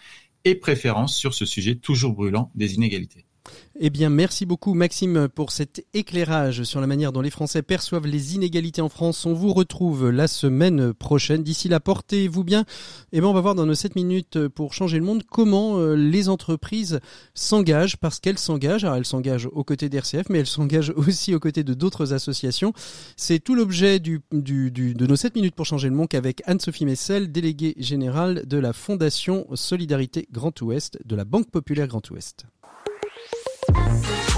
et 0.45 0.55
préférences 0.55 1.17
sur 1.17 1.33
ce 1.33 1.47
sujet 1.47 1.77
toujours 1.77 2.13
brûlant 2.13 2.51
des 2.55 2.75
inégalités. 2.75 3.28
Eh 3.81 3.91
bien, 3.91 4.11
merci 4.11 4.47
beaucoup 4.47 4.75
Maxime 4.75 5.29
pour 5.29 5.53
cet 5.53 5.87
éclairage 5.95 6.65
sur 6.65 6.81
la 6.81 6.87
manière 6.87 7.13
dont 7.13 7.21
les 7.21 7.31
Français 7.31 7.63
perçoivent 7.63 8.07
les 8.07 8.35
inégalités 8.35 8.81
en 8.81 8.89
France. 8.89 9.25
On 9.25 9.35
vous 9.35 9.53
retrouve 9.53 10.11
la 10.11 10.27
semaine 10.27 10.93
prochaine. 10.93 11.43
D'ici 11.43 11.69
là, 11.69 11.79
portez-vous 11.79 12.43
bien. 12.43 12.65
Eh 13.13 13.21
bien, 13.21 13.29
on 13.29 13.33
va 13.33 13.41
voir 13.41 13.55
dans 13.55 13.67
nos 13.67 13.75
7 13.75 13.95
minutes 13.95 14.49
pour 14.49 14.75
changer 14.75 14.99
le 14.99 15.05
monde 15.05 15.23
comment 15.31 15.79
euh, 15.79 15.95
les 15.95 16.29
entreprises 16.29 17.01
s'engagent 17.35 17.97
parce 17.97 18.19
qu'elles 18.19 18.39
s'engagent. 18.39 18.85
Alors, 18.85 18.97
elles 18.97 19.05
s'engagent 19.05 19.49
aux 19.53 19.65
côtés 19.65 19.89
d'RCF, 19.89 20.29
mais 20.29 20.41
elles 20.41 20.47
s'engagent 20.47 20.91
aussi 20.97 21.35
aux 21.35 21.41
côtés 21.41 21.63
de 21.63 21.75
d'autres 21.75 22.13
associations. 22.13 22.73
C'est 23.17 23.39
tout 23.39 23.55
l'objet 23.55 24.01
de 24.01 25.07
nos 25.07 25.17
7 25.17 25.37
minutes 25.37 25.55
pour 25.55 25.67
changer 25.67 25.89
le 25.89 25.95
monde 25.95 26.09
avec 26.15 26.43
Anne-Sophie 26.47 26.87
Messel, 26.87 27.31
déléguée 27.31 27.75
générale 27.79 28.47
de 28.47 28.59
la 28.59 28.73
Fondation 28.73 29.47
Solidarité 29.55 30.27
Grand 30.33 30.61
Ouest 30.63 30.99
de 31.05 31.17
la 31.17 31.25
Banque 31.25 31.51
Populaire 31.51 31.87
Grand 31.87 32.09
Ouest. 32.11 32.47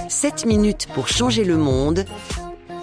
7 0.09 0.47
minutes 0.47 0.88
pour 0.95 1.09
changer 1.09 1.45
le 1.45 1.57
monde, 1.57 2.05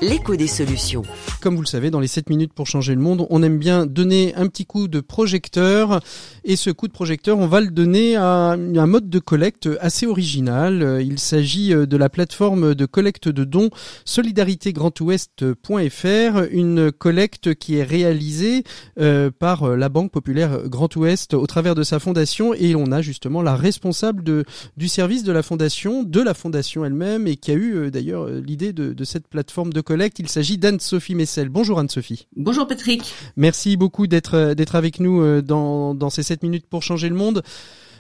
l'écho 0.02 0.36
des 0.36 0.48
solutions. 0.48 1.04
Comme 1.42 1.56
vous 1.56 1.62
le 1.62 1.68
savez, 1.68 1.92
dans 1.92 2.00
les 2.00 2.08
7 2.08 2.30
minutes 2.30 2.54
pour 2.54 2.68
changer 2.68 2.94
le 2.94 3.02
monde, 3.02 3.26
on 3.30 3.44
aime 3.44 3.58
bien 3.58 3.86
donner 3.86 4.36
un 4.36 4.48
petit 4.48 4.66
coup 4.66 4.88
de 4.88 5.00
projecteur. 5.00 6.02
Et 6.44 6.56
ce 6.56 6.70
coup 6.70 6.88
de 6.88 6.94
projecteur, 6.94 7.38
on 7.38 7.48
va 7.48 7.62
le 7.62 7.72
donner 7.72 8.16
à 8.16 8.52
un 8.52 8.88
mode 8.88 9.10
de 9.10 9.20
collecte 9.20 9.70
assez 9.80 10.06
original. 10.06 11.00
Il 11.02 11.20
s'agit 11.20 11.70
de 11.70 11.98
la 11.98 12.10
plateforme 12.10 12.76
de 12.76 12.86
collecte 12.86 13.30
de 13.30 13.44
dons 13.44 13.70
solidaritégrandouest.fr, 14.06 16.44
une 16.52 16.92
collecte 16.92 17.56
qui 17.56 17.76
est 17.76 17.84
réalisée 17.84 18.64
euh, 19.00 19.32
par 19.32 19.76
la 19.76 19.90
Banque 19.90 20.12
Populaire 20.12 20.68
Grand 20.68 20.96
Ouest 20.96 21.34
au 21.34 21.48
travers 21.48 21.76
de 21.76 21.84
sa 21.84 22.00
fondation. 22.00 22.54
Et 22.54 22.76
on 22.76 22.92
a 22.92 23.02
justement 23.02 23.42
la 23.42 23.56
responsable 23.56 24.44
du 24.78 24.88
service 24.88 25.24
de 25.24 25.32
la 25.32 25.44
fondation, 25.44 26.04
de 26.04 26.22
la 26.22 26.34
fondation 26.34 26.86
elle-même, 26.86 27.28
et 27.28 27.36
qui 27.36 27.52
a 27.52 27.56
eu 27.56 27.76
euh, 27.76 27.92
d'ailleurs 27.92 28.28
l'idée 28.28 28.74
de, 28.74 29.04
cette 29.04 29.28
plateforme 29.28 29.72
de 29.72 29.82
collecte. 29.88 30.20
Il 30.20 30.28
s'agit 30.28 30.58
d'Anne-Sophie 30.58 31.16
Messel. 31.16 31.48
Bonjour 31.48 31.80
Anne-Sophie. 31.80 32.28
Bonjour 32.36 32.68
Patrick. 32.68 33.14
Merci 33.38 33.78
beaucoup 33.78 34.06
d'être 34.06 34.36
euh, 34.36 34.54
d'être 34.54 34.76
avec 34.76 35.00
nous 35.00 35.42
dans, 35.42 35.96
dans 35.96 36.10
ces 36.10 36.24
7 36.24 36.44
minutes 36.44 36.68
pour 36.68 36.84
changer 36.84 37.08
le 37.08 37.16
monde. 37.16 37.42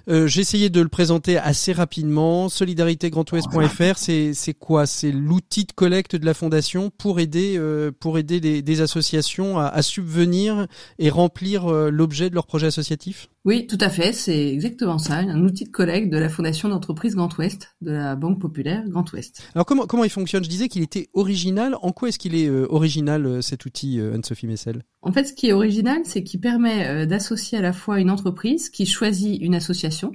Euh, 0.10 0.26
J'ai 0.26 0.42
essayé 0.42 0.70
de 0.70 0.80
le 0.80 0.88
présenter 0.88 1.38
assez 1.38 1.74
rapidement. 1.74 2.48
Solidaritégrandouest.fr, 2.48 3.94
c'est 3.98 4.34
c'est 4.34 4.54
quoi? 4.54 4.86
C'est 4.86 5.12
l'outil 5.12 5.66
de 5.66 5.74
collecte 5.74 6.16
de 6.16 6.26
la 6.26 6.34
fondation 6.34 6.92
pour 6.98 7.20
aider 7.20 7.56
euh, 7.58 7.92
pour 7.98 8.18
aider 8.18 8.40
des, 8.40 8.62
des 8.62 8.82
associations 8.82 9.60
à, 9.60 9.66
à, 9.66 9.82
subvenir 9.82 10.68
et 10.98 11.10
remplir 11.10 11.68
euh, 11.68 11.90
l'objet 11.90 12.30
de 12.30 12.36
leur 12.36 12.46
projet 12.46 12.68
associatif. 12.68 13.30
Oui, 13.48 13.66
tout 13.66 13.78
à 13.80 13.88
fait, 13.88 14.12
c'est 14.12 14.50
exactement 14.50 14.98
ça, 14.98 15.20
un 15.20 15.41
outil 15.41 15.64
de 15.64 15.70
collecte 15.70 16.12
de 16.12 16.18
la 16.18 16.28
Fondation 16.28 16.68
d'entreprise 16.68 17.16
Grand 17.16 17.34
Ouest, 17.38 17.78
de 17.80 17.91
la 17.91 18.18
Banque 18.18 18.41
Populaire 18.41 18.84
Grand 18.89 19.10
Ouest. 19.14 19.41
Alors 19.56 19.66
comment 19.66 19.88
comment 19.88 20.04
il 20.04 20.10
fonctionne? 20.10 20.43
Je 20.43 20.50
disais 20.50 20.68
qu'il 20.68 20.84
était 20.84 21.08
original. 21.14 21.78
En 21.82 21.93
quoi 21.93 22.10
est-ce 22.10 22.20
qu'il 22.20 22.36
est, 22.36 22.50
euh, 22.50 22.68
original 22.70 23.26
euh, 23.26 23.41
cet 23.41 23.66
outil, 23.66 24.02
euh, 24.02 24.16
Anne-Sophie 24.16 24.48
Messel? 24.48 24.84
En 25.02 25.14
fait, 25.14 25.24
ce 25.24 25.32
qui 25.34 25.48
est 25.48 25.54
original, 25.54 26.02
c'est 26.04 26.24
qu'il 26.24 26.41
permet 26.41 27.08
d'associer 27.08 27.58
à 27.58 27.62
la 27.62 27.72
fois 27.72 28.02
une 28.02 28.12
entreprise 28.12 28.70
qui 28.70 28.86
choisit 28.86 29.41
une 29.41 29.56
association. 29.56 30.12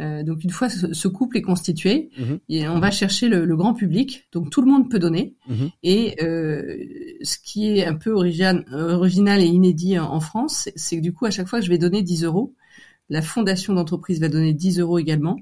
Euh, 0.00 0.22
donc 0.22 0.44
une 0.44 0.50
fois 0.50 0.68
ce, 0.68 0.92
ce 0.94 1.08
couple 1.08 1.38
est 1.38 1.42
constitué, 1.42 2.10
Mhm. 2.18 2.38
et 2.48 2.68
on 2.68 2.78
va 2.78 2.90
chercher 2.90 3.28
le, 3.28 3.44
le 3.44 3.56
grand 3.56 3.74
public. 3.74 4.26
Donc 4.32 4.50
tout 4.50 4.60
le 4.62 4.70
monde 4.70 4.88
peut 4.90 4.98
donner. 5.00 5.34
Mhm. 5.48 5.70
Et 5.82 6.16
euh, 6.22 6.76
ce 7.22 7.36
qui 7.38 7.78
est 7.78 7.84
un 7.86 7.94
peu 7.96 8.10
original, 8.12 8.64
original 8.72 9.40
et 9.40 9.46
inédit 9.46 9.98
en, 9.98 10.12
en 10.12 10.20
France, 10.20 10.68
c'est- 10.76 10.96
que 10.96 11.02
du 11.02 11.12
coup 11.12 11.26
à 11.26 11.30
chaque 11.30 11.48
fois 11.48 11.60
je 11.60 11.68
vais 11.68 11.78
donner 11.78 12.02
10 12.02 12.22
euros, 12.24 12.54
la 13.08 13.22
fondation 13.22 13.74
d'entreprise 13.74 14.20
va 14.20 14.28
donner 14.28 14.52
10 14.52 14.78
euros 14.80 14.98
également, 14.98 15.38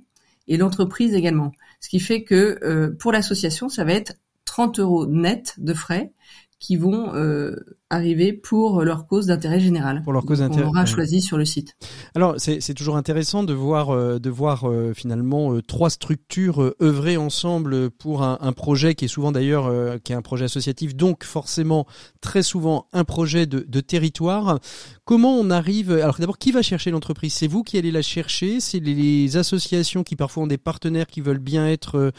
et 0.48 0.56
l'entreprise 0.56 1.14
également. 1.14 1.52
Ce 1.80 1.88
qui 1.88 2.00
fait 2.00 2.22
que 2.22 2.58
euh, 2.62 2.90
pour 2.98 3.12
l'association, 3.12 3.68
ça 3.68 3.84
va 3.84 3.92
être 3.92 4.14
30 4.46 4.78
euros 4.78 5.06
net 5.06 5.54
de 5.58 5.74
frais 5.74 6.12
qui 6.60 6.76
vont 6.76 7.14
euh, 7.14 7.56
arriver 7.88 8.32
pour 8.32 8.82
leur 8.82 9.06
cause 9.06 9.26
d'intérêt 9.26 9.60
général. 9.60 10.02
Pour 10.02 10.12
leur 10.12 10.24
cause 10.24 10.40
d'intérêt- 10.40 10.64
On 10.64 10.70
aura 10.70 10.80
ouais. 10.80 10.86
choisi 10.86 11.20
sur 11.20 11.38
le 11.38 11.44
site. 11.44 11.76
Alors 12.16 12.34
c'est 12.38 12.74
toujours 12.74 12.96
intéressant 12.96 13.44
de 13.44 13.52
voir 13.52 13.90
euh, 13.90 14.18
de 14.18 14.28
voir 14.30 14.68
euh, 14.68 14.92
finalement 14.92 15.52
euh, 15.52 15.62
trois 15.62 15.90
structures 15.90 16.74
œuvrer 16.82 17.16
ensemble 17.16 17.90
pour 17.90 18.24
un, 18.24 18.38
un 18.40 18.52
projet 18.52 18.94
qui 18.96 19.04
est 19.04 19.08
souvent 19.08 19.30
d'ailleurs 19.30 19.70
qui 20.02 20.12
est 20.12 20.16
un 20.16 20.22
projet 20.22 20.46
associatif 20.46 20.96
donc 20.96 21.22
forcément 21.22 21.86
très 22.20 22.42
souvent 22.42 22.88
un 22.92 23.04
projet 23.04 23.46
de, 23.46 23.60
de 23.68 23.80
territoire. 23.80 24.58
Comment 25.04 25.34
on 25.36 25.50
arrive 25.50 25.92
alors 25.92 26.16
d'abord 26.18 26.38
qui 26.38 26.50
va 26.50 26.62
chercher 26.62 26.90
l'entreprise? 26.90 27.34
C'est 27.34 27.46
vous 27.46 27.62
qui 27.62 27.78
allez 27.78 27.92
la 27.92 28.02
chercher? 28.02 28.58
C'est 28.58 28.80
les, 28.80 28.94
les 28.94 29.36
associations 29.36 30.02
qui 30.02 30.16
parfois 30.16 30.42
ont 30.42 30.48
des 30.48 30.58
partenaires 30.58 31.06
qui 31.06 31.20
veulent 31.20 31.38
bien 31.38 31.68
être 31.68 32.12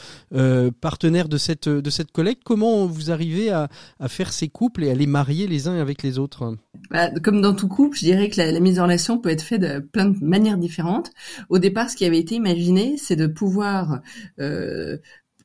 partenaires 0.80 1.28
de 1.28 1.38
cette 1.38 1.68
de 1.68 1.90
cette 1.90 2.12
collecte? 2.14 2.44
Comment 2.46 2.86
vous 2.86 3.12
arrivez 3.12 3.50
à, 3.50 3.68
à 4.00 4.08
faire 4.08 4.32
ces 4.32 4.48
couples 4.48 4.86
et 4.86 4.92
à 4.92 4.96
les 4.96 5.08
marier 5.08 5.48
les 5.48 5.57
uns 5.66 5.80
avec 5.80 6.04
les 6.04 6.20
autres 6.20 6.56
Bah, 6.92 7.10
comme 7.24 7.42
dans 7.42 7.56
tout 7.56 7.68
couple, 7.68 7.98
je 7.98 8.06
dirais 8.06 8.30
que 8.30 8.40
la, 8.40 8.60
mise 8.60 8.80
en 8.80 8.84
relation 8.84 9.18
peut 9.18 9.30
être 9.30 9.42
faite 9.42 9.62
de 9.62 9.80
plein 9.80 10.06
de 10.06 10.24
manières 10.24 10.58
différentes. 10.58 11.12
Au 11.50 11.58
départ, 11.58 11.90
ce 11.90 11.96
qui 11.96 12.06
avait 12.06 12.20
été 12.20 12.36
imaginé, 12.36 12.98
c'est 12.98 13.16
de 13.16 13.28
pouvoir, 13.28 14.02
euh, 14.40 14.98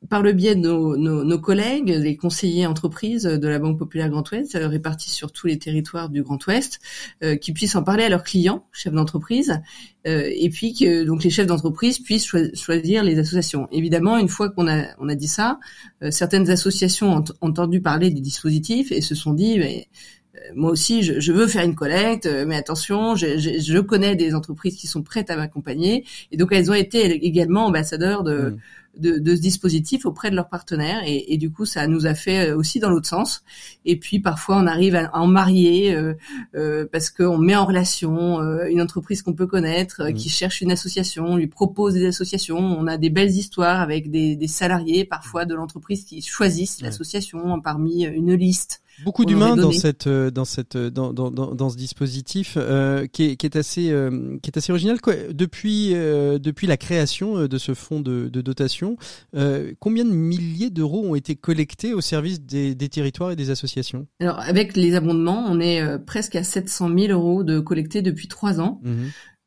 par 0.08 0.22
le 0.22 0.32
biais 0.32 0.54
de 0.54 0.60
nos, 0.60 0.96
nos- 0.96 1.22
nos 1.24 1.38
collègues, 1.38 1.88
les 1.88 2.16
conseillers 2.16 2.66
entreprises 2.66 3.22
de 3.24 3.48
la 3.48 3.58
Banque 3.58 3.78
Populaire 3.78 4.08
Grand 4.10 4.28
Ouest, 4.32 4.54
euh, 4.56 4.66
répartis 4.68 5.10
sur 5.10 5.30
tous 5.32 5.46
les 5.46 5.58
territoires 5.58 6.08
du 6.08 6.22
Grand 6.22 6.44
Ouest, 6.46 6.80
euh, 7.22 7.36
qui 7.36 7.52
puissent 7.52 7.76
en 7.76 7.82
parler 7.82 8.04
à 8.04 8.08
leurs 8.08 8.24
clients, 8.24 8.66
chefs 8.72 8.92
d'entreprise, 8.92 9.60
euh, 10.08 10.28
et 10.34 10.50
puis 10.50 10.74
que 10.74 11.04
donc 11.04 11.22
les 11.22 11.30
chefs 11.30 11.46
d'entreprise 11.46 11.98
puissent 12.00 12.26
choi- 12.26 12.52
choisir 12.54 13.04
les 13.04 13.18
associations. 13.18 13.68
Évidemment, 13.70 14.18
une 14.18 14.28
fois 14.28 14.50
qu'on 14.50 14.68
a 14.68 14.86
on 14.98 15.08
a 15.08 15.14
dit 15.14 15.28
ça, 15.28 15.60
euh, 16.02 16.10
certaines 16.10 16.50
associations 16.50 17.16
ont 17.18 17.24
entendu 17.40 17.80
parler 17.80 18.10
du 18.10 18.20
dispositif 18.20 18.90
et 18.92 19.00
se 19.00 19.14
sont 19.14 19.32
dit 19.34 19.58
mais 19.58 19.86
euh, 20.34 20.38
moi 20.56 20.70
aussi, 20.70 21.02
je, 21.02 21.20
je 21.20 21.30
veux 21.32 21.46
faire 21.46 21.64
une 21.64 21.74
collecte, 21.74 22.26
euh, 22.26 22.44
mais 22.46 22.56
attention, 22.56 23.14
je, 23.16 23.38
je, 23.38 23.60
je 23.60 23.78
connais 23.78 24.16
des 24.16 24.34
entreprises 24.34 24.76
qui 24.76 24.86
sont 24.86 25.02
prêtes 25.02 25.30
à 25.30 25.36
m'accompagner, 25.36 26.04
et 26.32 26.36
donc 26.36 26.48
elles 26.52 26.70
ont 26.70 26.74
été 26.74 27.24
également 27.24 27.66
ambassadeurs 27.66 28.24
de, 28.24 28.32
Mm. 28.50 28.58
De, 28.96 29.18
de 29.18 29.36
ce 29.36 29.40
dispositif 29.40 30.04
auprès 30.06 30.30
de 30.30 30.36
leurs 30.36 30.48
partenaires, 30.48 31.02
et, 31.06 31.32
et 31.32 31.38
du 31.38 31.50
coup, 31.50 31.64
ça 31.64 31.86
nous 31.86 32.06
a 32.06 32.14
fait 32.14 32.50
euh, 32.50 32.56
aussi 32.56 32.78
dans 32.78 32.90
l'autre 32.90 33.08
sens. 33.08 33.42
Et 33.84 33.98
puis 33.98 34.20
parfois, 34.20 34.56
on 34.58 34.66
arrive 34.66 34.94
à, 34.94 35.06
à 35.06 35.18
en 35.20 35.26
marier 35.26 35.94
euh, 35.94 36.14
euh, 36.54 36.86
parce 36.90 37.08
qu'on 37.10 37.38
met 37.38 37.56
en 37.56 37.64
relation 37.64 38.40
euh, 38.40 38.66
une 38.68 38.80
entreprise 38.82 39.22
qu'on 39.22 39.32
peut 39.34 39.46
connaître, 39.46 40.10
qui 40.10 40.28
cherche 40.28 40.60
une 40.60 40.70
association, 40.72 41.24
on 41.26 41.36
lui 41.36 41.46
propose 41.46 41.94
des 41.94 42.06
associations. 42.06 42.58
On 42.58 42.86
a 42.86 42.96
des 42.98 43.10
belles 43.10 43.30
histoires 43.30 43.80
avec 43.80 44.10
des, 44.10 44.36
des 44.36 44.48
salariés 44.48 45.04
parfois 45.04 45.44
de 45.46 45.54
l'entreprise 45.54 46.04
qui 46.04 46.20
choisissent 46.22 46.80
Ouais. 46.80 46.86
l'association 46.86 47.60
parmi 47.60 48.04
une 48.04 48.34
liste. 48.34 48.81
Beaucoup 49.04 49.24
d'humains 49.24 49.52
aurait 49.52 49.60
dans 49.62 49.72
cette 49.72 50.06
euh, 50.06 50.30
dans 50.30 50.44
cette 50.44 50.76
euh, 50.76 50.90
dans 50.90 51.12
dans 51.12 51.30
dans, 51.30 51.70
ce 51.70 51.76
dispositif 51.76 52.54
euh, 52.56 53.06
qui 53.06 53.24
est 53.24 53.36
qui 53.36 53.46
est 53.46 53.56
assez 53.56 53.90
euh, 53.90 54.38
qui 54.42 54.50
est 54.50 54.56
assez 54.56 54.70
original 54.70 55.00
quoi. 55.00 55.14
depuis 55.32 55.94
euh, 55.94 56.38
depuis 56.38 56.66
la 56.66 56.76
création 56.76 57.36
euh, 57.38 57.48
de 57.48 57.58
ce 57.58 57.74
fonds 57.74 58.00
de, 58.00 58.28
de 58.28 58.40
dotation 58.40 58.96
euh, 59.34 59.72
combien 59.80 60.04
de 60.04 60.10
milliers 60.12 60.70
d'euros 60.70 61.04
ont 61.04 61.14
été 61.14 61.36
collectés 61.36 61.94
au 61.94 62.00
service 62.00 62.42
des, 62.42 62.74
des 62.74 62.88
territoires 62.88 63.30
et 63.30 63.36
des 63.36 63.50
associations? 63.50 64.06
Alors 64.20 64.38
avec 64.40 64.76
les 64.76 64.94
abondements, 64.94 65.44
on 65.48 65.58
est 65.58 65.80
euh, 65.82 65.98
presque 65.98 66.36
à 66.36 66.44
700 66.44 66.90
000 66.96 67.12
euros 67.12 67.44
de 67.44 67.60
collectés 67.60 68.02
depuis 68.02 68.28
trois 68.28 68.60
ans 68.60 68.80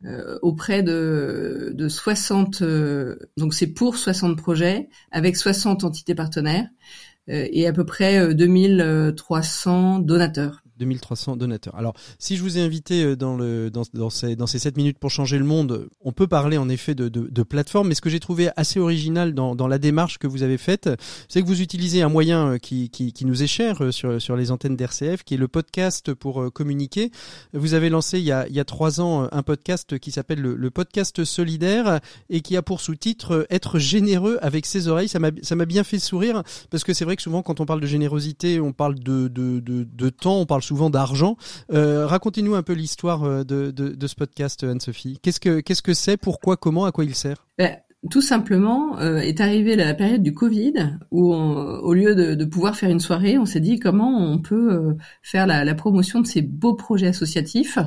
euh, 0.05 0.37
auprès 0.41 0.83
de, 0.83 1.71
de 1.73 1.87
60. 1.87 2.61
euh, 2.61 3.15
donc 3.37 3.53
c'est 3.53 3.67
pour 3.67 3.95
60 3.95 4.37
projets 4.37 4.89
avec 5.11 5.37
60 5.37 5.83
entités 5.83 6.15
partenaires 6.15 6.67
euh, 6.67 7.14
et 7.27 7.67
à 7.67 7.73
peu 7.73 7.85
près 7.85 8.19
euh, 8.19 8.33
2300 8.33 9.99
donateurs. 9.99 10.64
2300 10.79 11.37
donateurs. 11.37 11.75
Alors, 11.75 11.93
si 12.19 12.35
je 12.37 12.43
vous 12.43 12.57
ai 12.57 12.61
invité 12.61 13.03
euh, 13.03 13.15
dans, 13.15 13.35
le, 13.35 13.69
dans, 13.69 13.83
dans, 13.93 14.09
ces, 14.09 14.35
dans 14.35 14.47
ces 14.47 14.59
7 14.59 14.77
minutes 14.77 14.99
pour 14.99 15.09
changer 15.09 15.37
le 15.37 15.45
monde, 15.45 15.89
on 16.01 16.11
peut 16.11 16.27
parler 16.27 16.57
en 16.57 16.69
effet 16.69 16.95
de, 16.95 17.09
de, 17.09 17.27
de 17.29 17.43
plateforme, 17.43 17.89
mais 17.89 17.95
ce 17.95 18.01
que 18.01 18.09
j'ai 18.09 18.19
trouvé 18.19 18.49
assez 18.55 18.79
original 18.79 19.33
dans, 19.33 19.55
dans 19.55 19.67
la 19.67 19.77
démarche 19.77 20.17
que 20.17 20.27
vous 20.27 20.43
avez 20.43 20.57
faite, 20.57 20.89
c'est 21.29 21.41
que 21.41 21.47
vous 21.47 21.61
utilisez 21.61 22.01
un 22.01 22.09
moyen 22.09 22.53
euh, 22.53 22.57
qui, 22.57 22.89
qui, 22.89 23.13
qui 23.13 23.25
nous 23.25 23.43
est 23.43 23.47
cher 23.47 23.83
euh, 23.83 23.91
sur, 23.91 24.21
sur 24.21 24.35
les 24.35 24.51
antennes 24.51 24.75
d'RCF, 24.75 25.23
qui 25.23 25.35
est 25.35 25.37
le 25.37 25.47
podcast 25.47 26.13
pour 26.13 26.51
communiquer. 26.53 27.11
Vous 27.53 27.73
avez 27.73 27.89
lancé 27.89 28.19
il 28.19 28.25
y 28.25 28.31
a, 28.31 28.47
il 28.47 28.55
y 28.55 28.59
a 28.59 28.65
trois 28.65 29.01
ans 29.01 29.27
un 29.31 29.43
podcast 29.43 29.97
qui 29.99 30.11
s'appelle 30.11 30.41
le, 30.41 30.55
le 30.55 30.71
podcast 30.71 31.23
solidaire 31.23 31.99
et 32.29 32.41
qui 32.41 32.57
a 32.57 32.61
pour 32.61 32.81
sous-titre 32.81 33.45
Être 33.49 33.79
généreux 33.79 34.37
avec 34.41 34.65
ses 34.65 34.87
oreilles. 34.87 35.07
Ça 35.07 35.19
m'a 35.19 35.65
bien 35.65 35.83
fait 35.83 35.99
sourire 35.99 36.43
parce 36.69 36.83
que 36.83 36.93
c'est 36.93 37.05
vrai 37.05 37.15
que 37.15 37.21
souvent 37.21 37.41
quand 37.41 37.59
on 37.59 37.65
parle 37.65 37.81
de 37.81 37.87
générosité, 37.87 38.59
on 38.59 38.73
parle 38.73 38.95
de, 38.95 39.27
de, 39.27 39.59
de, 39.59 39.83
de 39.83 40.09
temps, 40.09 40.39
on 40.39 40.45
parle 40.45 40.61
souvent 40.65 40.89
d'argent. 40.89 41.37
Euh, 41.71 42.05
Racontez-nous 42.05 42.55
un 42.55 42.63
peu 42.63 42.73
l'histoire 42.73 43.23
euh, 43.23 43.43
de, 43.43 44.07
ce 44.07 44.15
podcast, 44.15 44.63
Anne-Sophie. 44.63 45.19
Qu'est-ce 45.21 45.81
que 45.81 45.93
c'est, 45.93 46.17
pourquoi, 46.17 46.57
comment, 46.57 46.85
à 46.85 46.91
quoi 46.91 47.05
il 47.05 47.15
sert? 47.15 47.45
Ben, 47.57 47.77
tout 48.09 48.21
simplement, 48.21 48.99
euh, 48.99 49.17
est 49.17 49.39
arrivée 49.41 49.75
la 49.75 49.93
période 49.93 50.21
du 50.21 50.33
Covid 50.33 50.97
où, 51.11 51.33
au 51.33 51.93
lieu 51.93 52.15
de, 52.15 52.45
pouvoir 52.45 52.75
faire 52.75 52.89
une 52.89 52.99
soirée, 52.99 53.37
on 53.37 53.45
s'est 53.45 53.59
dit 53.59 53.79
comment 53.79 54.17
on 54.17 54.39
peut 54.39 54.95
faire 55.23 55.47
la, 55.47 55.73
promotion 55.75 56.19
de 56.19 56.27
ces 56.27 56.41
beaux 56.41 56.75
projets 56.75 57.07
associatifs 57.07 57.79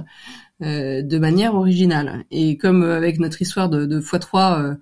de 0.60 1.18
manière 1.18 1.54
originale. 1.54 2.24
Et 2.30 2.56
comme 2.56 2.82
avec 2.82 3.20
notre 3.20 3.40
histoire 3.42 3.68
de, 3.68 3.86
de 3.86 4.00
x3, 4.00 4.76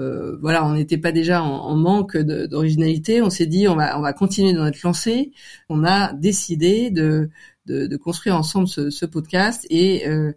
euh, 0.00 0.38
voilà, 0.40 0.64
on 0.64 0.74
n'était 0.74 0.98
pas 0.98 1.12
déjà 1.12 1.42
en, 1.42 1.76
manque 1.76 2.16
d'originalité, 2.16 3.22
on 3.22 3.30
s'est 3.30 3.46
dit 3.46 3.68
on 3.68 3.76
va 3.76 3.98
on 3.98 4.02
va 4.02 4.12
continuer 4.12 4.52
dans 4.52 4.64
notre 4.64 4.78
lancée. 4.82 5.32
On 5.68 5.84
a 5.84 6.12
décidé 6.14 6.90
de 6.90 7.30
construire 7.98 8.36
ensemble 8.36 8.68
ce, 8.68 8.90
ce 8.90 9.06
podcast 9.06 9.66
et 9.70 10.08
euh, 10.08 10.32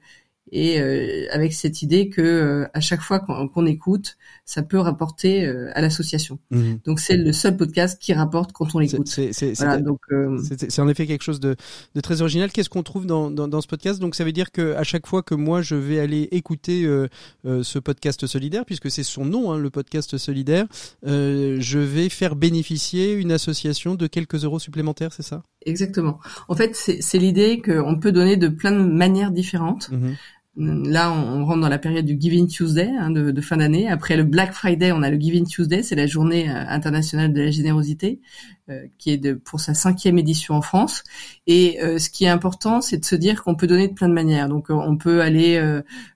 et 0.55 0.79
euh, 0.79 1.25
avec 1.31 1.51
cette 1.51 1.81
idée 1.81 2.09
que 2.09 2.21
euh, 2.21 2.67
à 2.73 2.79
chaque 2.79 3.01
fois 3.01 3.19
qu'on 3.19 3.65
écoute, 3.65 4.17
ça 4.45 4.61
peut 4.61 4.77
rapporter 4.77 5.45
euh, 5.45 5.71
à 5.73 5.81
l'association. 5.81 6.37
Mhm. 6.51 6.79
Donc 6.85 6.99
c'est 6.99 7.17
le 7.17 7.33
seul 7.33 7.57
podcast 7.57 7.99
qui 8.01 8.13
rapporte 8.13 8.51
quand 8.53 8.75
on 8.75 8.79
l'écoute. 8.79 9.07
c'est- 9.07 9.33
c'est- 9.33 9.53
Voilà, 9.57 9.79
euh, 10.11 10.37
C'est 10.47 10.71
c'est 10.71 10.81
en 10.81 10.87
effet 10.87 11.07
quelque 11.07 11.23
chose 11.23 11.39
de, 11.39 11.55
de 11.95 12.01
très 12.01 12.21
original. 12.21 12.51
Qu'est-ce 12.51 12.69
qu'on 12.69 12.83
trouve 12.83 13.05
dans, 13.05 13.31
dans, 13.31 13.47
dans 13.47 13.61
ce 13.61 13.67
podcast? 13.67 13.99
Donc 13.99 14.13
ça 14.15 14.23
veut 14.23 14.31
dire 14.31 14.51
que 14.51 14.73
à 14.75 14.83
chaque 14.83 15.07
fois 15.07 15.23
que 15.23 15.33
moi 15.35 15.61
je 15.61 15.75
vais 15.75 15.99
aller 15.99 16.27
écouter 16.31 16.85
euh, 16.85 17.07
euh, 17.45 17.63
ce 17.63 17.79
podcast 17.79 18.27
solidaire, 18.27 18.63
puisque 18.65 18.91
c'est 18.91 19.03
son 19.03 19.25
nom, 19.25 19.51
hein, 19.51 19.57
le 19.57 19.69
podcast 19.71 20.17
solidaire, 20.17 20.67
euh, 21.07 21.57
je 21.59 21.79
vais 21.79 22.09
faire 22.09 22.35
bénéficier 22.35 23.13
une 23.13 23.31
association 23.31 23.95
de 23.95 24.05
quelques 24.07 24.43
euros 24.45 24.59
supplémentaires, 24.59 25.13
c'est 25.13 25.23
ça? 25.23 25.41
Exactement. 25.65 26.19
En 26.47 26.55
fait, 26.55 26.75
c'est 26.75 27.01
c'est 27.01 27.17
l'idée 27.17 27.61
qu'on 27.61 27.97
peut 27.97 28.11
donner 28.11 28.35
de 28.37 28.49
plein 28.49 28.71
de 28.71 28.83
manières 28.83 29.31
différentes. 29.31 29.89
Mhm. 29.91 30.15
Là, 30.55 31.11
on 31.11 31.45
rentre 31.45 31.61
dans 31.61 31.69
la 31.69 31.79
période 31.79 32.05
du 32.05 32.15
Giving 32.19 32.47
Tuesday 32.47 32.91
hein, 32.99 33.09
de, 33.09 33.41
fin 33.41 33.57
d'année. 33.57 33.89
Après 33.89 34.15
le 34.15 34.23
Black 34.23 34.53
Friday, 34.53 34.91
on 34.91 35.01
a 35.01 35.09
le 35.09 35.19
Giving 35.19 35.47
Tuesday, 35.47 35.81
c'est 35.81 35.95
la 35.95 36.05
journée 36.05 36.47
euh, 36.47 36.53
internationale 36.67 37.33
de 37.33 37.41
la 37.41 37.49
générosité, 37.49 38.21
euh, 38.69 38.85
qui 38.99 39.09
est 39.09 39.17
de, 39.17 39.33
pour 39.33 39.59
sa 39.59 39.73
cinquième 39.73 40.19
édition 40.19 40.53
en 40.53 40.61
France. 40.61 41.03
Et 41.47 41.81
euh, 41.81 41.97
ce 41.97 42.11
qui 42.11 42.25
est 42.25 42.29
important, 42.29 42.81
c'est 42.81 42.99
de 42.99 43.05
se 43.05 43.15
dire 43.15 43.43
qu'on 43.43 43.55
peut 43.55 43.65
donner 43.65 43.87
de 43.87 43.93
plein 43.93 44.07
de 44.07 44.13
manières. 44.13 44.47
Donc, 44.47 44.69
on 44.69 44.95
peut 44.95 45.21
aller 45.21 45.59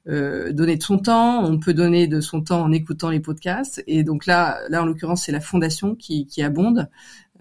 donner 0.05 0.77
de 0.77 0.83
son 0.83 0.99
temps, 0.99 1.43
on 1.43 1.57
peut 1.57 1.73
donner 1.73 2.05
de 2.05 2.21
son 2.21 2.41
temps 2.41 2.61
en 2.61 2.71
écoutant 2.71 3.09
les 3.09 3.19
podcasts. 3.19 3.83
Et 3.87 4.03
donc 4.03 4.27
là, 4.27 4.59
là 4.69 4.83
en 4.83 4.85
l'occurrence, 4.85 5.23
c'est 5.23 5.31
la 5.31 5.41
fondation 5.41 5.95
qui 5.95 6.43
abonde. 6.43 6.87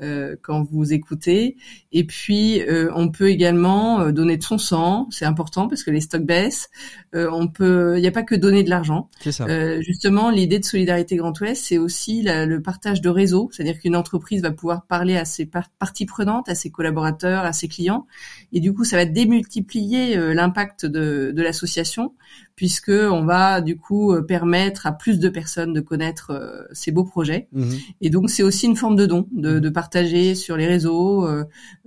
Euh, 0.01 0.37
quand 0.43 0.63
vous 0.65 0.93
écoutez 0.93 1.57
et 1.93 2.05
puis 2.05 2.61
euh, 2.63 2.91
on 2.95 3.09
peut 3.09 3.29
également 3.31 4.01
euh, 4.01 4.13
donner 4.13 4.37
de 4.37 4.43
son 4.43 4.59
sang 4.59 5.09
c'est 5.11 5.25
important 5.25 5.69
parce 5.69 5.83
que 5.83 5.91
les 5.91 6.01
stocks 6.01 6.25
baissent 6.25 6.69
euh, 7.15 7.31
on 7.33 7.49
peut, 7.49 7.97
il 7.97 8.01
n'y 8.03 8.07
a 8.07 8.13
pas 8.13 8.23
que 8.23 8.35
donner 8.35 8.63
de 8.63 8.69
l'argent. 8.69 9.09
C'est 9.23 9.33
ça. 9.33 9.47
Euh, 9.47 9.81
justement, 9.81 10.29
l'idée 10.31 10.59
de 10.59 10.65
Solidarité 10.65 11.17
Grand 11.17 11.39
Ouest, 11.41 11.65
c'est 11.65 11.79
aussi 11.79 12.21
la- 12.21 12.45
le 12.45 12.61
partage 12.61 13.01
de 13.01 13.09
réseau, 13.09 13.49
c'est-à-dire 13.53 13.79
qu'une 13.81 13.97
entreprise 13.97 14.43
va 14.43 14.51
pouvoir 14.51 14.85
parler 14.87 15.17
à 15.17 15.25
ses 15.25 15.47
par- 15.47 15.71
parties 15.79 16.05
prenantes, 16.05 16.49
à 16.49 16.55
ses 16.55 16.69
collaborateurs, 16.71 17.45
à 17.45 17.53
ses 17.55 17.69
clients, 17.69 18.07
et 18.53 18.61
du 18.61 18.75
coup, 18.75 18.85
ça 18.85 18.97
va 18.97 19.07
démultiplier 19.07 20.17
euh, 20.17 20.35
l'impact 20.35 20.87
de, 20.87 21.33
de 21.35 21.43
l'association, 21.43 22.13
puisque 22.55 22.91
on 22.91 23.25
va 23.25 23.61
du 23.61 23.77
coup 23.77 24.15
permettre 24.27 24.87
à 24.87 24.93
plus 24.93 25.19
de 25.19 25.29
personnes 25.29 25.73
de 25.73 25.81
connaître 25.81 26.31
euh, 26.33 26.63
ces 26.73 26.91
beaux 26.91 27.05
projets. 27.05 27.49
Mhm. 27.53 27.79
Et 28.01 28.11
donc, 28.11 28.31
c'est 28.31 28.43
aussi 28.43 28.67
une 28.67 28.77
forme 28.77 28.97
de 28.97 29.07
don, 29.07 29.27
de, 29.33 29.59
de 29.59 29.69
partager 29.87 30.35
sur 30.35 30.57
les 30.57 30.67
réseaux, 30.67 31.27
euh, 31.27 31.45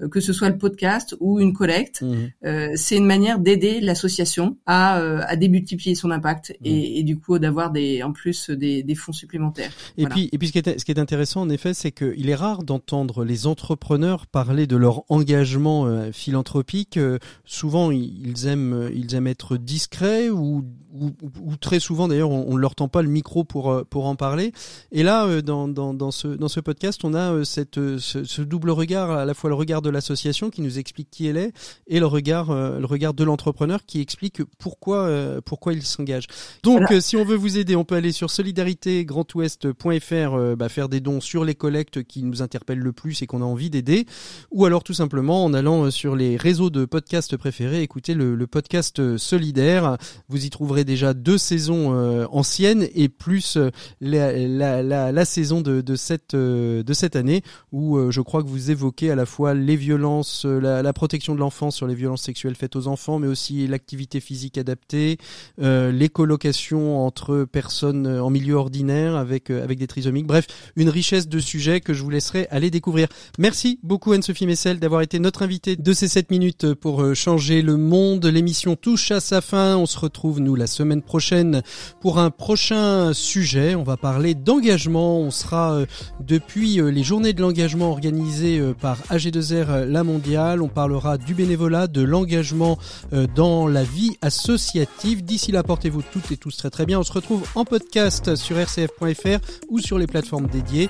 que 0.09 0.21
ce 0.21 0.31
soit 0.31 0.47
le 0.49 0.57
podcast 0.57 1.15
ou 1.19 1.39
une 1.41 1.51
collecte. 1.53 2.01
Mhm. 2.01 2.31
Euh, 2.45 2.69
c'est 2.75 2.95
une 2.95 3.05
manière 3.05 3.39
d'aider 3.39 3.81
l'association 3.81 4.57
à, 4.65 4.99
euh, 4.99 5.21
à 5.27 5.35
démultiplier 5.35 5.95
son 5.95 6.11
impact 6.11 6.29
Mmh. 6.61 6.65
et, 6.65 6.99
et 6.99 7.03
du 7.03 7.17
coup 7.17 7.37
d'avoir 7.39 7.71
des, 7.71 8.01
en 8.03 8.11
plus 8.13 8.49
des, 8.49 8.83
des 8.83 8.95
fonds 8.95 9.11
supplémentaires. 9.11 9.71
Et 9.97 10.01
Voilà. 10.01 10.15
puis, 10.15 10.29
et 10.31 10.37
puis 10.37 10.47
ce, 10.47 10.53
qui 10.53 10.59
est, 10.59 10.79
ce 10.79 10.85
qui 10.85 10.91
est 10.91 10.99
intéressant, 10.99 11.41
en 11.41 11.49
effet, 11.49 11.73
c'est 11.73 11.91
qu'il 11.91 12.29
est 12.29 12.35
rare 12.35 12.63
d'entendre 12.63 13.23
les 13.25 13.47
entrepreneurs 13.47 14.27
parler 14.27 14.67
de 14.67 14.77
leur 14.77 15.03
engagement 15.09 15.87
philanthropique. 16.11 16.99
Souvent, 17.45 17.91
ils 17.91 18.47
aiment, 18.47 18.89
ils 18.93 19.13
aiment 19.15 19.27
être 19.27 19.57
discrets 19.57 20.29
ou, 20.29 20.63
ou, 20.93 21.11
ou 21.41 21.55
très 21.57 21.79
souvent, 21.79 22.07
d'ailleurs, 22.07 22.31
on, 22.31 22.53
ne 22.53 22.59
leur 22.59 22.75
tend 22.75 22.87
pas 22.87 23.01
le 23.01 23.09
micro 23.09 23.43
pour, 23.43 23.83
pour 23.89 24.05
en 24.05 24.15
parler. 24.15 24.51
Et 24.91 25.03
là, 25.03 25.41
dans, 25.41 25.67
dans, 25.67 25.93
dans, 25.93 26.11
ce, 26.11 26.27
dans 26.27 26.47
ce 26.49 26.59
podcast, 26.59 27.01
on 27.03 27.13
a 27.13 27.43
cette, 27.45 27.79
ce, 27.97 28.23
ce 28.23 28.41
double 28.41 28.69
regard, 28.69 29.11
à 29.11 29.25
la 29.25 29.33
fois 29.33 29.49
le 29.49 29.55
regard 29.55 29.81
de 29.81 29.89
l'association 29.89 30.49
qui 30.49 30.61
nous 30.61 30.77
explique 30.79 31.09
qui 31.09 31.27
elle 31.27 31.37
est 31.37 31.51
et 31.87 31.99
le 31.99 32.05
regard, 32.05 32.51
euh, 32.51 32.79
le 32.79 32.85
regard 32.85 33.13
de 33.13 33.23
l'entrepreneur 33.23 33.85
qui 33.85 34.01
explique 34.01 34.41
pourquoi, 34.59 34.99
euh, 35.03 35.41
pourquoi 35.43 35.73
il 35.73 35.83
s'engage. 35.83 36.27
Donc, 36.63 36.79
Voilà. 36.81 36.97
euh, 36.97 37.01
si 37.01 37.17
on 37.17 37.25
veut 37.25 37.35
vous 37.35 37.57
aider, 37.57 37.75
on 37.75 37.85
peut 37.85 37.95
aller 37.95 38.11
sur 38.11 38.29
solidaritégrandouest.fr, 38.29 40.55
bah, 40.57 40.69
faire 40.69 40.89
des 40.89 40.99
dons 40.99 41.21
sur 41.21 41.45
les 41.45 41.55
collectes 41.55 42.03
qui 42.03 42.23
nous 42.23 42.41
interpellent 42.41 42.79
le 42.79 42.93
plus 42.93 43.21
et 43.21 43.27
qu'on 43.27 43.41
a 43.41 43.45
envie 43.45 43.69
d'aider, 43.69 44.05
ou 44.51 44.65
alors 44.65 44.83
tout 44.83 44.93
simplement 44.93 45.43
en 45.45 45.53
allant 45.53 45.91
sur 45.91 46.15
les 46.15 46.37
réseaux 46.37 46.69
de 46.69 46.85
podcasts 46.85 47.37
préférés, 47.37 47.81
écouter 47.81 48.13
le, 48.13 48.35
le 48.35 48.47
podcast 48.47 49.17
solidaire. 49.17 49.97
Vous 50.27 50.45
y 50.45 50.49
trouverez 50.49 50.83
déjà 50.83 51.13
deux 51.13 51.37
saisons 51.37 51.89
anciennes 52.31 52.87
et 52.93 53.09
plus 53.09 53.57
la, 54.01 54.31
la, 54.33 54.83
la, 54.83 55.11
la 55.11 55.25
saison 55.25 55.61
de, 55.61 55.81
de, 55.81 55.95
cette, 55.95 56.35
de 56.35 56.93
cette 56.93 57.15
année 57.15 57.41
où 57.71 57.78
euh, 57.97 58.11
je 58.11 58.21
crois 58.21 58.43
que 58.43 58.47
vous 58.47 58.71
évoquez 58.71 59.11
à 59.11 59.15
la 59.15 59.25
fois 59.25 59.53
les 59.53 59.75
violences, 59.75 60.45
euh, 60.45 60.59
la, 60.59 60.93
protection 60.93 61.33
de 61.33 61.39
l'enfant 61.39 61.71
sur 61.71 61.87
les 61.87 61.95
violences 61.95 62.23
sexuelles 62.23 62.55
faites 62.55 62.75
aux 62.75 62.87
enfants, 62.87 63.19
mais 63.19 63.27
aussi 63.27 63.67
l'activité 63.67 64.19
physique 64.19 64.57
adaptée, 64.57 65.17
euh, 65.61 65.91
les 65.91 66.09
colocations 66.09 67.05
entre 67.05 67.45
personnes 67.45 68.05
euh, 68.05 68.23
en 68.23 68.29
milieu 68.29 68.55
ordinaire 68.55 69.15
avec 69.15 69.49
avec 69.49 69.79
des 69.79 69.87
trisomiques. 69.87 70.27
Bref, 70.27 70.47
une 70.75 70.89
richesse 70.89 71.27
de 71.27 71.39
sujets 71.39 71.79
que 71.79 71.93
je 71.93 72.03
vous 72.03 72.09
laisserai 72.09 72.47
aller 72.51 72.69
découvrir. 72.69 73.07
Merci 73.37 73.79
beaucoup 73.83 74.11
Anne-Sophie 74.11 74.45
Messel 74.45 74.79
d'avoir 74.79 75.01
été 75.01 75.19
notre 75.19 75.43
invitée 75.43 75.75
de 75.75 75.93
ces 75.93 76.07
7 76.07 76.31
minutes 76.31 76.73
pour 76.73 77.15
changer 77.15 77.61
le 77.61 77.77
monde. 77.77 78.25
L'émission 78.25 78.75
touche 78.75 79.11
à 79.11 79.19
sa 79.19 79.41
fin. 79.41 79.77
On 79.77 79.85
se 79.85 79.97
retrouve 79.97 80.39
nous 80.39 80.55
la 80.55 80.67
semaine 80.67 81.01
prochaine 81.01 81.61
pour 82.01 82.19
un 82.19 82.29
prochain 82.29 83.13
sujet. 83.13 83.75
On 83.75 83.83
va 83.83 83.97
parler 83.97 84.35
d'engagement. 84.35 85.19
On 85.19 85.31
sera 85.31 85.79
depuis 86.19 86.81
les 86.81 87.03
journées 87.03 87.33
de 87.33 87.41
l'engagement 87.41 87.68
organisées 87.77 88.59
euh, 88.59 88.73
par 88.73 88.97
AG2R 89.09 89.69
euh, 89.69 89.85
La 89.85 90.03
Mondiale. 90.03 90.61
On 90.61 90.67
parlera 90.67 91.17
du 91.17 91.33
bénévolat, 91.33 91.87
de 91.87 92.01
l'engagement 92.01 92.77
euh, 93.13 93.27
dans 93.35 93.67
la 93.67 93.83
vie 93.83 94.17
associative. 94.21 95.23
D'ici 95.23 95.51
là, 95.51 95.63
portez-vous 95.63 96.01
toutes 96.01 96.31
et 96.31 96.37
tous 96.37 96.57
très 96.57 96.69
très 96.69 96.85
bien. 96.85 96.99
On 96.99 97.03
se 97.03 97.13
retrouve 97.13 97.43
en 97.55 97.65
podcast 97.65 98.35
sur 98.35 98.57
rcf.fr 98.57 99.39
ou 99.69 99.79
sur 99.79 99.97
les 99.97 100.07
plateformes 100.07 100.47
dédiées. 100.47 100.89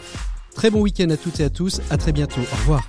Très 0.56 0.70
bon 0.70 0.82
week-end 0.82 1.10
à 1.10 1.18
toutes 1.18 1.40
et 1.40 1.44
à 1.44 1.50
tous. 1.50 1.82
À 1.90 1.98
très 1.98 2.12
bientôt. 2.12 2.42
Au 2.42 2.56
revoir. 2.58 2.84